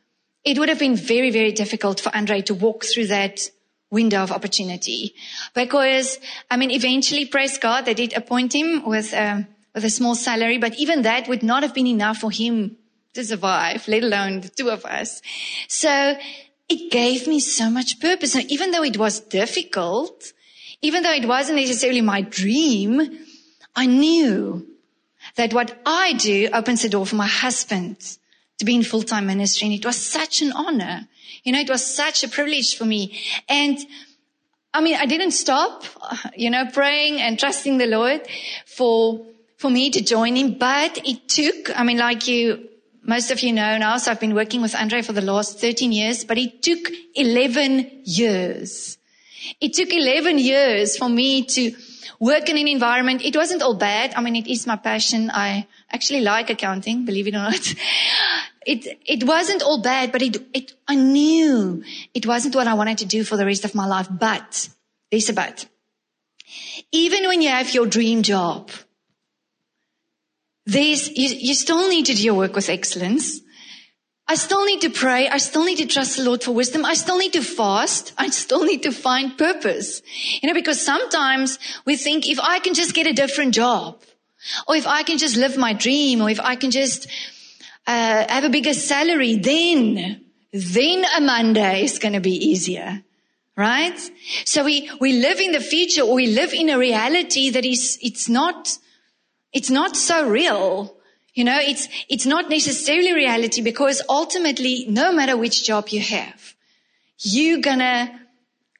it 0.44 0.58
would 0.58 0.68
have 0.68 0.80
been 0.80 0.96
very, 0.96 1.30
very 1.30 1.52
difficult 1.52 2.00
for 2.00 2.14
Andre 2.14 2.42
to 2.42 2.54
walk 2.54 2.84
through 2.84 3.06
that 3.06 3.48
window 3.90 4.22
of 4.22 4.32
opportunity. 4.32 5.14
Because, 5.54 6.18
I 6.50 6.56
mean, 6.56 6.72
eventually, 6.72 7.24
praise 7.24 7.56
God, 7.56 7.86
they 7.86 7.94
did 7.94 8.12
appoint 8.14 8.52
him 8.52 8.84
with, 8.84 9.14
um, 9.14 9.46
with 9.74 9.84
a 9.84 9.90
small 9.90 10.16
salary, 10.16 10.58
but 10.58 10.74
even 10.74 11.02
that 11.02 11.28
would 11.28 11.44
not 11.44 11.62
have 11.62 11.72
been 11.72 11.86
enough 11.86 12.18
for 12.18 12.32
him 12.32 12.76
to 13.14 13.24
survive, 13.24 13.86
let 13.86 14.02
alone 14.02 14.40
the 14.40 14.48
two 14.48 14.70
of 14.70 14.84
us. 14.84 15.22
So 15.68 16.16
it 16.68 16.90
gave 16.90 17.28
me 17.28 17.38
so 17.38 17.70
much 17.70 18.00
purpose. 18.00 18.32
So 18.32 18.40
even 18.48 18.72
though 18.72 18.82
it 18.82 18.98
was 18.98 19.20
difficult, 19.20 20.32
even 20.82 21.04
though 21.04 21.12
it 21.12 21.28
wasn't 21.28 21.58
necessarily 21.60 22.00
my 22.00 22.22
dream, 22.22 23.18
I 23.76 23.86
knew 23.86 24.66
that 25.36 25.52
what 25.52 25.76
I 25.84 26.12
do 26.14 26.48
opens 26.52 26.82
the 26.82 26.88
door 26.88 27.06
for 27.06 27.16
my 27.16 27.26
husband 27.26 27.96
to 28.58 28.64
be 28.64 28.74
in 28.74 28.82
full-time 28.82 29.26
ministry. 29.26 29.66
And 29.66 29.74
it 29.74 29.84
was 29.84 29.96
such 29.96 30.42
an 30.42 30.52
honor. 30.52 31.08
You 31.42 31.52
know, 31.52 31.60
it 31.60 31.68
was 31.68 31.84
such 31.84 32.24
a 32.24 32.28
privilege 32.28 32.76
for 32.76 32.84
me. 32.84 33.20
And 33.48 33.78
I 34.72 34.80
mean, 34.80 34.96
I 34.96 35.06
didn't 35.06 35.32
stop, 35.32 35.84
uh, 36.00 36.16
you 36.36 36.50
know, 36.50 36.66
praying 36.72 37.20
and 37.20 37.38
trusting 37.38 37.78
the 37.78 37.86
Lord 37.86 38.22
for, 38.66 39.24
for 39.56 39.70
me 39.70 39.90
to 39.90 40.02
join 40.02 40.36
him, 40.36 40.58
but 40.58 40.98
it 41.04 41.28
took, 41.28 41.78
I 41.78 41.84
mean, 41.84 41.98
like 41.98 42.26
you, 42.26 42.68
most 43.02 43.30
of 43.30 43.40
you 43.40 43.52
know 43.52 43.78
now, 43.78 43.98
so 43.98 44.10
I've 44.10 44.20
been 44.20 44.34
working 44.34 44.62
with 44.62 44.74
Andre 44.74 45.02
for 45.02 45.12
the 45.12 45.20
last 45.20 45.60
13 45.60 45.92
years, 45.92 46.24
but 46.24 46.38
it 46.38 46.62
took 46.62 46.90
11 47.14 48.02
years. 48.04 48.98
It 49.60 49.74
took 49.74 49.92
11 49.92 50.38
years 50.38 50.96
for 50.96 51.08
me 51.08 51.44
to 51.44 51.72
work 52.20 52.48
in 52.48 52.56
an 52.56 52.68
environment. 52.68 53.24
It 53.24 53.36
wasn't 53.36 53.62
all 53.62 53.74
bad. 53.74 54.14
I 54.14 54.20
mean, 54.20 54.36
it 54.36 54.46
is 54.46 54.66
my 54.66 54.76
passion. 54.76 55.30
I 55.30 55.66
actually 55.92 56.20
like 56.20 56.50
accounting, 56.50 57.04
believe 57.04 57.26
it 57.26 57.34
or 57.34 57.38
not. 57.38 57.74
It, 58.66 58.98
it 59.04 59.24
wasn't 59.24 59.62
all 59.62 59.82
bad, 59.82 60.10
but 60.10 60.22
it, 60.22 60.36
it, 60.54 60.72
I 60.88 60.94
knew 60.94 61.84
it 62.14 62.24
wasn't 62.24 62.54
what 62.54 62.66
I 62.66 62.72
wanted 62.72 62.96
to 62.96 63.04
do 63.04 63.22
for 63.22 63.36
the 63.36 63.44
rest 63.44 63.66
of 63.66 63.74
my 63.74 63.86
life. 63.86 64.08
But 64.10 64.70
there's 65.10 65.28
a 65.28 65.34
but. 65.34 65.66
Even 66.90 67.28
when 67.28 67.42
you 67.42 67.50
have 67.50 67.74
your 67.74 67.84
dream 67.84 68.22
job, 68.22 68.70
there's, 70.64 71.10
you, 71.10 71.28
you 71.28 71.52
still 71.52 71.90
need 71.90 72.06
to 72.06 72.14
do 72.14 72.22
your 72.22 72.34
work 72.34 72.54
with 72.54 72.70
excellence. 72.70 73.40
I 74.26 74.36
still 74.36 74.64
need 74.64 74.80
to 74.80 74.90
pray. 74.90 75.28
I 75.28 75.36
still 75.36 75.64
need 75.64 75.78
to 75.78 75.86
trust 75.86 76.16
the 76.16 76.24
Lord 76.24 76.42
for 76.42 76.52
wisdom. 76.52 76.84
I 76.84 76.94
still 76.94 77.18
need 77.18 77.34
to 77.34 77.42
fast. 77.42 78.14
I 78.16 78.30
still 78.30 78.64
need 78.64 78.82
to 78.84 78.92
find 78.92 79.36
purpose. 79.36 80.00
You 80.40 80.48
know, 80.48 80.54
because 80.54 80.80
sometimes 80.80 81.58
we 81.84 81.96
think 81.96 82.26
if 82.26 82.40
I 82.40 82.58
can 82.58 82.72
just 82.72 82.94
get 82.94 83.06
a 83.06 83.12
different 83.12 83.54
job 83.54 84.00
or 84.66 84.76
if 84.76 84.86
I 84.86 85.02
can 85.02 85.18
just 85.18 85.36
live 85.36 85.58
my 85.58 85.74
dream 85.74 86.22
or 86.22 86.30
if 86.30 86.40
I 86.40 86.56
can 86.56 86.70
just 86.70 87.06
uh, 87.86 88.24
have 88.26 88.44
a 88.44 88.48
bigger 88.48 88.72
salary, 88.72 89.36
then, 89.36 90.24
then 90.52 91.04
a 91.16 91.20
Monday 91.20 91.84
is 91.84 91.98
going 91.98 92.14
to 92.14 92.20
be 92.20 92.34
easier. 92.34 93.02
Right? 93.56 93.98
So 94.46 94.64
we, 94.64 94.90
we 95.00 95.12
live 95.12 95.38
in 95.38 95.52
the 95.52 95.60
future 95.60 96.02
or 96.02 96.14
we 96.14 96.28
live 96.28 96.54
in 96.54 96.70
a 96.70 96.78
reality 96.78 97.50
that 97.50 97.66
is, 97.66 97.98
it's 98.00 98.28
not, 98.28 98.78
it's 99.52 99.70
not 99.70 99.96
so 99.96 100.26
real. 100.26 100.93
You 101.34 101.44
know, 101.44 101.58
it's, 101.60 101.88
it's 102.08 102.26
not 102.26 102.48
necessarily 102.48 103.12
reality 103.12 103.60
because 103.60 104.00
ultimately, 104.08 104.86
no 104.88 105.12
matter 105.12 105.36
which 105.36 105.64
job 105.64 105.88
you 105.88 106.00
have, 106.00 106.54
you're 107.18 107.60
gonna, 107.60 108.20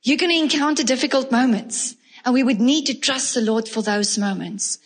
you're 0.02 0.16
gonna 0.16 0.34
encounter 0.34 0.84
difficult 0.84 1.32
moments. 1.32 1.96
And 2.24 2.32
we 2.32 2.44
would 2.44 2.60
need 2.60 2.86
to 2.86 2.94
trust 2.94 3.34
the 3.34 3.40
Lord 3.40 3.68
for 3.68 3.82
those 3.82 4.16
moments. 4.16 4.78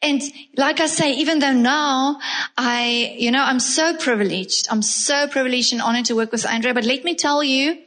And 0.00 0.22
like 0.56 0.80
I 0.80 0.86
say, 0.86 1.12
even 1.14 1.38
though 1.38 1.52
now 1.52 2.18
I, 2.56 3.14
you 3.18 3.30
know, 3.30 3.42
I'm 3.42 3.60
so 3.60 3.96
privileged. 3.96 4.68
I'm 4.70 4.82
so 4.82 5.28
privileged 5.28 5.72
and 5.72 5.82
honored 5.82 6.06
to 6.06 6.16
work 6.16 6.32
with 6.32 6.46
Andre. 6.46 6.72
But 6.72 6.84
let 6.84 7.04
me 7.04 7.14
tell 7.14 7.42
you, 7.42 7.78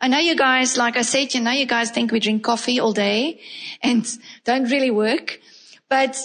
I 0.00 0.06
know 0.06 0.18
you 0.18 0.36
guys, 0.36 0.76
like 0.76 0.96
I 0.96 1.02
said, 1.02 1.34
you 1.34 1.40
know, 1.40 1.50
you 1.50 1.66
guys 1.66 1.90
think 1.90 2.12
we 2.12 2.20
drink 2.20 2.44
coffee 2.44 2.78
all 2.78 2.92
day 2.92 3.40
and 3.82 4.06
don't 4.44 4.70
really 4.70 4.92
work. 4.92 5.40
But 5.88 6.16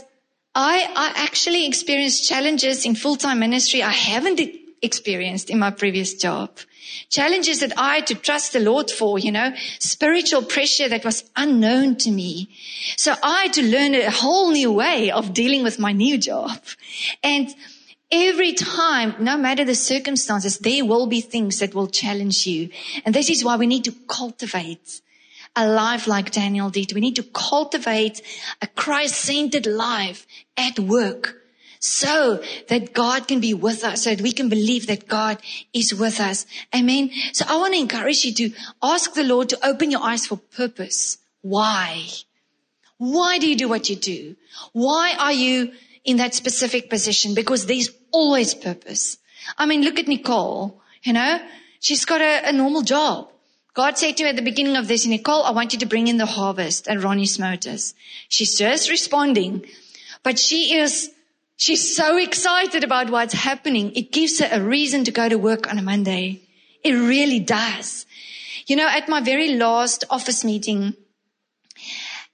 I, 0.55 0.87
I 0.95 1.23
actually 1.23 1.65
experienced 1.65 2.27
challenges 2.29 2.85
in 2.85 2.95
full-time 2.95 3.39
ministry 3.39 3.81
I 3.81 3.91
haven't 3.91 4.39
experienced 4.81 5.49
in 5.49 5.57
my 5.57 5.71
previous 5.71 6.13
job. 6.13 6.51
Challenges 7.09 7.59
that 7.61 7.73
I 7.77 7.95
had 7.95 8.07
to 8.07 8.15
trust 8.15 8.53
the 8.53 8.59
Lord 8.59 8.91
for, 8.91 9.17
you 9.17 9.31
know, 9.31 9.53
spiritual 9.79 10.43
pressure 10.43 10.87
that 10.89 11.05
was 11.05 11.23
unknown 11.35 11.95
to 11.97 12.11
me. 12.11 12.49
So 12.97 13.15
I 13.23 13.43
had 13.43 13.53
to 13.53 13.63
learn 13.63 13.95
a 13.95 14.11
whole 14.11 14.51
new 14.51 14.71
way 14.71 15.09
of 15.09 15.33
dealing 15.33 15.63
with 15.63 15.79
my 15.79 15.91
new 15.91 16.17
job. 16.17 16.59
And 17.23 17.49
every 18.11 18.53
time, 18.53 19.15
no 19.19 19.37
matter 19.37 19.65
the 19.65 19.75
circumstances, 19.75 20.59
there 20.59 20.85
will 20.85 21.07
be 21.07 21.21
things 21.21 21.59
that 21.59 21.73
will 21.73 21.87
challenge 21.87 22.45
you. 22.45 22.69
And 23.05 23.15
this 23.15 23.29
is 23.29 23.43
why 23.43 23.55
we 23.55 23.65
need 23.65 23.85
to 23.85 23.95
cultivate 24.07 25.01
a 25.55 25.67
life 25.67 26.07
like 26.07 26.31
Daniel 26.31 26.69
did. 26.69 26.93
We 26.93 27.01
need 27.01 27.15
to 27.17 27.23
cultivate 27.23 28.21
a 28.61 28.67
Christ-centered 28.67 29.65
life 29.65 30.25
at 30.57 30.79
work 30.79 31.41
so 31.79 32.41
that 32.69 32.93
God 32.93 33.27
can 33.27 33.41
be 33.41 33.53
with 33.53 33.83
us, 33.83 34.03
so 34.03 34.11
that 34.11 34.21
we 34.21 34.31
can 34.31 34.47
believe 34.47 34.87
that 34.87 35.07
God 35.07 35.37
is 35.73 35.93
with 35.93 36.19
us. 36.21 36.45
Amen. 36.73 37.11
So 37.33 37.45
I 37.47 37.57
want 37.57 37.73
to 37.73 37.79
encourage 37.79 38.23
you 38.23 38.33
to 38.35 38.55
ask 38.81 39.13
the 39.13 39.23
Lord 39.23 39.49
to 39.49 39.67
open 39.67 39.91
your 39.91 40.01
eyes 40.01 40.25
for 40.25 40.37
purpose. 40.37 41.17
Why? 41.41 42.05
Why 42.97 43.37
do 43.37 43.49
you 43.49 43.57
do 43.57 43.67
what 43.67 43.89
you 43.89 43.97
do? 43.97 44.37
Why 44.71 45.13
are 45.19 45.33
you 45.33 45.73
in 46.05 46.17
that 46.17 46.33
specific 46.33 46.89
position? 46.89 47.35
Because 47.35 47.65
there's 47.65 47.89
always 48.11 48.53
purpose. 48.53 49.17
I 49.57 49.65
mean, 49.65 49.81
look 49.81 49.99
at 49.99 50.07
Nicole, 50.07 50.79
you 51.03 51.11
know, 51.11 51.39
she's 51.81 52.05
got 52.05 52.21
a, 52.21 52.47
a 52.47 52.53
normal 52.53 52.81
job. 52.81 53.29
God 53.73 53.97
said 53.97 54.17
to 54.17 54.23
her 54.23 54.29
at 54.29 54.35
the 54.35 54.41
beginning 54.41 54.75
of 54.75 54.87
this, 54.87 55.05
Nicole, 55.05 55.43
I 55.43 55.51
want 55.51 55.73
you 55.73 55.79
to 55.79 55.85
bring 55.85 56.07
in 56.07 56.17
the 56.17 56.27
harvest 56.27 56.87
at 56.87 57.01
Ronnie's 57.01 57.39
Motors. 57.39 57.95
She's 58.29 58.57
just 58.57 58.89
responding, 58.89 59.65
but 60.21 60.37
she 60.37 60.75
is 60.75 61.09
She's 61.55 61.95
so 61.95 62.17
excited 62.17 62.83
about 62.83 63.09
what's 63.09 63.33
happening. 63.33 63.93
It 63.95 64.11
gives 64.11 64.39
her 64.39 64.49
a 64.51 64.61
reason 64.61 65.03
to 65.05 65.11
go 65.11 65.29
to 65.29 65.37
work 65.37 65.69
on 65.69 65.77
a 65.77 65.81
Monday. 65.81 66.41
It 66.83 66.93
really 66.93 67.39
does. 67.39 68.05
You 68.65 68.75
know, 68.75 68.87
at 68.87 69.07
my 69.07 69.21
very 69.21 69.55
last 69.55 70.03
office 70.09 70.43
meeting, 70.43 70.93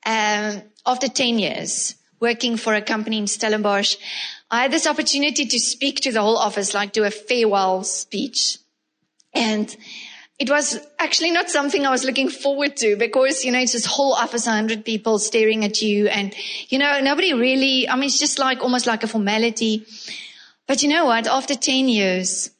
um, 0.06 0.64
after 0.86 1.08
10 1.08 1.38
years 1.38 1.96
working 2.20 2.58
for 2.58 2.74
a 2.74 2.82
company 2.82 3.18
in 3.18 3.28
Stellenbosch, 3.28 3.98
I 4.50 4.64
had 4.64 4.72
this 4.72 4.88
opportunity 4.88 5.46
to 5.46 5.60
speak 5.60 6.00
to 6.02 6.12
the 6.12 6.22
whole 6.22 6.38
office, 6.38 6.74
like 6.74 6.92
do 6.92 7.04
a 7.04 7.12
farewell 7.12 7.84
speech. 7.84 8.58
And 9.34 9.76
it 10.40 10.50
was 10.50 10.80
actually 10.98 11.32
not 11.32 11.50
something 11.50 11.86
I 11.86 11.90
was 11.90 12.06
looking 12.06 12.30
forward 12.30 12.78
to 12.78 12.96
because, 12.96 13.44
you 13.44 13.52
know, 13.52 13.60
it's 13.60 13.74
this 13.74 13.86
whole 13.86 14.14
office, 14.14 14.46
100 14.46 14.86
people 14.86 15.20
staring 15.20 15.66
at 15.66 15.82
you 15.82 16.08
and, 16.08 16.34
you 16.70 16.80
know, 16.80 17.02
nobody 17.02 17.34
really, 17.34 17.90
I 17.90 17.96
mean, 17.96 18.06
it's 18.06 18.20
just 18.20 18.40
like 18.40 18.62
almost 18.62 18.88
like 18.88 19.04
a 19.04 19.08
formality. 19.08 19.86
But 20.66 20.82
you 20.82 20.88
know 20.88 21.06
what? 21.06 21.28
After 21.28 21.56
10 21.56 21.90
years, 21.90 22.52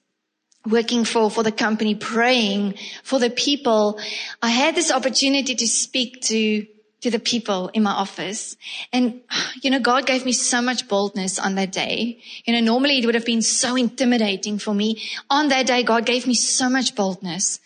working 0.70 1.06
for, 1.06 1.32
for 1.32 1.42
the 1.42 1.54
company, 1.54 1.96
praying 1.96 2.76
for 3.04 3.18
the 3.18 3.30
people, 3.30 3.98
I 4.42 4.50
had 4.50 4.76
this 4.76 4.92
opportunity 4.92 5.56
to 5.56 5.68
speak 5.68 6.22
to 6.24 6.66
to 7.02 7.10
the 7.10 7.20
people 7.20 7.70
in 7.74 7.82
my 7.84 7.92
office. 7.92 8.58
And, 8.92 9.22
you 9.62 9.70
know, 9.70 9.80
God 9.80 10.06
gave 10.06 10.26
me 10.26 10.34
so 10.34 10.62
much 10.62 10.90
boldness 10.90 11.40
on 11.40 11.56
that 11.56 11.72
day. 11.72 12.20
You 12.44 12.54
know, 12.54 12.60
normally 12.60 13.00
it 13.00 13.06
would 13.06 13.16
have 13.16 13.26
been 13.26 13.42
so 13.42 13.78
intimidating 13.78 14.60
for 14.60 14.74
me. 14.74 15.02
On 15.30 15.48
that 15.48 15.68
day, 15.68 15.84
God 15.84 16.06
gave 16.06 16.28
me 16.28 16.34
so 16.34 16.70
much 16.70 16.96
boldness 16.96 17.62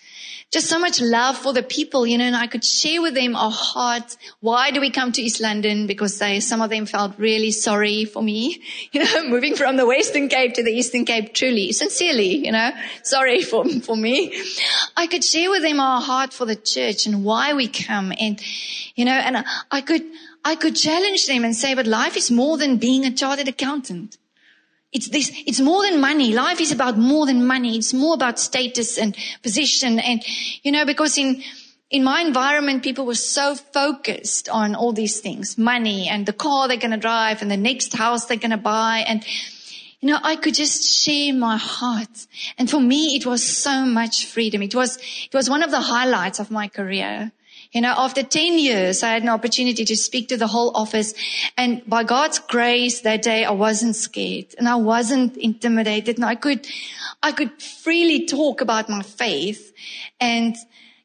just 0.54 0.68
so 0.68 0.78
much 0.78 1.02
love 1.02 1.36
for 1.36 1.52
the 1.52 1.64
people, 1.64 2.06
you 2.06 2.16
know, 2.16 2.26
and 2.26 2.36
I 2.36 2.46
could 2.46 2.64
share 2.64 3.02
with 3.02 3.16
them 3.16 3.36
our 3.36 3.50
hearts. 3.52 4.18
Why 4.40 4.70
do 4.70 4.80
we 4.80 4.92
come 4.92 5.12
to 5.12 5.22
East 5.22 5.42
London? 5.42 5.88
Because 5.88 6.20
they, 6.20 6.40
some 6.42 6.62
of 6.62 6.70
them 6.70 6.86
felt 6.86 7.18
really 7.18 7.50
sorry 7.50 8.06
for 8.06 8.22
me, 8.22 8.62
you 8.92 9.04
know, 9.04 9.28
moving 9.28 9.56
from 9.56 9.78
the 9.78 9.88
Western 9.88 10.30
Cape 10.30 10.54
to 10.54 10.64
the 10.64 10.70
Eastern 10.70 11.06
Cape, 11.06 11.34
truly, 11.34 11.72
sincerely, 11.72 12.46
you 12.46 12.52
know, 12.52 12.70
sorry 13.02 13.42
for, 13.42 13.68
for 13.80 13.98
me. 13.98 14.40
I 14.96 15.08
could 15.08 15.24
share 15.24 15.50
with 15.50 15.64
them 15.64 15.80
our 15.80 16.00
heart 16.00 16.34
for 16.34 16.46
the 16.46 16.56
church 16.56 17.08
and 17.08 17.26
why 17.26 17.56
we 17.56 17.68
come 17.68 18.14
and, 18.20 18.40
you 18.94 19.06
know, 19.06 19.12
and 19.12 19.44
I 19.72 19.82
could, 19.82 20.04
I 20.46 20.56
could 20.56 20.76
challenge 20.76 21.26
them 21.26 21.44
and 21.44 21.56
say, 21.56 21.74
but 21.74 21.88
life 21.88 22.16
is 22.16 22.30
more 22.30 22.60
than 22.60 22.78
being 22.78 23.06
a 23.06 23.12
chartered 23.12 23.48
accountant. 23.48 24.20
It's 24.94 25.10
this, 25.10 25.32
it's 25.48 25.60
more 25.60 25.84
than 25.84 26.00
money. 26.00 26.34
Life 26.34 26.62
is 26.62 26.72
about 26.72 26.98
more 26.98 27.26
than 27.26 27.48
money. 27.48 27.78
It's 27.78 27.94
more 27.94 28.14
about 28.14 28.40
status 28.40 28.98
and 28.98 29.18
position. 29.42 30.00
And, 30.00 30.24
you 30.62 30.72
know, 30.72 30.86
because 30.86 31.18
in, 31.18 31.42
in 31.90 32.04
my 32.04 32.22
environment, 32.22 32.84
people 32.84 33.06
were 33.06 33.16
so 33.16 33.56
focused 33.56 34.50
on 34.50 34.76
all 34.76 34.94
these 34.94 35.20
things, 35.20 35.58
money 35.58 36.08
and 36.08 36.26
the 36.26 36.34
car 36.34 36.68
they're 36.68 36.78
going 36.78 36.92
to 36.92 36.98
drive 36.98 37.42
and 37.42 37.50
the 37.50 37.58
next 37.58 37.94
house 37.94 38.26
they're 38.26 38.38
going 38.38 38.52
to 38.52 38.58
buy. 38.58 39.04
And, 39.08 39.26
you 40.00 40.10
know, 40.10 40.20
I 40.22 40.36
could 40.36 40.54
just 40.54 40.84
share 40.84 41.34
my 41.34 41.58
heart. 41.58 42.28
And 42.58 42.70
for 42.70 42.80
me, 42.80 43.16
it 43.16 43.26
was 43.26 43.44
so 43.44 43.86
much 43.86 44.26
freedom. 44.26 44.62
It 44.62 44.76
was, 44.76 44.98
it 44.98 45.34
was 45.34 45.50
one 45.50 45.64
of 45.64 45.72
the 45.72 45.82
highlights 45.82 46.40
of 46.40 46.52
my 46.52 46.68
career. 46.68 47.32
You 47.74 47.82
know, 47.82 47.94
after 47.98 48.22
10 48.22 48.60
years, 48.60 49.02
I 49.02 49.14
had 49.14 49.24
an 49.24 49.30
opportunity 49.30 49.84
to 49.84 49.98
speak 49.98 50.30
to 50.30 50.38
the 50.38 50.46
whole 50.46 50.78
office. 50.78 51.16
And 51.58 51.84
by 51.88 52.04
God's 52.04 52.38
grace 52.38 53.02
that 53.02 53.24
day, 53.24 53.44
I 53.44 53.52
wasn't 53.52 53.96
scared 53.96 54.54
and 54.60 54.70
I 54.70 54.76
wasn't 54.76 55.38
intimidated 55.38 56.18
and 56.18 56.26
I 56.26 56.36
could, 56.36 56.68
I 57.24 57.32
could 57.32 57.60
freely 57.60 58.28
talk 58.28 58.62
about 58.62 58.90
my 58.90 59.02
faith. 59.02 59.74
And, 60.20 60.56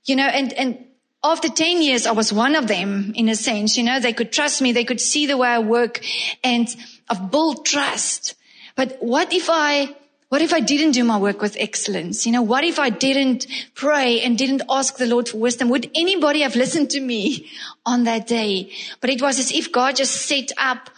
you 0.05 0.14
know, 0.14 0.27
and, 0.27 0.53
and 0.53 0.85
after 1.25 1.49
10 1.49 1.81
years, 1.81 2.07
I 2.07 2.12
was 2.12 2.35
one 2.35 2.55
of 2.55 2.69
them 2.69 3.12
in 3.14 3.31
a 3.31 3.35
sense, 3.35 3.79
you 3.79 3.85
know, 3.85 3.99
they 3.99 4.12
could 4.12 4.31
trust 4.31 4.61
me. 4.61 4.73
They 4.73 4.85
could 4.85 5.01
see 5.01 5.27
the 5.27 5.39
way 5.39 5.49
I 5.49 5.61
work 5.61 6.05
and 6.45 6.69
I've 7.09 7.31
built 7.31 7.64
trust. 7.64 8.35
But 8.77 8.99
what 9.01 9.33
if 9.33 9.49
I 9.51 9.97
what 10.29 10.43
if 10.43 10.53
I 10.53 10.61
didn't 10.61 10.93
do 10.93 11.05
my 11.05 11.16
work 11.16 11.41
with 11.41 11.57
excellence? 11.59 12.26
You 12.26 12.33
know, 12.33 12.43
what 12.43 12.62
if 12.62 12.79
I 12.79 12.91
didn't 12.91 13.47
pray 13.74 14.20
and 14.20 14.37
didn't 14.37 14.62
ask 14.68 14.97
the 14.99 15.07
Lord 15.07 15.29
for 15.29 15.39
wisdom? 15.39 15.70
Would 15.70 15.91
anybody 15.95 16.41
have 16.41 16.55
listened 16.55 16.91
to 16.91 17.01
me 17.01 17.51
on 17.87 18.05
that 18.05 18.26
day? 18.26 18.70
But 19.01 19.11
it 19.11 19.22
was 19.22 19.39
as 19.39 19.51
if 19.51 19.72
God 19.72 19.97
just 19.97 20.26
set 20.26 20.53
up, 20.59 20.91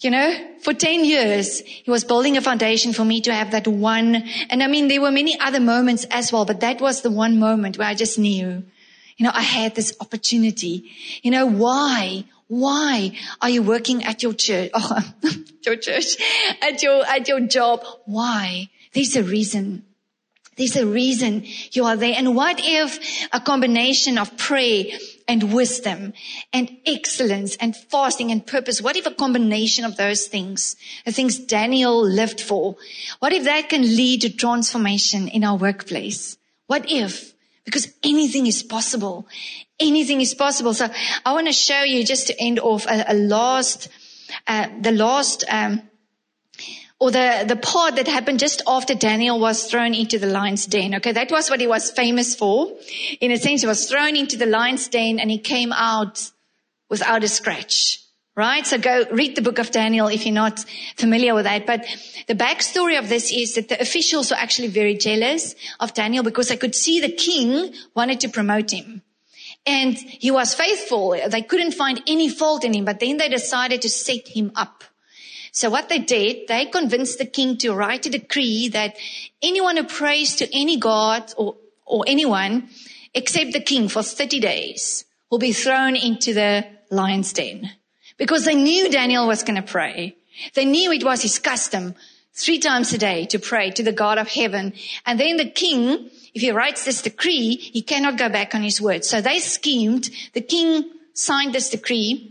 you 0.00 0.10
know, 0.10 0.34
for 0.62 0.74
10 0.74 1.06
years, 1.06 1.60
he 1.60 1.90
was 1.90 2.04
building 2.04 2.36
a 2.36 2.42
foundation 2.42 2.92
for 2.92 3.06
me 3.06 3.22
to 3.22 3.32
have 3.32 3.52
that 3.52 3.66
one. 3.66 4.16
And 4.50 4.62
I 4.62 4.66
mean, 4.66 4.88
there 4.88 5.00
were 5.00 5.10
many 5.10 5.40
other 5.40 5.60
moments 5.60 6.04
as 6.10 6.30
well, 6.30 6.44
but 6.44 6.60
that 6.60 6.82
was 6.82 7.00
the 7.00 7.10
one 7.10 7.38
moment 7.38 7.78
where 7.78 7.88
I 7.88 7.94
just 7.94 8.18
knew, 8.18 8.62
you 9.16 9.24
know, 9.24 9.32
I 9.32 9.40
had 9.40 9.74
this 9.74 9.96
opportunity. 9.98 10.90
You 11.22 11.30
know, 11.30 11.46
why? 11.46 12.24
Why 12.48 13.12
are 13.40 13.50
you 13.50 13.62
working 13.62 14.04
at 14.04 14.22
your 14.22 14.32
church? 14.32 14.70
Oh, 14.74 15.02
your 15.64 15.76
church, 15.76 16.16
at 16.62 16.80
your, 16.82 17.04
at 17.04 17.26
your 17.26 17.40
job. 17.40 17.84
Why? 18.04 18.70
There's 18.92 19.16
a 19.16 19.22
reason. 19.24 19.84
There's 20.56 20.76
a 20.76 20.86
reason 20.86 21.44
you 21.72 21.84
are 21.84 21.96
there. 21.96 22.14
And 22.16 22.34
what 22.34 22.60
if 22.62 23.28
a 23.32 23.40
combination 23.40 24.16
of 24.16 24.36
prayer 24.38 24.84
and 25.28 25.52
wisdom 25.52 26.14
and 26.52 26.70
excellence 26.86 27.56
and 27.56 27.76
fasting 27.76 28.30
and 28.30 28.46
purpose? 28.46 28.80
What 28.80 28.96
if 28.96 29.06
a 29.06 29.10
combination 29.10 29.84
of 29.84 29.96
those 29.96 30.28
things, 30.28 30.76
the 31.04 31.12
things 31.12 31.38
Daniel 31.38 32.02
lived 32.02 32.40
for, 32.40 32.76
what 33.18 33.34
if 33.34 33.44
that 33.44 33.68
can 33.68 33.82
lead 33.82 34.22
to 34.22 34.30
transformation 34.30 35.28
in 35.28 35.44
our 35.44 35.56
workplace? 35.56 36.38
What 36.68 36.90
if? 36.90 37.34
Because 37.66 37.92
anything 38.02 38.46
is 38.46 38.62
possible. 38.62 39.26
Anything 39.78 40.20
is 40.20 40.34
possible. 40.34 40.72
So 40.72 40.88
I 41.24 41.32
want 41.32 41.48
to 41.48 41.52
show 41.52 41.82
you 41.82 42.04
just 42.04 42.28
to 42.28 42.40
end 42.40 42.58
off 42.58 42.86
a, 42.86 43.04
a 43.08 43.14
last, 43.14 43.88
uh, 44.46 44.68
the 44.80 44.92
last, 44.92 45.44
um, 45.50 45.82
or 46.98 47.10
the, 47.10 47.44
the 47.46 47.56
part 47.56 47.96
that 47.96 48.08
happened 48.08 48.38
just 48.38 48.62
after 48.66 48.94
Daniel 48.94 49.38
was 49.38 49.70
thrown 49.70 49.92
into 49.92 50.18
the 50.18 50.26
lion's 50.26 50.64
den. 50.64 50.94
Okay. 50.94 51.12
That 51.12 51.30
was 51.30 51.50
what 51.50 51.60
he 51.60 51.66
was 51.66 51.90
famous 51.90 52.34
for. 52.34 52.72
In 53.20 53.30
a 53.30 53.36
sense, 53.36 53.60
he 53.60 53.66
was 53.66 53.86
thrown 53.86 54.16
into 54.16 54.38
the 54.38 54.46
lion's 54.46 54.88
den 54.88 55.18
and 55.18 55.30
he 55.30 55.38
came 55.38 55.72
out 55.72 56.30
without 56.88 57.22
a 57.22 57.28
scratch. 57.28 58.02
Right? 58.34 58.66
So 58.66 58.78
go 58.78 59.04
read 59.10 59.34
the 59.34 59.42
book 59.42 59.58
of 59.58 59.70
Daniel 59.70 60.08
if 60.08 60.26
you're 60.26 60.34
not 60.34 60.60
familiar 60.96 61.34
with 61.34 61.44
that. 61.44 61.66
But 61.66 61.86
the 62.28 62.34
backstory 62.34 62.98
of 62.98 63.08
this 63.08 63.32
is 63.32 63.54
that 63.54 63.68
the 63.68 63.80
officials 63.80 64.30
were 64.30 64.36
actually 64.36 64.68
very 64.68 64.94
jealous 64.94 65.54
of 65.80 65.94
Daniel 65.94 66.22
because 66.22 66.48
they 66.48 66.56
could 66.58 66.74
see 66.74 67.00
the 67.00 67.12
king 67.12 67.72
wanted 67.94 68.20
to 68.20 68.28
promote 68.28 68.72
him. 68.72 69.02
And 69.66 69.96
he 69.96 70.30
was 70.30 70.54
faithful. 70.54 71.18
They 71.28 71.42
couldn't 71.42 71.72
find 71.72 72.00
any 72.06 72.28
fault 72.28 72.64
in 72.64 72.72
him, 72.72 72.84
but 72.84 73.00
then 73.00 73.16
they 73.16 73.28
decided 73.28 73.82
to 73.82 73.88
set 73.88 74.28
him 74.28 74.52
up. 74.54 74.84
So 75.50 75.70
what 75.70 75.88
they 75.88 75.98
did, 75.98 76.48
they 76.48 76.66
convinced 76.66 77.18
the 77.18 77.24
king 77.24 77.56
to 77.58 77.72
write 77.72 78.04
a 78.06 78.10
decree 78.10 78.68
that 78.68 78.96
anyone 79.40 79.78
who 79.78 79.84
prays 79.84 80.36
to 80.36 80.48
any 80.54 80.76
god 80.76 81.32
or, 81.36 81.56
or 81.86 82.04
anyone 82.06 82.68
except 83.14 83.52
the 83.52 83.60
king 83.60 83.88
for 83.88 84.02
30 84.02 84.38
days 84.38 85.06
will 85.30 85.38
be 85.38 85.52
thrown 85.52 85.96
into 85.96 86.34
the 86.34 86.66
lion's 86.90 87.32
den 87.32 87.70
because 88.18 88.44
they 88.44 88.54
knew 88.54 88.90
Daniel 88.90 89.26
was 89.26 89.42
going 89.42 89.56
to 89.56 89.66
pray. 89.66 90.16
They 90.54 90.66
knew 90.66 90.92
it 90.92 91.04
was 91.04 91.22
his 91.22 91.38
custom 91.38 91.94
three 92.34 92.58
times 92.58 92.92
a 92.92 92.98
day 92.98 93.24
to 93.26 93.38
pray 93.38 93.70
to 93.70 93.82
the 93.82 93.92
God 93.92 94.18
of 94.18 94.28
heaven. 94.28 94.74
And 95.06 95.18
then 95.18 95.38
the 95.38 95.48
king 95.48 96.10
if 96.36 96.42
he 96.42 96.50
writes 96.50 96.84
this 96.84 97.00
decree, 97.00 97.56
he 97.56 97.80
cannot 97.80 98.18
go 98.18 98.28
back 98.28 98.54
on 98.54 98.62
his 98.62 98.78
word. 98.78 99.06
So 99.06 99.22
they 99.22 99.38
schemed. 99.38 100.10
The 100.34 100.42
king 100.42 100.84
signed 101.14 101.54
this 101.54 101.70
decree. 101.70 102.30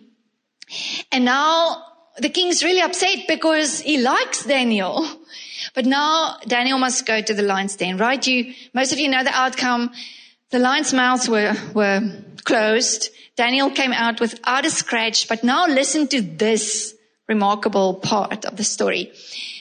And 1.11 1.25
now 1.25 1.83
the 2.19 2.29
king's 2.29 2.63
really 2.63 2.81
upset 2.81 3.25
because 3.27 3.81
he 3.81 3.97
likes 3.97 4.45
Daniel. 4.45 5.07
But 5.73 5.87
now 5.87 6.37
Daniel 6.45 6.77
must 6.77 7.07
go 7.07 7.19
to 7.19 7.33
the 7.33 7.41
lion's 7.41 7.77
den, 7.77 7.97
right? 7.97 8.25
You, 8.27 8.53
most 8.75 8.93
of 8.93 8.99
you 8.99 9.09
know 9.09 9.23
the 9.23 9.35
outcome. 9.35 9.91
The 10.51 10.59
lion's 10.59 10.93
mouths 10.93 11.27
were, 11.27 11.55
were 11.73 12.01
closed. 12.43 13.09
Daniel 13.35 13.71
came 13.71 13.91
out 13.91 14.21
without 14.21 14.67
a 14.67 14.69
scratch. 14.69 15.27
But 15.27 15.43
now 15.43 15.65
listen 15.65 16.07
to 16.09 16.21
this 16.21 16.93
remarkable 17.27 17.95
part 17.95 18.45
of 18.45 18.55
the 18.55 18.63
story. 18.63 19.11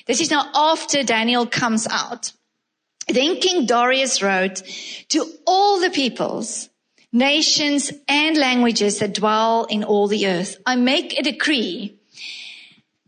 This 0.06 0.20
is 0.20 0.30
now 0.30 0.50
after 0.54 1.02
Daniel 1.02 1.46
comes 1.46 1.86
out. 1.86 2.32
Then 3.08 3.40
King 3.40 3.66
Darius 3.66 4.22
wrote 4.22 4.62
to 5.10 5.26
all 5.46 5.80
the 5.80 5.90
peoples, 5.90 6.70
nations 7.12 7.92
and 8.08 8.36
languages 8.36 8.98
that 8.98 9.14
dwell 9.14 9.64
in 9.64 9.84
all 9.84 10.08
the 10.08 10.26
earth. 10.26 10.56
I 10.66 10.76
make 10.76 11.18
a 11.18 11.22
decree 11.22 11.98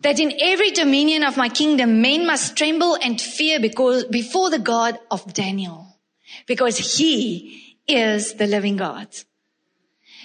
that 0.00 0.20
in 0.20 0.32
every 0.40 0.70
dominion 0.70 1.24
of 1.24 1.36
my 1.36 1.48
kingdom, 1.48 2.00
men 2.00 2.26
must 2.26 2.56
tremble 2.56 2.96
and 3.02 3.20
fear 3.20 3.58
because, 3.58 4.04
before 4.04 4.50
the 4.50 4.58
God 4.58 4.98
of 5.10 5.34
Daniel, 5.34 5.98
because 6.46 6.96
he 6.98 7.76
is 7.88 8.34
the 8.34 8.46
living 8.46 8.76
God. 8.76 9.08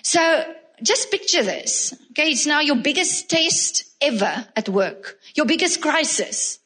So 0.04 0.54
just 0.84 1.12
picture 1.12 1.44
this. 1.44 1.94
Okay. 2.12 2.32
It's 2.32 2.46
now 2.46 2.60
your 2.60 2.76
biggest 2.76 3.30
test 3.30 3.86
ever 4.02 4.48
at 4.56 4.70
work, 4.70 5.20
your 5.36 5.46
biggest 5.46 5.82
crisis, 5.82 6.60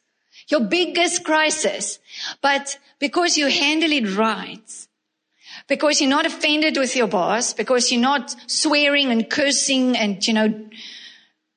your 0.48 0.60
biggest 0.60 1.24
crisis. 1.24 1.98
But 2.40 2.78
because 2.98 3.36
you 3.36 3.48
handle 3.48 3.92
it 3.92 4.16
right, 4.16 4.86
because 5.68 6.00
you're 6.00 6.10
not 6.10 6.26
offended 6.26 6.76
with 6.76 6.94
your 6.94 7.08
boss, 7.08 7.52
because 7.52 7.90
you're 7.90 8.00
not 8.00 8.34
swearing 8.50 9.10
and 9.10 9.28
cursing 9.28 9.96
and, 9.96 10.24
you 10.26 10.34
know, 10.34 10.68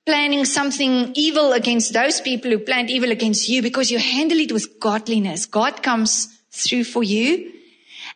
planning 0.06 0.44
something 0.46 1.12
evil 1.14 1.54
against 1.54 1.94
those 1.94 2.20
people 2.20 2.50
who 2.50 2.60
planned 2.60 2.90
evil 2.90 3.12
against 3.12 3.48
you, 3.48 3.62
because 3.62 3.92
you 3.92 4.00
handle 4.00 4.40
it 4.40 4.52
with 4.52 4.80
godliness. 4.80 5.46
God 5.46 5.84
comes 5.84 6.40
through 6.52 6.86
for 6.86 7.04
you. 7.04 7.52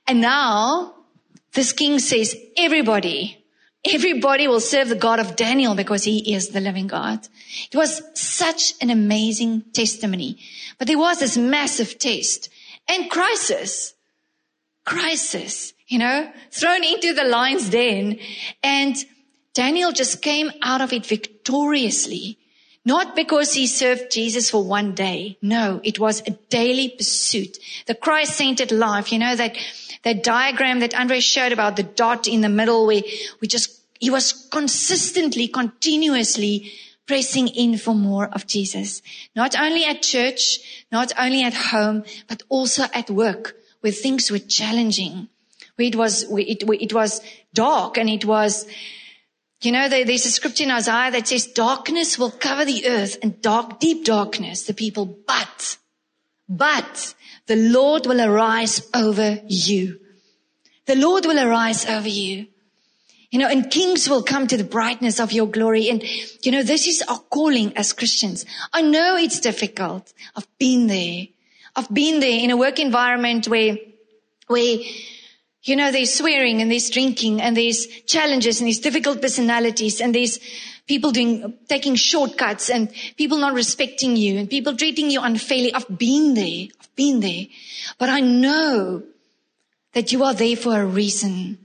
And 0.07 0.19
now 0.19 0.95
this 1.53 1.71
king 1.71 1.99
says, 1.99 2.36
everybody, 2.57 3.43
everybody 3.86 4.47
will 4.47 4.59
serve 4.59 4.89
the 4.89 4.95
God 4.95 5.19
of 5.19 5.36
Daniel 5.36 5.75
because 5.75 6.03
he 6.03 6.34
is 6.34 6.49
the 6.49 6.61
living 6.61 6.88
God. 6.88 7.27
It 7.71 7.75
was 7.75 8.01
such 8.13 8.73
an 8.81 8.89
amazing 8.89 9.61
testimony. 9.73 10.39
But 10.77 10.88
there 10.88 10.97
was 10.97 11.19
this 11.19 11.38
massive 11.38 11.99
test 11.99 12.49
and 12.88 13.09
crisis. 13.09 13.93
Crisis, 14.86 15.73
you 15.88 15.99
know, 15.99 16.31
thrown 16.51 16.84
into 16.84 17.13
the 17.13 17.23
lion's 17.23 17.69
den. 17.69 18.19
And 18.61 18.95
Daniel 19.53 19.91
just 19.91 20.21
came 20.21 20.51
out 20.61 20.81
of 20.81 20.91
it 20.91 21.05
victoriously. 21.05 22.38
Not 22.86 23.15
because 23.15 23.53
he 23.53 23.67
served 23.67 24.11
Jesus 24.11 24.49
for 24.49 24.61
one 24.61 24.93
day. 24.93 25.38
No, 25.41 25.79
it 25.86 25.99
was 25.99 26.21
a 26.27 26.31
daily 26.49 26.89
pursuit. 26.89 27.57
The 27.86 27.95
Christ-centered 27.95 28.73
life, 28.73 29.13
you 29.13 29.19
know, 29.19 29.38
that, 29.38 29.55
that 30.03 30.21
diagram 30.21 30.81
that 30.81 30.93
Andre 30.93 31.21
showed 31.21 31.53
about 31.53 31.77
the 31.77 31.84
dot 31.84 32.27
in 32.27 32.41
the 32.41 32.49
middle 32.49 32.86
where 32.86 33.03
we 33.39 33.47
just, 33.47 33.72
he 34.04 34.10
was 34.10 34.34
consistently, 34.51 35.47
continuously 35.47 36.74
pressing 37.08 37.47
in 37.47 37.78
for 37.78 37.95
more 37.95 38.28
of 38.28 38.45
Jesus. 38.45 39.01
Not 39.34 39.58
only 39.58 39.86
at 39.86 40.01
church, 40.01 40.86
not 40.91 41.14
only 41.18 41.41
at 41.41 41.54
home, 41.54 42.04
but 42.28 42.43
also 42.49 42.84
at 42.93 43.10
work 43.10 43.56
where 43.80 43.93
things 43.93 44.30
were 44.30 44.39
challenging, 44.39 45.30
where 45.78 45.88
it 45.88 45.95
was, 45.95 46.26
where 46.28 46.43
it, 46.45 46.66
where 46.66 46.78
it 46.82 46.93
was 46.93 47.22
dark 47.54 47.97
and 47.97 48.10
it 48.10 48.26
was, 48.26 48.68
you 49.62 49.72
know, 49.72 49.88
there's 49.88 50.26
a 50.26 50.32
scripture 50.32 50.66
in 50.66 50.72
Isaiah 50.72 51.12
that 51.12 51.30
says 51.30 51.47
darkness 51.47 52.20
will 52.20 52.32
cover 52.32 52.66
the 52.66 52.86
earth 52.86 53.18
and 53.24 53.41
dark, 53.41 53.80
deep 53.80 54.04
darkness, 54.04 54.64
the 54.64 54.74
people, 54.74 55.06
but, 55.06 55.78
but 56.49 57.16
the 57.47 57.56
Lord 57.56 58.06
will 58.06 58.20
arise 58.20 58.86
over 58.93 59.39
you. 59.47 60.01
The 60.88 60.97
Lord 60.97 61.26
will 61.26 61.39
arise 61.39 61.86
over 61.86 62.10
you. 62.10 62.47
You 63.34 63.39
know, 63.39 63.47
and 63.47 63.71
kings 63.71 64.07
will 64.07 64.21
come 64.21 64.45
to 64.45 64.57
the 64.57 64.63
brightness 64.63 65.19
of 65.19 65.31
your 65.31 65.47
glory. 65.47 65.89
And, 65.89 66.03
you 66.45 66.51
know, 66.51 66.61
this 66.61 66.86
is 66.88 67.01
our 67.07 67.17
calling 67.17 67.75
as 67.75 67.91
Christians. 67.91 68.45
I 68.71 68.84
know 68.84 69.17
it's 69.17 69.39
difficult. 69.39 70.13
I've 70.36 70.47
been 70.59 70.86
there. 70.86 71.25
I've 71.75 71.91
been 71.91 72.19
there 72.19 72.43
in 72.43 72.51
a 72.51 72.57
work 72.57 72.77
environment 72.77 73.47
where, 73.47 73.77
where, 74.45 74.77
you 75.63 75.75
know, 75.75 75.91
there's 75.91 76.13
swearing 76.13 76.61
and 76.61 76.69
there's 76.69 76.91
drinking 76.91 77.41
and 77.41 77.57
there's 77.57 77.88
challenges 78.05 78.59
and 78.59 78.67
there's 78.67 78.77
difficult 78.77 79.19
personalities 79.19 79.99
and 79.99 80.13
there's 80.13 80.38
people 80.86 81.09
doing, 81.09 81.57
taking 81.67 81.95
shortcuts 81.95 82.69
and 82.69 82.91
people 83.17 83.39
not 83.39 83.55
respecting 83.55 84.15
you 84.15 84.38
and 84.38 84.47
people 84.47 84.77
treating 84.77 85.09
you 85.09 85.21
unfairly. 85.23 85.73
I've 85.73 85.97
been 85.97 86.36
there. 86.36 86.67
I've 86.79 86.95
been 86.95 87.19
there. 87.19 87.45
But 87.97 88.09
I 88.09 88.19
know 88.19 89.01
that 89.93 90.11
you 90.11 90.23
are 90.23 90.36
there 90.36 90.55
for 90.55 90.79
a 90.79 90.86
reason. 90.86 91.62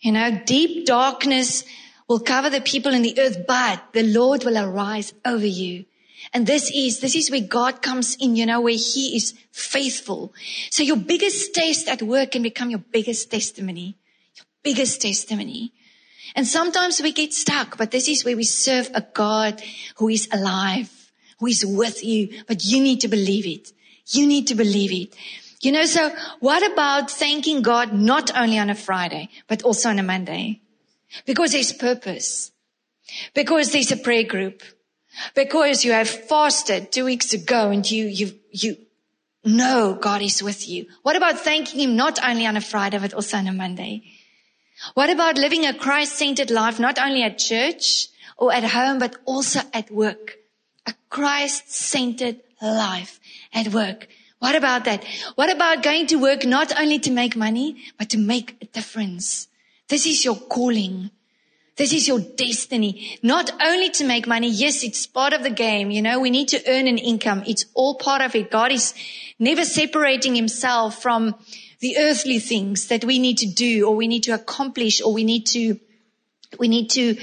You 0.00 0.12
know, 0.12 0.40
deep 0.44 0.86
darkness 0.86 1.64
will 2.08 2.20
cover 2.20 2.50
the 2.50 2.60
people 2.60 2.92
in 2.92 3.02
the 3.02 3.18
earth, 3.20 3.46
but 3.46 3.92
the 3.92 4.02
Lord 4.02 4.44
will 4.44 4.58
arise 4.58 5.12
over 5.24 5.46
you. 5.46 5.84
And 6.32 6.46
this 6.46 6.70
is, 6.74 7.00
this 7.00 7.14
is 7.14 7.30
where 7.30 7.40
God 7.40 7.82
comes 7.82 8.16
in, 8.16 8.36
you 8.36 8.46
know, 8.46 8.60
where 8.60 8.74
he 8.74 9.16
is 9.16 9.34
faithful. 9.52 10.32
So 10.70 10.82
your 10.82 10.96
biggest 10.96 11.54
test 11.54 11.88
at 11.88 12.02
work 12.02 12.32
can 12.32 12.42
become 12.42 12.70
your 12.70 12.80
biggest 12.80 13.30
testimony, 13.30 13.96
your 14.36 14.46
biggest 14.62 15.02
testimony. 15.02 15.72
And 16.34 16.46
sometimes 16.46 17.00
we 17.02 17.12
get 17.12 17.32
stuck, 17.32 17.76
but 17.76 17.90
this 17.90 18.08
is 18.08 18.24
where 18.24 18.36
we 18.36 18.44
serve 18.44 18.90
a 18.94 19.00
God 19.00 19.60
who 19.96 20.08
is 20.08 20.28
alive, 20.32 21.12
who 21.38 21.46
is 21.46 21.64
with 21.64 22.04
you, 22.04 22.42
but 22.46 22.64
you 22.64 22.82
need 22.82 23.00
to 23.00 23.08
believe 23.08 23.46
it. 23.46 23.72
You 24.06 24.26
need 24.26 24.46
to 24.48 24.54
believe 24.54 24.92
it. 24.92 25.16
You 25.60 25.72
know, 25.72 25.84
so 25.84 26.10
what 26.40 26.62
about 26.72 27.10
thanking 27.10 27.60
God 27.60 27.92
not 27.92 28.34
only 28.36 28.58
on 28.58 28.70
a 28.70 28.74
Friday, 28.74 29.28
but 29.46 29.62
also 29.62 29.90
on 29.90 29.98
a 29.98 30.02
Monday? 30.02 30.62
Because 31.26 31.52
there's 31.52 31.72
purpose. 31.72 32.50
Because 33.34 33.70
there's 33.70 33.92
a 33.92 33.96
prayer 33.96 34.24
group. 34.24 34.62
Because 35.34 35.84
you 35.84 35.92
have 35.92 36.08
fasted 36.08 36.92
two 36.92 37.04
weeks 37.04 37.34
ago 37.34 37.70
and 37.70 37.88
you, 37.90 38.06
you, 38.06 38.32
you 38.50 38.76
know 39.44 39.98
God 40.00 40.22
is 40.22 40.42
with 40.42 40.66
you. 40.66 40.86
What 41.02 41.16
about 41.16 41.40
thanking 41.40 41.80
Him 41.80 41.96
not 41.96 42.18
only 42.24 42.46
on 42.46 42.56
a 42.56 42.60
Friday, 42.62 42.98
but 42.98 43.12
also 43.12 43.36
on 43.36 43.46
a 43.46 43.52
Monday? 43.52 44.04
What 44.94 45.10
about 45.10 45.36
living 45.36 45.66
a 45.66 45.74
Christ-centered 45.74 46.50
life, 46.50 46.80
not 46.80 46.98
only 46.98 47.22
at 47.22 47.36
church 47.36 48.08
or 48.38 48.50
at 48.50 48.64
home, 48.64 48.98
but 48.98 49.16
also 49.26 49.60
at 49.74 49.90
work? 49.90 50.38
A 50.86 50.94
Christ-centered 51.10 52.40
life 52.62 53.20
at 53.52 53.74
work. 53.74 54.08
What 54.40 54.56
about 54.56 54.86
that? 54.86 55.04
What 55.34 55.52
about 55.52 55.82
going 55.82 56.06
to 56.08 56.16
work 56.16 56.46
not 56.46 56.72
only 56.80 56.98
to 57.00 57.10
make 57.10 57.36
money, 57.36 57.76
but 57.98 58.08
to 58.10 58.18
make 58.18 58.56
a 58.62 58.64
difference? 58.64 59.48
This 59.88 60.06
is 60.06 60.24
your 60.24 60.36
calling. 60.36 61.10
This 61.76 61.92
is 61.92 62.08
your 62.08 62.20
destiny. 62.20 63.18
Not 63.22 63.52
only 63.62 63.90
to 63.90 64.04
make 64.04 64.26
money. 64.26 64.48
Yes, 64.48 64.82
it's 64.82 65.06
part 65.06 65.34
of 65.34 65.42
the 65.42 65.50
game. 65.50 65.90
You 65.90 66.00
know, 66.00 66.20
we 66.20 66.30
need 66.30 66.48
to 66.48 66.62
earn 66.66 66.86
an 66.86 66.96
income. 66.96 67.42
It's 67.46 67.66
all 67.74 67.96
part 67.96 68.22
of 68.22 68.34
it. 68.34 68.50
God 68.50 68.72
is 68.72 68.94
never 69.38 69.64
separating 69.64 70.34
himself 70.34 71.02
from 71.02 71.34
the 71.80 71.98
earthly 71.98 72.38
things 72.38 72.88
that 72.88 73.04
we 73.04 73.18
need 73.18 73.38
to 73.38 73.46
do 73.46 73.86
or 73.86 73.94
we 73.94 74.08
need 74.08 74.22
to 74.22 74.32
accomplish 74.32 75.02
or 75.02 75.12
we 75.12 75.24
need 75.24 75.46
to, 75.48 75.78
we 76.58 76.68
need 76.68 76.88
to, 76.90 77.16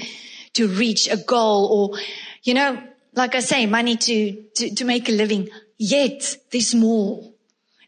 to 0.52 0.68
reach 0.68 1.08
a 1.10 1.16
goal 1.16 1.66
or, 1.66 1.98
you 2.44 2.54
know, 2.54 2.80
like 3.14 3.34
I 3.34 3.40
say, 3.40 3.66
money 3.66 3.96
to, 3.96 4.42
to, 4.54 4.74
to 4.76 4.84
make 4.84 5.08
a 5.08 5.12
living. 5.12 5.48
Yet 5.78 6.36
there's 6.50 6.74
more. 6.74 7.32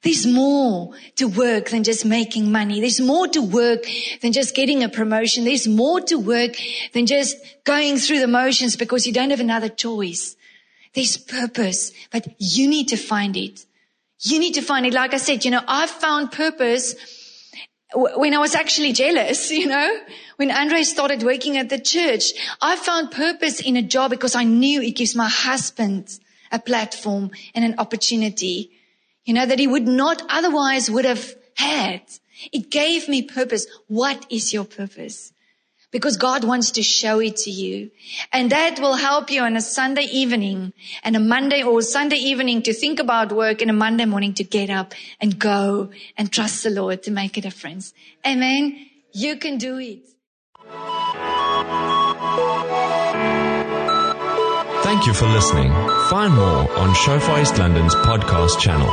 There's 0.03 0.27
more 0.27 0.95
to 1.17 1.27
work 1.27 1.71
than 1.71 1.85
just 1.85 2.07
making 2.07 2.51
money. 2.51 2.81
There's 2.81 3.01
more 3.01 3.29
to 3.29 3.43
work 3.43 3.85
than 4.23 4.33
just 4.33 4.55
getting 4.55 4.83
a 4.83 4.89
promotion. 4.89 5.45
There's 5.45 5.69
more 5.69 6.01
to 6.03 6.17
work 6.17 6.57
than 6.95 7.05
just 7.05 7.37
going 7.65 7.99
through 7.99 8.21
the 8.21 8.29
motions 8.29 8.77
because 8.77 9.07
you 9.07 9.13
don't 9.13 9.29
have 9.31 9.41
another 9.41 9.69
choice. 9.69 10.37
There's 10.95 11.19
purpose, 11.19 11.93
but 12.11 12.29
you 12.39 12.69
need 12.69 12.89
to 12.89 12.97
find 12.97 13.37
it. 13.37 13.67
You 14.21 14.39
need 14.39 14.55
to 14.55 14.63
find 14.63 14.87
it. 14.87 14.95
Like 14.95 15.13
I 15.13 15.19
said, 15.19 15.45
you 15.45 15.51
know, 15.51 15.63
I 15.69 15.87
found 15.87 16.33
purpose 16.33 16.95
when 17.95 18.35
I 18.35 18.39
was 18.39 18.55
actually 18.55 18.93
jealous, 18.93 19.51
you 19.51 19.67
know, 19.67 20.01
when 20.37 20.51
Andre 20.51 20.83
started 20.83 21.23
working 21.23 21.59
at 21.59 21.69
the 21.69 21.79
church, 21.79 22.33
I 22.63 22.77
found 22.77 23.11
purpose 23.11 23.61
in 23.61 23.77
a 23.77 23.83
job 23.83 24.11
because 24.11 24.35
I 24.35 24.45
knew 24.45 24.81
it 24.81 24.93
gives 24.93 25.15
my 25.15 25.29
husband 25.29 26.19
a 26.51 26.59
platform 26.59 27.31
and 27.55 27.65
an 27.65 27.75
opportunity, 27.79 28.71
you 29.25 29.35
know, 29.35 29.47
that 29.47 29.59
he 29.59 29.67
would 29.67 29.87
not 29.87 30.23
otherwise 30.29 30.91
would 30.91 31.05
have 31.05 31.35
had. 31.55 32.03
It 32.53 32.71
gave 32.71 33.09
me 33.09 33.23
purpose. 33.23 33.67
What 33.87 34.27
is 34.31 34.53
your 34.53 34.65
purpose? 34.65 35.33
Because 35.91 36.17
God 36.17 36.45
wants 36.45 36.71
to 36.73 36.83
show 36.83 37.19
it 37.19 37.37
to 37.39 37.51
you. 37.51 37.91
And 38.33 38.51
that 38.51 38.79
will 38.79 38.95
help 38.95 39.31
you 39.31 39.43
on 39.43 39.57
a 39.57 39.61
Sunday 39.61 40.05
evening 40.05 40.73
and 41.03 41.17
a 41.17 41.21
Monday 41.21 41.65
or 41.65 41.83
Sunday 41.83 42.17
evening 42.17 42.63
to 42.63 42.73
think 42.73 43.01
about 43.01 43.33
work 43.33 43.61
and 43.61 43.71
a 43.71 43.75
Monday 43.75 44.05
morning 44.05 44.33
to 44.35 44.45
get 44.45 44.71
up 44.71 44.95
and 45.21 45.39
go 45.39 45.91
and 46.17 46.31
trust 46.31 46.63
the 46.63 46.71
Lord 46.71 47.03
to 47.03 47.11
make 47.11 47.37
a 47.37 47.41
difference. 47.41 47.93
Amen. 48.25 48.87
You 49.13 49.37
can 49.37 49.59
do 49.59 49.79
it. 49.79 50.07
Thank 55.01 55.15
you 55.15 55.15
for 55.15 55.33
listening. 55.33 55.73
Find 56.11 56.35
more 56.35 56.71
on 56.77 56.95
Shofar 56.95 57.41
East 57.41 57.57
London's 57.57 57.95
podcast 57.95 58.61
channel. 58.61 58.87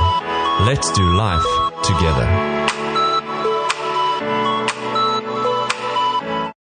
Let's 0.65 0.89
do 0.93 1.03
life 1.03 1.43
together. 1.83 2.56